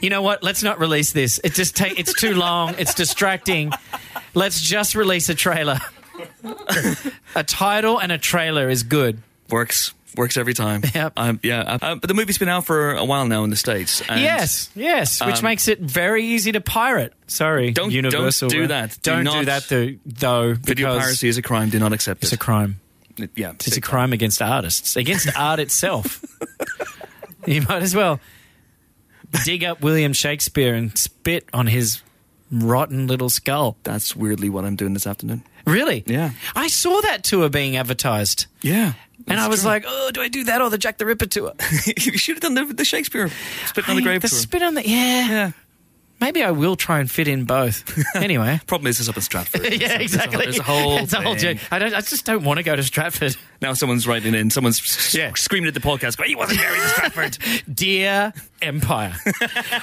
you 0.00 0.10
know 0.10 0.22
what? 0.22 0.42
Let's 0.42 0.62
not 0.62 0.78
release 0.78 1.12
this. 1.12 1.40
It 1.42 1.54
just 1.54 1.76
take. 1.76 1.98
It's 1.98 2.14
too 2.14 2.34
long. 2.34 2.74
It's 2.78 2.94
distracting. 2.94 3.72
Let's 4.34 4.60
just 4.60 4.94
release 4.94 5.28
a 5.28 5.34
trailer. 5.34 5.78
a 7.34 7.44
title 7.44 7.98
and 7.98 8.12
a 8.12 8.18
trailer 8.18 8.68
is 8.68 8.82
good. 8.82 9.22
Works. 9.50 9.92
Works 10.16 10.36
every 10.36 10.54
time. 10.54 10.82
Yep. 10.94 11.12
Um, 11.16 11.40
yeah. 11.42 11.78
Uh, 11.80 11.94
but 11.94 12.06
the 12.08 12.14
movie's 12.14 12.36
been 12.38 12.48
out 12.48 12.64
for 12.66 12.92
a 12.94 13.04
while 13.04 13.26
now 13.26 13.44
in 13.44 13.50
the 13.50 13.56
States. 13.56 14.02
and 14.08 14.20
yes, 14.20 14.68
yes, 14.74 15.24
which 15.24 15.36
um, 15.38 15.44
makes 15.44 15.68
it 15.68 15.80
very 15.80 16.24
easy 16.24 16.52
to 16.52 16.60
pirate. 16.60 17.14
Sorry, 17.26 17.70
Don't- 17.70 17.84
don't 17.86 17.92
Universal. 17.92 18.48
do 18.50 18.66
that. 18.66 18.90
Do 19.02 19.10
Don't 19.10 19.24
do 19.24 19.30
not- 19.32 19.44
that, 19.46 19.62
though. 19.68 19.88
though 20.04 20.54
Video 20.54 20.88
because 20.92 21.02
piracy 21.02 21.28
is 21.28 21.38
a 21.38 21.42
crime. 21.42 21.70
Do 21.70 21.78
not 21.78 21.92
accept 21.92 22.22
It's 22.24 22.32
it. 22.32 22.36
a 22.36 22.38
crime. 22.38 22.80
yeah. 23.36 23.52
It's 23.52 23.76
a 23.76 23.80
crime 23.80 24.12
against 24.12 24.42
artists, 24.42 24.96
against 24.96 25.28
art 25.36 25.60
itself. 25.60 26.22
you 27.46 27.62
might 27.62 27.82
as 27.82 27.94
well 27.94 28.20
dig 29.44 29.64
up 29.64 29.80
William 29.80 30.12
Shakespeare 30.12 30.74
and 30.74 30.96
spit 30.96 31.48
on 31.54 31.66
his 31.68 32.02
rotten 32.50 33.06
little 33.06 33.30
skull. 33.30 33.76
That's 33.82 34.14
weirdly 34.14 34.50
what 34.50 34.64
I'm 34.66 34.76
doing 34.76 34.92
this 34.92 35.06
afternoon. 35.06 35.42
Really? 35.66 36.02
Yeah. 36.06 36.32
I 36.54 36.68
saw 36.68 37.00
that 37.02 37.24
tour 37.24 37.48
being 37.48 37.76
advertised. 37.76 38.46
Yeah. 38.62 38.92
And 39.28 39.40
I 39.40 39.48
was 39.48 39.64
like, 39.64 39.84
oh, 39.86 40.10
do 40.12 40.20
I 40.20 40.28
do 40.28 40.44
that 40.44 40.60
or 40.60 40.70
the 40.70 40.78
Jack 40.78 40.98
the 40.98 41.06
Ripper 41.06 41.26
tour? 41.26 41.52
you 41.96 42.18
should 42.18 42.36
have 42.36 42.42
done 42.42 42.54
the, 42.54 42.72
the 42.74 42.84
Shakespeare 42.84 43.28
spit 43.66 43.88
on 43.88 43.96
the 43.96 44.02
grave 44.02 44.22
the 44.22 44.28
tour. 44.28 44.38
spit 44.38 44.62
on 44.62 44.74
the 44.74 44.86
yeah. 44.88 45.28
yeah. 45.28 45.50
Maybe 46.20 46.44
I 46.44 46.52
will 46.52 46.76
try 46.76 47.00
and 47.00 47.10
fit 47.10 47.26
in 47.26 47.44
both. 47.46 47.82
Anyway. 48.14 48.60
Problem 48.68 48.86
is, 48.86 49.00
it's 49.00 49.08
up 49.08 49.16
in 49.16 49.22
Stratford. 49.22 49.62
yeah, 49.72 49.88
There's 49.88 49.92
a- 49.92 50.02
exactly. 50.02 50.44
There's 50.44 50.58
a 50.60 50.62
whole. 50.62 50.98
It's 50.98 51.12
a 51.12 51.20
whole 51.20 51.34
joke. 51.34 51.58
I 51.72 51.80
don't. 51.80 51.92
I 51.92 52.00
just 52.00 52.24
don't 52.24 52.44
want 52.44 52.58
to 52.58 52.62
go 52.62 52.76
to 52.76 52.82
Stratford. 52.84 53.34
Now 53.60 53.72
someone's 53.72 54.06
writing 54.06 54.32
in. 54.34 54.48
Someone's 54.50 55.12
Yeah. 55.12 55.32
screaming 55.34 55.66
at 55.66 55.74
the 55.74 55.80
podcast. 55.80 56.18
Going, 56.18 56.28
he 56.30 56.36
wasn't 56.36 56.60
there 56.60 56.74
in 56.74 56.80
Stratford. 56.90 57.38
Dear 57.74 58.32
Empire, 58.60 59.14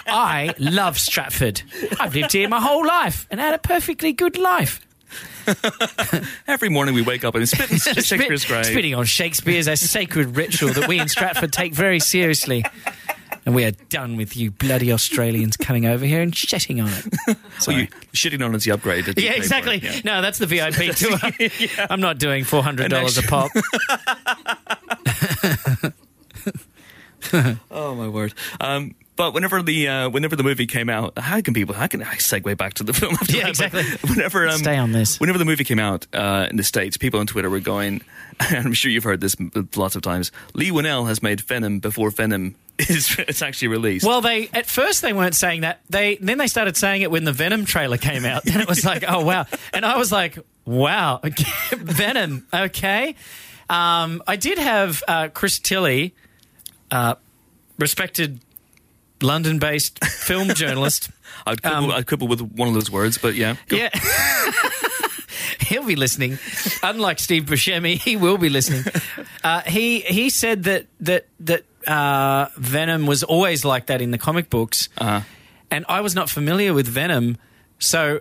I 0.08 0.54
love 0.60 0.97
Stratford. 0.97 1.62
I've 1.99 2.15
lived 2.15 2.32
here 2.32 2.47
my 2.47 2.62
whole 2.62 2.86
life 2.86 3.28
and 3.30 3.39
had 3.41 3.54
a 3.54 3.58
perfectly 3.58 4.13
good 4.13 4.38
life. 4.38 4.80
Every 6.48 6.69
morning 6.69 6.95
we 6.95 7.02
wake 7.02 7.24
up 7.24 7.36
and 7.36 7.48
spit 7.48 7.72
in 7.72 7.78
Shakespeare's 8.04 8.45
grave. 8.45 8.65
Spitting 8.65 8.95
on 8.95 9.06
Shakespeare 9.06 9.58
is 9.58 9.67
a 9.67 9.76
sacred 9.76 10.36
ritual 10.36 10.74
that 10.74 10.88
we 10.88 11.00
in 11.00 11.08
Stratford 11.08 11.52
take 11.52 11.74
very 11.74 12.00
seriously. 12.00 12.63
And 13.45 13.56
we 13.56 13.63
are 13.63 13.72
done 13.72 14.15
with 14.15 14.36
you 14.38 14.52
bloody 14.52 14.91
Australians 14.91 15.58
coming 15.58 15.86
over 15.86 16.06
here 16.06 16.22
and 16.22 16.34
shitting 16.34 16.84
on 16.84 16.89
it. 16.89 17.38
So 17.60 17.72
you 17.72 17.88
shitting 18.13 18.45
on 18.45 18.56
it's 18.56 18.65
the 18.65 18.72
upgrade. 18.72 19.06
Yeah, 19.17 19.34
exactly. 19.34 19.80
Yeah. 19.80 20.00
No, 20.06 20.22
that's 20.22 20.38
the 20.38 20.45
VIP 20.45 20.95
tour. 20.95 21.17
I'm 21.89 22.00
not 22.00 22.19
doing 22.19 22.45
$400 22.45 23.17
a 23.17 23.28
pop. 23.28 23.52
Oh 27.69 27.95
my 27.95 28.08
word. 28.08 28.34
Um, 28.62 28.95
but 29.19 29.34
whenever 29.34 29.62
the 29.62 29.86
uh, 29.89 30.10
whenever 30.10 30.38
the 30.38 30.43
movie 30.43 30.65
came 30.65 30.89
out, 30.89 31.19
how 31.19 31.41
can 31.41 31.53
people? 31.53 31.75
How 31.75 31.88
can 31.88 32.01
I 32.01 32.15
segue 32.15 32.55
back 32.58 32.75
to 32.75 32.86
the 32.86 32.93
film? 32.99 33.15
After 33.19 33.36
Yeah, 33.36 33.51
that? 33.51 33.71
But 33.73 33.82
exactly. 33.82 34.10
Whenever 34.15 34.47
um, 34.47 34.58
Stay 34.60 34.77
on 34.77 34.93
this. 34.93 35.19
Whenever 35.19 35.38
the 35.38 35.43
movie 35.43 35.65
came 35.65 35.77
out 35.77 36.08
uh, 36.13 36.47
in 36.49 36.55
the 36.55 36.63
states, 36.63 36.95
people 36.95 37.19
on 37.19 37.27
Twitter 37.27 37.49
were 37.49 37.60
going. 37.60 38.01
And 38.39 38.67
I'm 38.67 38.73
sure 38.73 38.89
you've 38.89 39.03
heard 39.03 39.19
this 39.19 39.36
lots 39.75 39.97
of 39.97 40.01
times. 40.01 40.32
Leigh 40.53 40.71
Whannell 40.71 41.05
has 41.10 41.21
made 41.21 41.41
Venom 41.41 41.79
before 41.79 42.10
Venom 42.10 42.55
is 42.79 43.13
it's 43.19 43.41
actually 43.41 43.67
released. 43.67 44.05
Well, 44.05 44.21
they 44.21 44.47
at 44.53 44.65
first 44.65 45.01
they 45.01 45.12
weren't 45.12 45.36
saying 45.36 45.60
that. 45.62 45.82
They 45.89 46.15
then 46.21 46.38
they 46.38 46.47
started 46.47 46.77
saying 46.77 47.01
it 47.01 47.12
when 47.12 47.25
the 47.25 47.34
Venom 47.34 47.65
trailer 47.65 47.97
came 47.97 48.23
out. 48.23 48.45
Then 48.45 48.62
it 48.62 48.69
was 48.69 48.86
like, 48.86 49.03
oh 49.05 49.25
wow, 49.25 49.45
and 49.73 49.86
I 49.86 49.97
was 49.97 50.10
like, 50.13 50.39
wow, 50.63 51.19
Venom. 51.75 52.47
Okay, 52.53 53.15
um, 53.69 54.23
I 54.25 54.38
did 54.38 54.58
have 54.58 55.03
uh, 55.05 55.27
Chris 55.34 55.60
Tilly, 55.60 56.15
uh, 56.91 57.15
respected 57.77 58.39
London-based 59.23 60.03
film 60.05 60.49
journalist. 60.55 61.10
I'd 61.45 61.62
quibble, 61.62 61.77
um, 61.86 61.91
I'd 61.91 62.08
quibble 62.08 62.27
with 62.27 62.41
one 62.41 62.67
of 62.67 62.73
those 62.73 62.91
words, 62.91 63.17
but 63.17 63.36
yeah. 63.36 63.55
Go- 63.67 63.77
Yeah. 63.77 63.89
He'll 65.62 65.86
be 65.86 65.95
listening. 65.95 66.39
Unlike 66.84 67.19
Steve 67.19 67.43
Buscemi, 67.45 67.95
he 68.01 68.15
will 68.15 68.38
be 68.38 68.49
listening. 68.49 68.84
Uh, 69.41 69.62
he 69.62 70.01
he 70.01 70.29
said 70.29 70.63
that 70.63 70.86
that 70.99 71.25
that 71.39 71.63
uh, 71.88 72.49
Venom 72.58 73.05
was 73.05 73.23
always 73.23 73.63
like 73.63 73.86
that 73.86 74.01
in 74.01 74.12
the 74.12 74.17
comic 74.17 74.49
books, 74.49 74.89
Uh-huh. 74.97 75.21
and 75.71 75.86
I 75.88 76.01
was 76.01 76.13
not 76.13 76.29
familiar 76.29 76.73
with 76.73 76.88
Venom, 76.89 77.38
so 77.79 78.19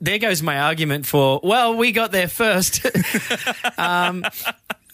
there 0.00 0.18
goes 0.18 0.40
my 0.40 0.60
argument 0.60 1.04
for 1.06 1.40
well, 1.42 1.74
we 1.76 1.90
got 1.90 2.12
there 2.12 2.28
first. 2.28 2.86
um, 3.76 4.24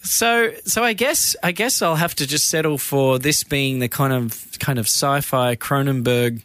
so 0.03 0.53
so 0.65 0.83
I 0.83 0.95
guess 0.95 1.37
I 1.43 1.53
guess 1.53 1.83
I'll 1.83 1.97
have 1.97 2.15
to 2.15 2.27
just 2.27 2.49
settle 2.49 2.79
for 2.79 3.19
this 3.19 3.45
being 3.45 3.81
the 3.81 3.89
kind 3.89 4.15
of 4.15 4.48
kind 4.59 4.79
of 4.79 4.87
sci-fi 4.87 5.57
Cronenberg 5.57 6.43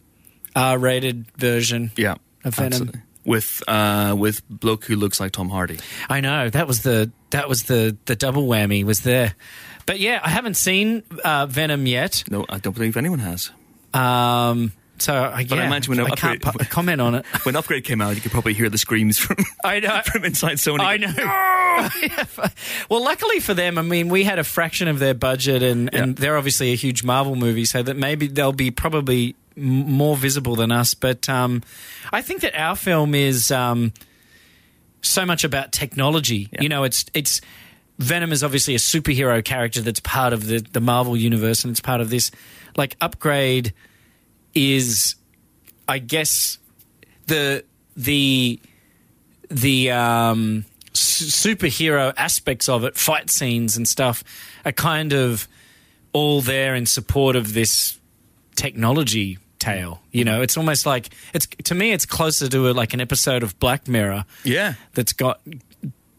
R-rated 0.56 1.26
version. 1.36 1.90
Yeah. 1.96 2.16
Of 2.44 2.54
Venom. 2.56 2.72
absolutely. 2.72 3.00
With 3.24 3.62
uh, 3.66 4.14
with 4.18 4.46
bloke 4.50 4.84
who 4.84 4.96
looks 4.96 5.18
like 5.18 5.32
Tom 5.32 5.48
Hardy. 5.48 5.78
I 6.10 6.20
know 6.20 6.50
that 6.50 6.66
was 6.66 6.82
the 6.82 7.10
that 7.30 7.48
was 7.48 7.62
the 7.62 7.96
the 8.04 8.14
double 8.14 8.46
whammy 8.46 8.84
was 8.84 9.00
there, 9.00 9.34
but 9.86 9.98
yeah, 9.98 10.20
I 10.22 10.28
haven't 10.28 10.58
seen 10.58 11.02
uh, 11.24 11.46
Venom 11.46 11.86
yet. 11.86 12.22
No, 12.30 12.44
I 12.50 12.58
don't 12.58 12.74
believe 12.74 12.98
anyone 12.98 13.20
has. 13.20 13.50
Um, 13.94 14.72
so 14.98 15.12
I, 15.14 15.44
But 15.44 15.58
I 15.58 15.66
imagine 15.66 15.96
when 15.96 16.00
I 16.06 16.14
can't 16.14 16.44
upgrade- 16.46 16.68
pu- 16.68 16.72
comment 16.72 17.00
on 17.00 17.14
it. 17.16 17.26
When 17.44 17.56
Upgrade 17.56 17.84
came 17.84 18.00
out, 18.00 18.14
you 18.14 18.20
could 18.20 18.30
probably 18.32 18.54
hear 18.54 18.68
the 18.70 18.78
screams 18.78 19.18
from 19.18 19.36
I 19.64 19.80
know. 19.80 20.00
from 20.04 20.24
inside 20.24 20.56
Sony. 20.58 20.80
I 20.80 20.96
know. 20.98 22.48
well, 22.88 23.02
luckily 23.02 23.40
for 23.40 23.54
them, 23.54 23.78
I 23.78 23.82
mean, 23.82 24.08
we 24.08 24.24
had 24.24 24.38
a 24.38 24.44
fraction 24.44 24.88
of 24.88 24.98
their 24.98 25.14
budget, 25.14 25.62
and, 25.62 25.92
and 25.94 26.16
they're 26.16 26.36
obviously 26.36 26.72
a 26.72 26.76
huge 26.76 27.02
Marvel 27.04 27.34
movie, 27.36 27.64
so 27.64 27.82
that 27.82 27.96
maybe 27.96 28.26
they'll 28.28 28.52
be 28.52 28.70
probably 28.70 29.34
m- 29.56 29.90
more 29.90 30.16
visible 30.16 30.54
than 30.56 30.70
us. 30.72 30.94
But 30.94 31.28
um, 31.28 31.62
I 32.12 32.22
think 32.22 32.42
that 32.42 32.54
our 32.58 32.76
film 32.76 33.14
is 33.14 33.50
um, 33.50 33.92
so 35.02 35.26
much 35.26 35.44
about 35.44 35.72
technology. 35.72 36.48
Yeah. 36.52 36.62
You 36.62 36.68
know, 36.68 36.84
it's 36.84 37.04
it's 37.14 37.40
Venom 37.98 38.32
is 38.32 38.42
obviously 38.44 38.74
a 38.74 38.78
superhero 38.78 39.44
character 39.44 39.80
that's 39.80 40.00
part 40.00 40.32
of 40.32 40.46
the 40.46 40.58
the 40.72 40.80
Marvel 40.80 41.16
universe, 41.16 41.64
and 41.64 41.70
it's 41.72 41.80
part 41.80 42.00
of 42.00 42.10
this. 42.10 42.30
Like 42.76 42.96
Upgrade 43.00 43.72
is, 44.54 45.14
I 45.88 45.98
guess, 45.98 46.58
the 47.26 47.64
the 47.96 48.60
the 49.50 49.90
um, 49.90 50.64
su- 50.92 51.54
superhero 51.54 52.12
aspects 52.16 52.68
of 52.68 52.84
it, 52.84 52.96
fight 52.96 53.30
scenes 53.30 53.76
and 53.76 53.86
stuff, 53.86 54.24
are 54.64 54.72
kind 54.72 55.12
of 55.12 55.46
all 56.12 56.40
there 56.40 56.74
in 56.74 56.86
support 56.86 57.36
of 57.36 57.54
this 57.54 57.98
technology 58.56 59.38
tale. 59.58 60.00
You 60.12 60.24
know, 60.24 60.42
it's 60.42 60.56
almost 60.56 60.86
like 60.86 61.10
it's 61.32 61.46
to 61.64 61.74
me, 61.74 61.92
it's 61.92 62.06
closer 62.06 62.48
to 62.48 62.70
a, 62.70 62.72
like 62.72 62.94
an 62.94 63.00
episode 63.00 63.42
of 63.42 63.58
Black 63.58 63.88
Mirror 63.88 64.24
Yeah. 64.44 64.74
that's 64.92 65.12
got 65.12 65.40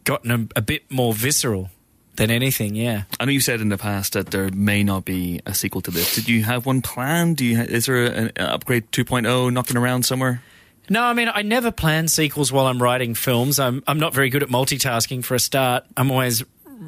gotten 0.03 0.31
a, 0.31 0.59
a 0.59 0.61
bit 0.61 0.89
more 0.91 1.13
visceral 1.13 1.69
than 2.18 2.32
anything. 2.32 2.76
Yeah. 2.76 3.03
I 3.20 3.26
know 3.26 3.32
you 3.32 3.39
said 3.39 3.61
in 3.61 3.70
the 3.70 3.78
past 3.78 4.13
that 4.13 4.28
there 4.28 4.49
may 4.51 4.84
not 4.84 5.05
be 5.05 5.41
a 5.45 5.53
sequel 5.53 5.82
to 5.82 5.91
this. 5.91 6.16
Did 6.16 6.28
you 6.30 6.43
have 6.43 6.66
one 6.66 6.82
planned? 6.82 7.38
Do 7.38 7.45
you 7.45 7.61
is 7.61 7.86
there 7.86 8.05
an 8.05 8.32
an 8.36 8.45
upgrade 8.45 8.91
2.0 8.91 9.51
knocking 9.51 9.78
around 9.78 10.03
somewhere? 10.03 10.41
No, 10.89 11.03
I 11.03 11.13
mean 11.13 11.30
I 11.34 11.41
never 11.41 11.72
plan 11.72 12.07
sequels 12.07 12.51
while 12.51 12.68
I'm 12.68 12.82
writing 12.82 13.16
films. 13.16 13.59
I'm 13.59 13.84
I'm 13.88 13.99
not 13.99 14.13
very 14.13 14.30
good 14.30 14.43
at 14.43 14.49
multitasking 14.49 15.24
for 15.24 15.36
a 15.36 15.39
start. 15.39 15.86
I'm 15.97 16.11
always 16.11 16.43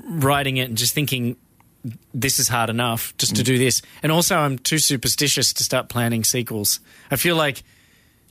writing 0.09 0.57
it 0.57 0.69
and 0.69 0.77
just 0.77 0.93
thinking 0.93 1.37
this 2.13 2.39
is 2.39 2.47
hard 2.47 2.69
enough 2.69 3.15
just 3.17 3.35
to 3.35 3.41
mm. 3.41 3.45
do 3.45 3.57
this. 3.57 3.81
And 4.03 4.11
also, 4.11 4.35
I'm 4.35 4.57
too 4.57 4.79
superstitious 4.79 5.53
to 5.53 5.63
start 5.63 5.89
planning 5.89 6.23
sequels. 6.23 6.79
I 7.09 7.15
feel 7.15 7.35
like 7.35 7.63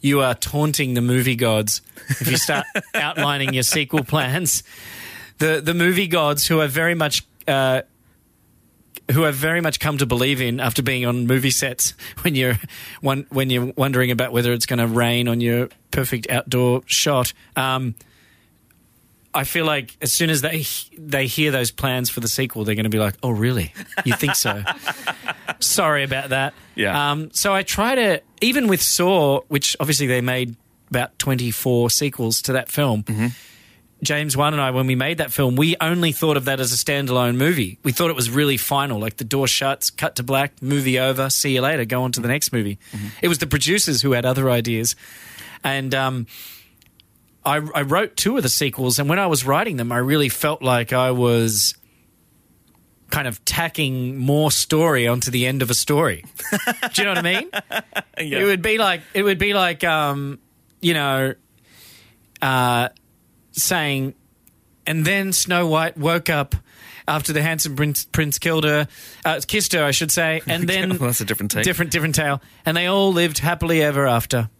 you 0.00 0.20
are 0.20 0.34
taunting 0.34 0.94
the 0.94 1.00
movie 1.00 1.36
gods 1.36 1.82
if 2.08 2.30
you 2.30 2.36
start 2.36 2.66
outlining 2.94 3.54
your 3.54 3.62
sequel 3.62 4.04
plans. 4.04 4.62
The 5.38 5.60
the 5.60 5.74
movie 5.74 6.06
gods 6.06 6.46
who 6.46 6.60
are 6.60 6.68
very 6.68 6.94
much. 6.94 7.24
Uh, 7.46 7.82
who 9.12 9.22
have 9.22 9.36
very 9.36 9.60
much 9.60 9.78
come 9.78 9.98
to 9.98 10.06
believe 10.06 10.40
in 10.40 10.58
after 10.58 10.82
being 10.82 11.06
on 11.06 11.28
movie 11.28 11.52
sets 11.52 11.94
when 12.22 12.34
you're 12.34 12.58
one, 13.00 13.24
when 13.28 13.50
you're 13.50 13.72
wondering 13.76 14.10
about 14.10 14.32
whether 14.32 14.52
it's 14.52 14.66
going 14.66 14.80
to 14.80 14.86
rain 14.88 15.28
on 15.28 15.40
your 15.40 15.68
perfect 15.92 16.28
outdoor 16.28 16.82
shot. 16.86 17.32
Um, 17.54 17.94
I 19.32 19.44
feel 19.44 19.66
like 19.66 19.96
as 20.00 20.12
soon 20.14 20.30
as 20.30 20.40
they 20.40 20.64
they 20.96 21.26
hear 21.26 21.50
those 21.50 21.70
plans 21.70 22.08
for 22.08 22.20
the 22.20 22.28
sequel, 22.28 22.64
they're 22.64 22.74
going 22.74 22.84
to 22.84 22.90
be 22.90 22.98
like, 22.98 23.16
"Oh, 23.22 23.30
really? 23.30 23.74
You 24.04 24.14
think 24.14 24.34
so?" 24.34 24.62
Sorry 25.60 26.04
about 26.04 26.30
that. 26.30 26.54
Yeah. 26.74 27.10
Um, 27.10 27.30
so 27.32 27.54
I 27.54 27.62
try 27.62 27.94
to 27.94 28.22
even 28.40 28.66
with 28.66 28.80
Saw, 28.80 29.42
which 29.48 29.76
obviously 29.78 30.06
they 30.06 30.22
made 30.22 30.56
about 30.88 31.18
twenty 31.18 31.50
four 31.50 31.90
sequels 31.90 32.40
to 32.42 32.54
that 32.54 32.70
film. 32.70 33.04
James 34.02 34.36
Wan 34.36 34.52
and 34.52 34.60
I, 34.60 34.70
when 34.72 34.86
we 34.86 34.94
made 34.94 35.18
that 35.18 35.32
film, 35.32 35.56
we 35.56 35.74
only 35.80 36.12
thought 36.12 36.36
of 36.36 36.44
that 36.44 36.60
as 36.60 36.72
a 36.72 36.76
standalone 36.76 37.36
movie. 37.36 37.78
We 37.82 37.92
thought 37.92 38.10
it 38.10 38.16
was 38.16 38.28
really 38.28 38.56
final, 38.58 38.98
like 39.00 39.16
the 39.16 39.24
door 39.24 39.46
shuts, 39.48 39.88
cut 39.90 40.16
to 40.16 40.22
black, 40.22 40.60
movie 40.60 40.98
over, 40.98 41.30
see 41.30 41.54
you 41.54 41.62
later, 41.62 41.84
go 41.84 42.02
on 42.02 42.12
to 42.12 42.20
the 42.20 42.28
next 42.28 42.52
movie. 42.52 42.78
It 43.22 43.28
was 43.28 43.38
the 43.38 43.46
producers 43.46 44.02
who 44.02 44.12
had 44.12 44.26
other 44.26 44.50
ideas, 44.50 44.96
and 45.64 45.94
um, 45.94 46.26
I, 47.44 47.56
I 47.74 47.82
wrote 47.82 48.16
two 48.16 48.36
of 48.36 48.42
the 48.42 48.48
sequels, 48.50 48.98
and 48.98 49.08
when 49.08 49.18
I 49.18 49.28
was 49.28 49.46
writing 49.46 49.76
them, 49.78 49.90
I 49.90 49.98
really 49.98 50.28
felt 50.28 50.62
like 50.62 50.92
I 50.92 51.12
was 51.12 51.74
kind 53.10 53.28
of 53.28 53.42
tacking 53.44 54.16
more 54.18 54.50
story 54.50 55.06
onto 55.06 55.30
the 55.30 55.46
end 55.46 55.62
of 55.62 55.70
a 55.70 55.74
story. 55.74 56.24
Do 56.92 57.02
you 57.02 57.04
know 57.04 57.10
what 57.10 57.18
I 57.18 57.22
mean? 57.22 57.50
It 58.40 58.44
would 58.44 58.62
be 58.62 58.78
like 58.78 59.00
it 59.14 59.22
would 59.22 59.38
be 59.38 59.54
like 59.54 59.84
um, 59.84 60.38
you 60.80 60.92
know, 60.92 61.34
uh, 62.42 62.88
saying, 63.56 64.14
and 64.86 65.04
then 65.04 65.32
Snow 65.32 65.66
White 65.66 65.96
woke 65.96 66.30
up 66.30 66.54
after 67.08 67.32
the 67.32 67.42
handsome 67.42 67.76
prince, 67.76 68.04
prince 68.04 68.38
killed 68.38 68.64
her, 68.64 68.88
uh, 69.24 69.40
kissed 69.46 69.72
her, 69.72 69.84
I 69.84 69.90
should 69.92 70.10
say, 70.10 70.42
and 70.48 70.68
then 70.68 70.90
Well, 70.90 71.08
that's 71.08 71.20
a 71.20 71.24
different 71.24 71.50
take. 71.52 71.64
different 71.64 71.92
different 71.92 72.14
tale, 72.14 72.40
and 72.64 72.76
they 72.76 72.86
all 72.86 73.12
lived 73.12 73.38
happily 73.38 73.82
ever 73.82 74.06
after. 74.06 74.50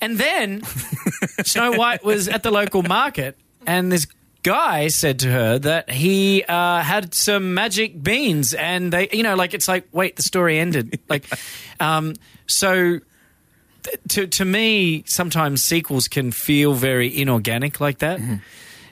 And 0.00 0.18
then 0.18 0.62
Snow 1.44 1.72
White 1.72 2.04
was 2.04 2.28
at 2.28 2.42
the 2.42 2.50
local 2.50 2.82
market, 2.82 3.38
and 3.66 3.90
this 3.90 4.06
guy 4.42 4.88
said 4.88 5.20
to 5.20 5.30
her 5.30 5.58
that 5.60 5.88
he 5.90 6.44
uh, 6.44 6.80
had 6.82 7.14
some 7.14 7.54
magic 7.54 8.02
beans, 8.02 8.52
and 8.54 8.92
they, 8.92 9.08
you 9.12 9.22
know, 9.22 9.36
like 9.36 9.54
it's 9.54 9.68
like, 9.68 9.86
wait, 9.92 10.16
the 10.16 10.22
story 10.22 10.58
ended. 10.58 11.00
like, 11.08 11.24
um, 11.80 12.14
so 12.46 12.98
to 14.08 14.26
to 14.26 14.44
me, 14.44 15.02
sometimes 15.06 15.62
sequels 15.62 16.08
can 16.08 16.30
feel 16.32 16.74
very 16.74 17.08
inorganic 17.20 17.80
like 17.80 17.98
that, 17.98 18.20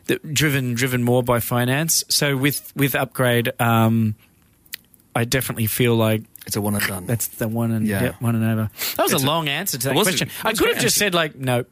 that 0.06 0.34
driven 0.34 0.74
driven 0.74 1.02
more 1.02 1.22
by 1.22 1.40
finance. 1.40 2.04
So 2.08 2.36
with 2.36 2.72
with 2.76 2.94
upgrade, 2.94 3.50
um, 3.60 4.14
I 5.14 5.24
definitely 5.24 5.66
feel 5.66 5.94
like 5.96 6.22
It's 6.46 6.56
a 6.56 6.60
one 6.60 6.74
and 6.74 6.86
done. 6.86 7.06
that's 7.06 7.28
the 7.28 7.48
one 7.48 7.70
and 7.72 7.86
Yeah. 7.86 8.02
yeah. 8.02 8.12
one 8.20 8.34
and 8.34 8.44
over. 8.44 8.70
That 8.96 9.02
was 9.02 9.12
It's 9.12 9.22
a 9.22 9.26
a- 9.26 9.28
long 9.28 9.48
answer 9.48 9.78
to 9.78 9.88
that 9.88 9.94
question. 9.94 10.30
I 10.44 10.52
could 10.52 10.68
have 10.68 10.76
just 10.82 10.96
answer. 10.96 11.04
said 11.04 11.14
like 11.14 11.34
no. 11.36 11.64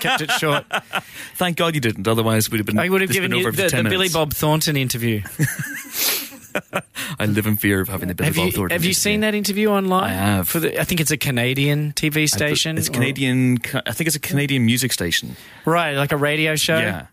Kept 0.00 0.22
it 0.22 0.30
short. 0.32 0.64
Thank 1.34 1.56
God 1.58 1.74
you 1.74 1.80
didn't. 1.80 2.06
Otherwise, 2.08 2.50
we'd 2.50 2.58
have 2.58 2.66
been. 2.66 2.78
I 2.78 2.88
would 2.88 3.00
have 3.02 3.10
given 3.10 3.32
you 3.32 3.50
the, 3.50 3.68
the 3.68 3.86
Billy. 3.90 4.08
Bob 4.08 4.32
Thornton 4.32 4.76
interview. 4.76 5.22
I 7.18 7.26
live 7.26 7.46
in 7.46 7.56
fear 7.56 7.80
of 7.80 7.88
having 7.88 8.08
the 8.08 8.14
Billy 8.14 8.26
have 8.28 8.36
Bob 8.36 8.52
you 8.54 8.68
have 8.70 8.84
you 8.84 8.94
seen 8.94 9.20
that 9.20 9.34
interview 9.34 9.68
online? 9.68 10.04
I 10.10 10.14
have. 10.14 10.48
For 10.48 10.60
the, 10.60 10.80
I 10.80 10.84
think 10.84 11.00
it's 11.00 11.10
a 11.10 11.16
Canadian 11.16 11.92
TV 11.92 12.28
station. 12.28 12.78
It's 12.78 12.88
or- 12.88 12.92
Canadian. 12.92 13.58
I 13.86 13.92
think 13.92 14.06
it's 14.08 14.16
a 14.16 14.20
Canadian 14.20 14.64
music 14.66 14.92
station. 14.92 15.36
right? 15.64 15.94
Like 15.96 16.12
a 16.12 16.16
radio 16.16 16.56
show. 16.56 16.78
Yeah. 16.78 17.06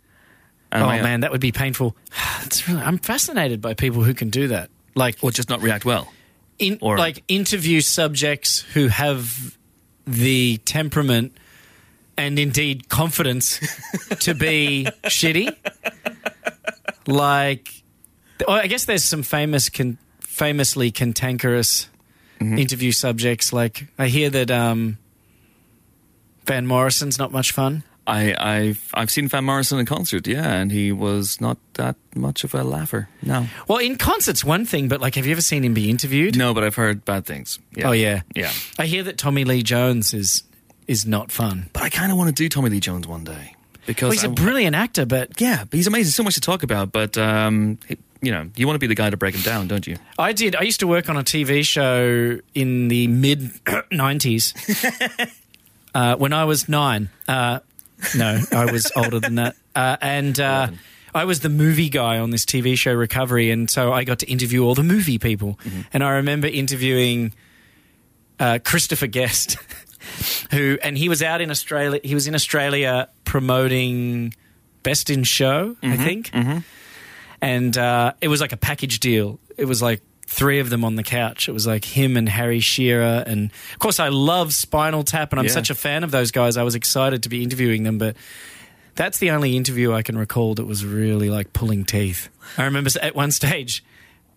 And 0.71 0.83
Oh 0.83 0.87
I- 0.87 0.99
uh, 0.99 1.03
man, 1.03 1.19
that 1.21 1.31
would 1.31 1.41
be 1.41 1.51
painful. 1.51 1.95
Really, 2.67 2.81
I'm 2.81 2.97
fascinated 2.97 3.61
by 3.61 3.73
people 3.73 4.03
who 4.03 4.13
can 4.13 4.29
do 4.29 4.47
that. 4.49 4.69
Like 4.95 5.17
Or 5.21 5.31
just 5.31 5.49
not 5.49 5.61
react 5.61 5.85
well. 5.85 6.11
in, 6.59 6.77
Or- 6.81 6.97
like 6.97 7.23
interview 7.27 7.81
subjects 7.81 8.61
who 8.73 8.87
have 8.87 9.57
the 10.05 10.57
temperament 10.65 11.35
and 12.17 12.39
indeed 12.39 12.89
confidence 12.89 13.59
to 14.21 14.33
be 14.33 14.87
shitty. 15.03 15.55
Like, 17.05 17.69
well, 18.47 18.57
I 18.57 18.67
guess 18.67 18.85
there's 18.85 19.03
some 19.03 19.23
famous, 19.23 19.69
con- 19.69 19.97
famously 20.19 20.91
cantankerous 20.91 21.89
Mm-hmm. 22.39 22.59
interview 22.59 22.91
subjects. 22.91 23.51
Like, 23.51 23.87
I 23.97 24.09
hear 24.09 24.29
that 24.29 24.51
um, 24.51 24.99
Van 26.45 26.67
Morrison's 26.67 27.17
not 27.17 27.31
much 27.31 27.51
fun. 27.51 27.81
I, 28.05 28.35
I've 28.39 28.89
I've 28.93 29.09
seen 29.11 29.27
Van 29.27 29.43
Morrison 29.43 29.79
in 29.79 29.87
concert, 29.87 30.27
yeah, 30.27 30.53
and 30.53 30.71
he 30.71 30.91
was 30.91 31.41
not 31.41 31.57
that 31.73 31.95
much 32.15 32.43
of 32.45 32.53
a 32.53 32.63
laugher. 32.63 33.09
No, 33.23 33.47
Well, 33.67 33.79
in 33.79 33.97
concerts, 33.97 34.45
one 34.45 34.65
thing, 34.65 34.87
but 34.87 35.01
like, 35.01 35.15
have 35.15 35.25
you 35.25 35.31
ever 35.33 35.41
seen 35.41 35.63
him 35.65 35.73
be 35.73 35.89
interviewed? 35.89 36.37
no, 36.37 36.53
but 36.53 36.63
I've 36.63 36.75
heard 36.75 37.03
bad 37.03 37.25
things. 37.25 37.57
Yeah. 37.75 37.89
Oh 37.89 37.91
yeah, 37.91 38.21
yeah. 38.35 38.51
I 38.77 38.85
hear 38.85 39.01
that 39.03 39.17
Tommy 39.17 39.43
Lee 39.43 39.63
Jones 39.63 40.13
is 40.13 40.43
is 40.87 41.05
not 41.05 41.31
fun. 41.33 41.69
But 41.73 41.83
I 41.83 41.89
kind 41.89 42.11
of 42.11 42.17
want 42.19 42.29
to 42.29 42.33
do 42.35 42.47
Tommy 42.47 42.69
Lee 42.69 42.79
Jones 42.79 43.07
one 43.07 43.25
day 43.25 43.55
because 43.87 44.03
Well, 44.03 44.11
he's 44.11 44.23
a 44.23 44.29
I- 44.29 44.33
brilliant 44.33 44.75
actor, 44.75 45.05
but 45.05 45.41
yeah, 45.41 45.65
but 45.65 45.73
he's 45.75 45.87
amazing. 45.87 46.11
So 46.11 46.23
much 46.23 46.35
to 46.35 46.41
talk 46.41 46.63
about, 46.63 46.93
but 46.93 47.17
um, 47.17 47.77
you 48.21 48.31
know, 48.31 48.49
you 48.55 48.65
want 48.65 48.75
to 48.75 48.79
be 48.79 48.87
the 48.87 48.95
guy 48.95 49.09
to 49.09 49.17
break 49.17 49.33
them 49.33 49.43
down, 49.43 49.67
don't 49.67 49.85
you? 49.85 49.97
I 50.17 50.33
did. 50.33 50.55
I 50.55 50.61
used 50.61 50.79
to 50.79 50.87
work 50.87 51.09
on 51.09 51.17
a 51.17 51.23
TV 51.23 51.63
show 51.63 52.39
in 52.53 52.87
the 52.87 53.07
mid 53.07 53.41
'90s 53.65 55.31
uh, 55.95 56.15
when 56.15 56.33
I 56.33 56.45
was 56.45 56.67
nine. 56.67 57.09
Uh, 57.27 57.59
no, 58.15 58.41
I 58.51 58.71
was 58.71 58.91
older 58.95 59.19
than 59.19 59.35
that, 59.35 59.55
uh, 59.75 59.97
and 60.01 60.39
uh, 60.39 60.69
I 61.13 61.25
was 61.25 61.39
the 61.39 61.49
movie 61.49 61.89
guy 61.89 62.19
on 62.19 62.29
this 62.29 62.45
TV 62.45 62.77
show 62.77 62.93
Recovery, 62.93 63.49
and 63.51 63.69
so 63.69 63.91
I 63.91 64.03
got 64.03 64.19
to 64.19 64.27
interview 64.27 64.63
all 64.63 64.75
the 64.75 64.83
movie 64.83 65.17
people. 65.17 65.59
And 65.93 66.03
I 66.03 66.11
remember 66.11 66.47
interviewing 66.47 67.33
uh, 68.39 68.59
Christopher 68.63 69.07
Guest, 69.07 69.57
who, 70.51 70.77
and 70.83 70.97
he 70.97 71.09
was 71.09 71.23
out 71.23 71.41
in 71.41 71.49
Australia. 71.49 71.99
He 72.03 72.13
was 72.13 72.27
in 72.27 72.35
Australia 72.35 73.09
promoting 73.25 74.33
Best 74.83 75.09
in 75.09 75.23
Show, 75.23 75.75
I 75.81 75.97
think 75.97 76.31
and 77.41 77.77
uh, 77.77 78.13
it 78.21 78.27
was 78.27 78.41
like 78.41 78.51
a 78.51 78.57
package 78.57 78.99
deal. 78.99 79.39
It 79.57 79.65
was 79.65 79.81
like 79.81 80.01
three 80.25 80.59
of 80.59 80.69
them 80.69 80.83
on 80.83 80.95
the 80.95 81.03
couch. 81.03 81.47
It 81.47 81.53
was 81.53 81.65
like 81.65 81.85
him 81.85 82.17
and 82.17 82.27
Harry 82.27 82.59
Shearer, 82.59 83.23
and 83.25 83.51
of 83.73 83.79
course 83.79 83.99
I 83.99 84.09
love 84.09 84.53
Spinal 84.53 85.03
Tap, 85.03 85.31
and 85.31 85.39
I'm 85.39 85.45
Yeah. 85.45 85.51
such 85.53 85.69
a 85.69 85.75
fan 85.75 86.03
of 86.03 86.11
those 86.11 86.31
guys. 86.31 86.57
I 86.57 86.63
was 86.63 86.75
excited 86.75 87.23
to 87.23 87.29
be 87.29 87.43
interviewing 87.43 87.83
them, 87.83 87.97
but 87.97 88.15
that's 88.95 89.19
the 89.19 89.31
only 89.31 89.55
interview 89.55 89.93
I 89.93 90.01
can 90.01 90.17
recall 90.17 90.55
that 90.55 90.65
was 90.65 90.83
really 90.83 91.29
like 91.29 91.53
pulling 91.53 91.85
teeth. 91.85 92.29
I 92.57 92.65
remember 92.65 92.89
at 93.01 93.15
one 93.15 93.31
stage. 93.31 93.83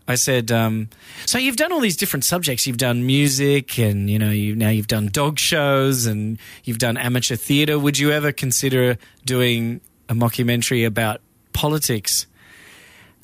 I 0.08 0.16
said, 0.16 0.50
um, 0.50 0.88
"So 1.26 1.38
you've 1.38 1.56
done 1.56 1.70
all 1.72 1.78
these 1.78 1.96
different 1.96 2.24
subjects. 2.24 2.66
You've 2.66 2.78
done 2.78 3.06
music, 3.06 3.78
and 3.78 4.10
you 4.10 4.18
know, 4.18 4.30
you 4.30 4.56
now 4.56 4.70
you've 4.70 4.88
done 4.88 5.06
dog 5.12 5.38
shows, 5.38 6.06
and 6.06 6.36
you've 6.64 6.78
done 6.78 6.96
amateur 6.96 7.36
theatre. 7.36 7.78
Would 7.78 7.98
you 7.98 8.10
ever 8.10 8.32
consider 8.32 8.98
doing 9.24 9.80
a 10.08 10.14
mockumentary 10.14 10.84
about 10.86 11.20
politics?" 11.52 12.26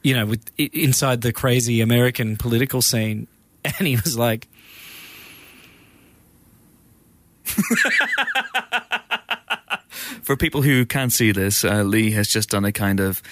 You 0.06 0.14
know, 0.14 0.26
with 0.26 0.42
inside 0.56 1.22
the 1.22 1.32
crazy 1.32 1.80
American 1.80 2.36
political 2.36 2.80
scene. 2.82 3.26
And 3.78 3.88
he 3.88 3.96
was 3.96 4.16
like, 4.16 4.46
For 10.22 10.36
people 10.36 10.62
who 10.62 10.84
can't 10.86 11.12
see 11.12 11.32
this, 11.32 11.64
uh, 11.64 11.82
Leigh 11.82 12.10
has 12.12 12.28
just 12.28 12.50
done 12.50 12.64
a 12.64 12.72
kind 12.72 13.00
of 13.00 13.22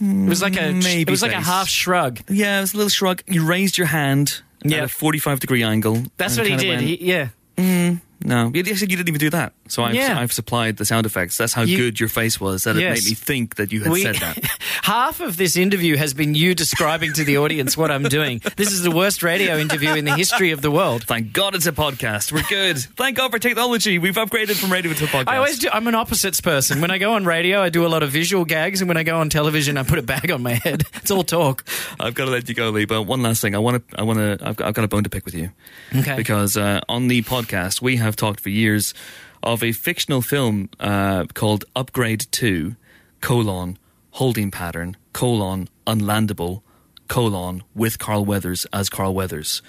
it 0.00 0.28
was 0.28 0.42
like 0.42 0.56
a, 0.60 0.72
Maybe 0.72 1.02
it 1.02 1.10
was 1.10 1.22
like 1.22 1.32
a 1.32 1.40
half 1.40 1.68
shrug. 1.68 2.20
yeah, 2.28 2.58
it 2.58 2.60
was 2.62 2.74
a 2.74 2.76
little 2.76 2.90
shrug. 2.90 3.22
You 3.26 3.44
raised 3.46 3.78
your 3.78 3.86
hand 3.86 4.42
Yeah. 4.64 4.78
at 4.78 4.84
a 4.84 4.88
forty-five 4.88 5.40
degree 5.40 5.62
angle. 5.62 6.02
That's 6.16 6.36
what 6.36 6.46
he 6.46 6.56
did. 6.56 6.68
went, 6.68 6.82
He, 6.82 7.04
yeah. 7.04 7.28
No, 8.24 8.50
you 8.54 8.62
you 8.62 8.72
you 8.74 8.86
didn't 8.86 9.08
even 9.08 9.18
do 9.20 9.30
that. 9.30 9.52
So 9.68 9.84
I've, 9.84 9.94
Yeah. 9.94 10.18
I've 10.18 10.32
supplied 10.32 10.78
the 10.78 10.84
sound 10.84 11.06
effects. 11.06 11.36
That's 11.36 11.52
how 11.52 11.62
You- 11.62 11.76
good 11.76 12.00
your 12.00 12.08
face 12.08 12.40
was. 12.40 12.64
That 12.64 12.76
Yes. 12.76 12.98
it 12.98 13.02
made 13.04 13.10
me 13.10 13.14
think 13.14 13.54
that 13.56 13.72
you 13.72 13.82
had 13.82 13.92
We- 13.92 14.02
said 14.02 14.16
that. 14.16 14.38
half 14.82 15.20
of 15.20 15.36
this 15.36 15.56
interview 15.56 15.96
has 15.96 16.14
been 16.14 16.34
you 16.34 16.54
describing 16.54 17.12
to 17.14 17.24
the 17.24 17.36
audience 17.38 17.76
what 17.76 17.90
I'm 17.90 18.04
doing. 18.04 18.40
This 18.56 18.72
is 18.72 18.82
the 18.82 18.90
worst 18.90 19.22
radio 19.22 19.58
interview 19.58 19.94
in 19.94 20.04
the 20.06 20.14
history 20.16 20.50
of 20.52 20.62
the 20.62 20.70
world. 20.70 21.04
Thank 21.04 21.32
God 21.32 21.54
it's 21.54 21.66
a 21.66 21.72
podcast. 21.72 22.32
We're 22.32 22.42
good. 22.48 22.78
Thank 22.78 23.16
God 23.18 23.30
for 23.30 23.38
technology. 23.38 23.98
We've 23.98 24.14
upgraded 24.14 24.56
from 24.56 24.72
radio 24.72 24.92
to 24.94 25.04
a 25.04 25.08
podcast. 25.08 25.28
I 25.28 25.36
always 25.36 25.58
do. 25.58 25.68
I'm 25.72 25.86
an 25.86 25.94
opposites 25.94 26.40
person. 26.40 26.80
When 26.80 26.90
I 26.90 26.98
go 26.98 27.12
on 27.14 27.24
radio, 27.26 27.60
I 27.60 27.68
do 27.68 27.84
a 27.84 27.88
lot 27.88 28.02
of 28.02 28.10
visual 28.10 28.44
gags, 28.44 28.80
and 28.80 28.88
when 28.88 28.96
I 28.96 29.02
go 29.02 29.18
on 29.20 29.28
television, 29.28 29.76
I 29.76 29.82
put 29.82 29.98
a 29.98 30.02
bag 30.02 30.30
on 30.30 30.42
my 30.42 30.54
head. 30.54 30.84
It's 31.06 31.10
all 31.10 31.22
talk. 31.22 31.64
I've 32.00 32.14
got 32.14 32.24
to 32.24 32.30
let 32.30 32.48
you 32.48 32.54
go, 32.54 32.70
Leigh. 32.70 32.84
But 32.86 33.02
one 33.02 33.22
last 33.22 33.40
thing, 33.40 33.54
I 33.54 33.58
want 33.58 33.88
to. 33.88 33.98
I 34.00 34.02
want 34.02 34.18
to. 34.18 34.38
I've, 34.46 34.56
got- 34.56 34.68
I've 34.68 34.74
got 34.74 34.84
a 34.84 34.88
bone 34.88 35.04
to 35.04 35.10
pick 35.10 35.24
with 35.24 35.34
you. 35.34 35.50
Okay. 35.94 36.16
Because 36.16 36.56
uh, 36.56 36.80
on 36.88 37.08
the 37.08 37.22
podcast, 37.22 37.80
we 37.82 37.96
have 37.96 38.05
talked 38.14 38.38
for 38.38 38.50
years 38.50 38.94
of 39.42 39.64
a 39.64 39.72
fictional 39.72 40.22
film 40.22 40.68
uh, 40.78 41.24
called 41.34 41.64
Upgrade 41.74 42.26
Two: 42.30 42.76
colon 43.20 43.78
holding 44.12 44.50
pattern 44.52 44.96
colon 45.12 45.68
unlandable 45.86 46.62
colon 47.08 47.62
with 47.74 47.98
Carl 47.98 48.24
Weathers 48.24 48.66
as 48.72 48.88
Carl 48.88 49.14
Weathers. 49.14 49.62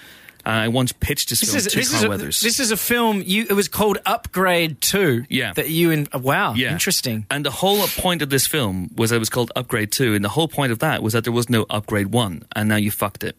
Uh, 0.46 0.50
I 0.50 0.68
once 0.70 0.94
pitched 0.94 1.30
this, 1.30 1.42
This 1.42 1.50
film 1.50 1.58
is, 1.58 1.68
to 1.68 1.78
this, 1.78 1.90
Carl 1.92 1.98
is 2.00 2.04
a, 2.06 2.10
Weathers. 2.10 2.42
this 2.42 2.60
is 2.62 2.72
a 2.72 2.78
film. 2.78 3.22
You 3.26 3.46
it 3.50 3.54
was 3.54 3.68
called 3.68 3.98
Upgrade 4.06 4.80
Two. 4.82 5.26
Yeah. 5.30 5.52
that 5.54 5.70
you 5.70 5.92
in. 5.92 6.08
Wow, 6.14 6.54
Yeah. 6.54 6.72
interesting. 6.72 7.26
And 7.30 7.46
the 7.46 7.52
whole 7.52 7.86
point 7.88 8.22
of 8.22 8.30
this 8.30 8.48
film 8.48 8.90
was 8.96 9.10
that 9.10 9.18
it 9.18 9.20
was 9.20 9.30
called 9.30 9.52
Upgrade 9.58 9.92
2, 9.92 10.14
and 10.16 10.24
the 10.24 10.30
whole 10.30 10.48
point 10.48 10.72
of 10.72 10.80
that 10.80 11.04
was 11.04 11.12
that 11.14 11.24
there 11.26 11.34
was 11.34 11.50
no 11.50 11.66
Upgrade 11.70 12.08
1, 12.08 12.44
and 12.56 12.70
now 12.70 12.78
you 12.78 12.92
fucked 12.92 13.24
it. 13.26 13.36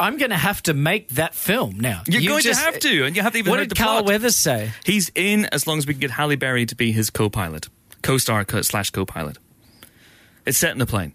I'm 0.00 0.16
going 0.18 0.30
to 0.30 0.36
have 0.36 0.62
to 0.64 0.74
make 0.74 1.10
that 1.10 1.34
film 1.34 1.78
now. 1.78 2.02
You're 2.08 2.22
You 2.22 2.28
going 2.30 2.42
just- 2.42 2.58
to 2.60 2.64
have 2.64 2.78
to, 2.80 3.04
and 3.04 3.14
you 3.16 3.22
haven't 3.22 3.38
even 3.38 3.50
What 3.50 3.58
did 3.68 3.76
Carl 3.76 3.98
plot. 4.00 4.06
Weathers 4.06 4.36
say? 4.36 4.72
He's 4.84 5.10
in 5.14 5.46
as 5.46 5.66
long 5.66 5.78
as 5.78 5.86
we 5.86 5.94
can 5.94 6.00
get 6.00 6.10
Halle 6.12 6.34
Berry 6.36 6.66
to 6.66 6.74
be 6.74 6.92
his 6.92 7.10
co-pilot, 7.10 7.68
co-star 8.02 8.44
slash 8.62 8.90
co-pilot. 8.90 9.38
It's 10.44 10.58
set 10.58 10.74
in 10.74 10.80
a 10.80 10.86
plane. 10.86 11.12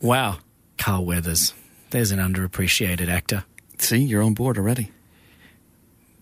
Wow, 0.00 0.38
Carl 0.78 1.04
Weathers. 1.04 1.52
There's 1.90 2.12
an 2.12 2.18
underappreciated 2.18 3.08
actor. 3.08 3.44
See, 3.78 3.98
you're 3.98 4.22
on 4.22 4.34
board 4.34 4.56
already. 4.58 4.92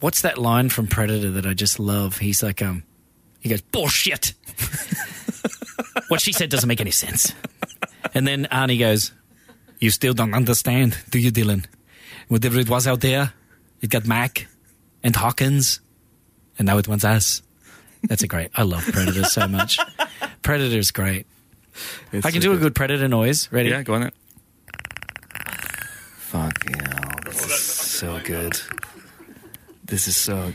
What's 0.00 0.20
that 0.22 0.38
line 0.38 0.68
from 0.70 0.86
Predator 0.86 1.30
that 1.32 1.46
I 1.46 1.54
just 1.54 1.78
love? 1.78 2.18
He's 2.18 2.42
like, 2.42 2.62
um, 2.62 2.82
he 3.40 3.48
goes, 3.48 3.60
bullshit. 3.62 4.34
what 6.08 6.20
she 6.20 6.32
said 6.32 6.50
doesn't 6.50 6.68
make 6.68 6.80
any 6.80 6.90
sense. 6.90 7.32
And 8.12 8.26
then 8.26 8.46
Arnie 8.50 8.78
goes, 8.78 9.12
you 9.78 9.90
still 9.90 10.14
don't 10.14 10.34
understand, 10.34 10.96
do 11.10 11.18
you, 11.18 11.30
Dillon? 11.30 11.66
Whatever 12.28 12.58
it 12.58 12.68
was 12.68 12.86
out 12.86 13.00
there, 13.00 13.32
it 13.80 13.90
got 13.90 14.06
Mac 14.06 14.46
and 15.02 15.14
Hawkins, 15.14 15.80
and 16.58 16.66
now 16.66 16.78
it 16.78 16.88
wants 16.88 17.04
us. 17.04 17.42
That's 18.04 18.22
a 18.22 18.26
great. 18.26 18.50
I 18.54 18.62
love 18.62 18.84
Predator 18.84 19.24
so 19.24 19.46
much. 19.48 19.78
Predator's 20.42 20.90
great. 20.90 21.26
I 22.12 22.30
can 22.30 22.40
do 22.40 22.52
a 22.52 22.56
good 22.56 22.74
Predator 22.74 23.08
noise. 23.08 23.48
Ready? 23.50 23.70
Yeah, 23.70 23.82
go 23.82 23.94
on 23.94 24.04
it. 24.04 24.14
Fuck 26.16 26.64
yeah, 26.68 27.10
this 27.24 27.44
is 27.44 27.62
so 27.62 28.20
good. 28.24 28.58
This 29.84 30.08
is 30.08 30.16
so. 30.16 30.52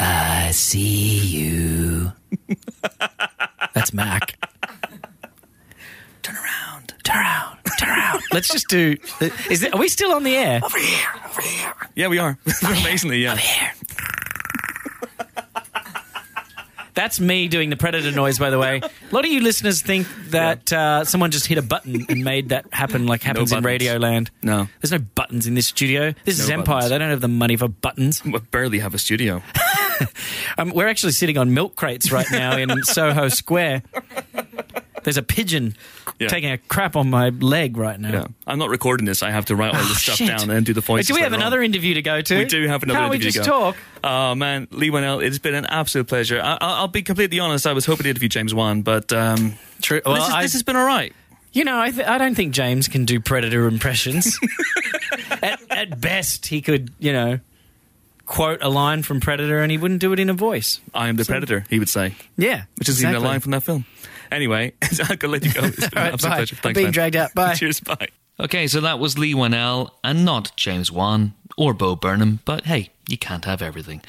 I 0.00 0.50
see 0.52 1.18
you. 1.18 2.12
That's 3.74 3.92
Mac. 3.92 4.36
Turn 6.22 6.36
around. 6.36 6.94
Turn 7.02 7.16
around. 7.16 7.57
Let's 8.32 8.48
just 8.48 8.68
do. 8.68 8.96
Is 9.50 9.62
it, 9.62 9.74
are 9.74 9.78
we 9.80 9.88
still 9.88 10.12
on 10.12 10.22
the 10.22 10.36
air? 10.36 10.60
Over 10.64 10.78
here, 10.78 11.06
over 11.28 11.40
here. 11.42 11.72
Yeah, 11.94 12.08
we 12.08 12.18
are. 12.18 12.38
Amazingly, 12.62 13.22
yeah. 13.22 13.38
That's 16.94 17.20
me 17.20 17.46
doing 17.46 17.70
the 17.70 17.76
predator 17.76 18.10
noise, 18.10 18.40
by 18.40 18.50
the 18.50 18.58
way. 18.58 18.80
A 18.82 19.14
lot 19.14 19.24
of 19.24 19.30
you 19.30 19.40
listeners 19.40 19.80
think 19.82 20.08
that 20.30 20.72
uh, 20.72 21.04
someone 21.04 21.30
just 21.30 21.46
hit 21.46 21.56
a 21.56 21.62
button 21.62 22.04
and 22.08 22.24
made 22.24 22.48
that 22.48 22.66
happen, 22.72 23.06
like 23.06 23.22
happens 23.22 23.52
in 23.52 23.58
buttons. 23.58 23.64
Radio 23.66 23.96
Land. 23.98 24.32
No. 24.42 24.66
There's 24.80 24.90
no 24.90 24.98
buttons 25.14 25.46
in 25.46 25.54
this 25.54 25.68
studio. 25.68 26.12
This 26.24 26.40
is 26.40 26.48
No 26.48 26.54
Empire. 26.54 26.74
buttons. 26.74 26.90
They 26.90 26.98
don't 26.98 27.10
have 27.10 27.20
the 27.20 27.28
money 27.28 27.56
for 27.56 27.68
buttons. 27.68 28.24
We 28.24 28.36
barely 28.50 28.80
have 28.80 28.94
a 28.94 28.98
studio. 28.98 29.42
Um, 30.58 30.70
we're 30.70 30.86
actually 30.86 31.10
sitting 31.10 31.36
on 31.38 31.54
milk 31.54 31.74
crates 31.74 32.12
right 32.12 32.26
now 32.30 32.56
in 32.56 32.70
Soho 32.84 33.28
Square. 33.28 33.82
There's 35.02 35.16
a 35.16 35.24
pigeon 35.24 35.74
Yeah. 36.20 36.28
taking 36.28 36.50
a 36.50 36.58
crap 36.58 36.96
on 36.96 37.10
my 37.10 37.28
leg 37.28 37.76
right 37.76 37.98
now. 37.98 38.10
Yeah. 38.12 38.26
I'm 38.46 38.58
not 38.58 38.70
recording 38.70 39.06
this. 39.06 39.22
I 39.22 39.30
have 39.30 39.44
to 39.46 39.56
write 39.56 39.74
all 39.74 39.80
Oh, 39.80 39.88
this 39.88 40.02
stuff 40.02 40.16
shit. 40.16 40.28
down 40.28 40.50
and 40.50 40.66
do 40.66 40.72
the 40.74 40.80
voices. 40.80 41.06
Do 41.08 41.14
we 41.14 41.20
have 41.20 41.30
later 41.32 41.42
on. 41.42 41.46
another 41.46 41.62
interview 41.62 41.94
to 41.94 42.02
go 42.02 42.20
to? 42.20 42.38
We 42.38 42.44
do 42.44 42.66
have 42.66 42.82
another 42.82 42.98
Can't 43.00 43.14
interview 43.14 43.26
we 43.28 43.32
just 43.32 43.44
to 43.44 43.50
go. 43.50 43.58
talk? 43.72 43.76
Oh 44.02 44.34
man, 44.34 44.66
Leigh 44.70 44.90
Whannell, 44.90 45.22
it's 45.24 45.38
been 45.38 45.54
an 45.54 45.66
absolute 45.66 46.08
pleasure. 46.08 46.40
I, 46.40 46.58
I'll, 46.60 46.74
I'll 46.74 46.88
be 46.88 47.02
completely 47.02 47.38
honest. 47.40 47.66
I 47.66 47.72
was 47.72 47.86
hoping 47.86 48.04
to 48.04 48.10
interview 48.10 48.28
James 48.28 48.52
Wan, 48.54 48.82
but 48.82 49.12
um, 49.12 49.54
True. 49.80 50.00
this, 50.04 50.28
is- 50.28 50.34
this 50.40 50.52
has 50.54 50.62
been 50.64 50.76
all 50.76 50.86
right. 50.86 51.12
You 51.52 51.64
know, 51.64 51.80
I, 51.80 51.90
th- 51.90 52.06
I 52.06 52.18
don't 52.18 52.34
think 52.34 52.52
James 52.52 52.88
can 52.88 53.04
do 53.06 53.20
Predator 53.20 53.66
impressions. 53.66 54.38
at, 55.42 55.60
at 55.70 56.00
best, 56.00 56.46
he 56.46 56.60
could, 56.60 56.92
you 56.98 57.12
know, 57.12 57.40
quote 58.26 58.62
a 58.62 58.68
line 58.68 59.02
from 59.02 59.20
Predator 59.20 59.62
and 59.62 59.72
he 59.72 59.78
wouldn't 59.78 60.00
do 60.00 60.12
it 60.12 60.20
in 60.20 60.28
a 60.28 60.34
voice. 60.34 60.80
I 60.94 61.08
am 61.08 61.16
the 61.16 61.24
predator. 61.24 61.64
He 61.70 61.78
would 61.78 61.88
say, 61.88 62.14
Yeah. 62.36 62.64
which 62.78 62.88
is 62.90 63.02
even 63.02 63.14
a 63.16 63.20
line 63.20 63.40
from 63.40 63.52
that 63.52 63.62
film. 63.62 63.86
Anyway, 64.30 64.72
I 65.08 65.16
could 65.16 65.30
let 65.30 65.44
you 65.44 65.52
go. 65.52 65.64
It's 65.64 65.88
been 65.88 65.98
All 65.98 66.04
an 66.06 66.12
absolute 66.14 66.30
bye. 66.30 66.36
pleasure. 66.36 66.56
I'm 66.56 66.62
Thanks, 66.62 66.76
being 66.76 66.86
man. 66.86 66.92
dragged 66.92 67.16
out. 67.16 67.34
Bye. 67.34 67.54
Cheers. 67.58 67.80
Bye. 67.80 68.08
Okay, 68.40 68.66
so 68.68 68.80
that 68.80 68.98
was 68.98 69.18
Leigh 69.18 69.34
Whannell 69.34 69.90
and 70.04 70.24
not 70.24 70.52
James 70.56 70.92
Wan 70.92 71.34
or 71.56 71.74
Bo 71.74 71.96
Burnham, 71.96 72.40
but 72.44 72.66
hey, 72.66 72.90
you 73.08 73.18
can't 73.18 73.44
have 73.46 73.60
everything. 73.62 74.00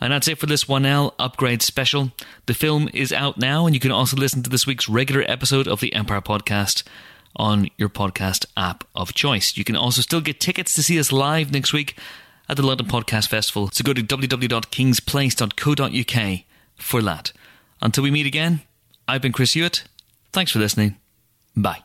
And 0.00 0.12
that's 0.12 0.28
it 0.28 0.38
for 0.38 0.46
this 0.46 0.64
Whannell 0.64 1.14
Upgrade 1.18 1.62
special. 1.62 2.12
The 2.46 2.54
film 2.54 2.88
is 2.92 3.12
out 3.12 3.38
now, 3.38 3.66
and 3.66 3.74
you 3.74 3.80
can 3.80 3.90
also 3.90 4.16
listen 4.16 4.42
to 4.44 4.50
this 4.50 4.64
week's 4.66 4.88
regular 4.88 5.24
episode 5.26 5.66
of 5.66 5.80
the 5.80 5.92
Empire 5.94 6.20
Podcast 6.20 6.84
on 7.34 7.68
your 7.76 7.88
podcast 7.88 8.46
app 8.56 8.84
of 8.94 9.12
choice. 9.14 9.56
You 9.56 9.64
can 9.64 9.74
also 9.76 10.00
still 10.02 10.20
get 10.20 10.38
tickets 10.38 10.74
to 10.74 10.82
see 10.82 10.98
us 11.00 11.10
live 11.10 11.50
next 11.52 11.72
week 11.72 11.96
at 12.48 12.56
the 12.56 12.62
London 12.64 12.86
Podcast 12.86 13.28
Festival. 13.28 13.70
So 13.72 13.82
go 13.84 13.92
to 13.92 14.02
www.kingsplace.co.uk 14.02 16.40
for 16.76 17.02
that. 17.02 17.32
Until 17.80 18.02
we 18.04 18.10
meet 18.10 18.26
again, 18.26 18.60
I've 19.08 19.22
been 19.22 19.32
Chris 19.32 19.54
Hewitt. 19.54 19.84
Thanks 20.32 20.52
for 20.52 20.58
listening. 20.58 20.96
Bye. 21.56 21.82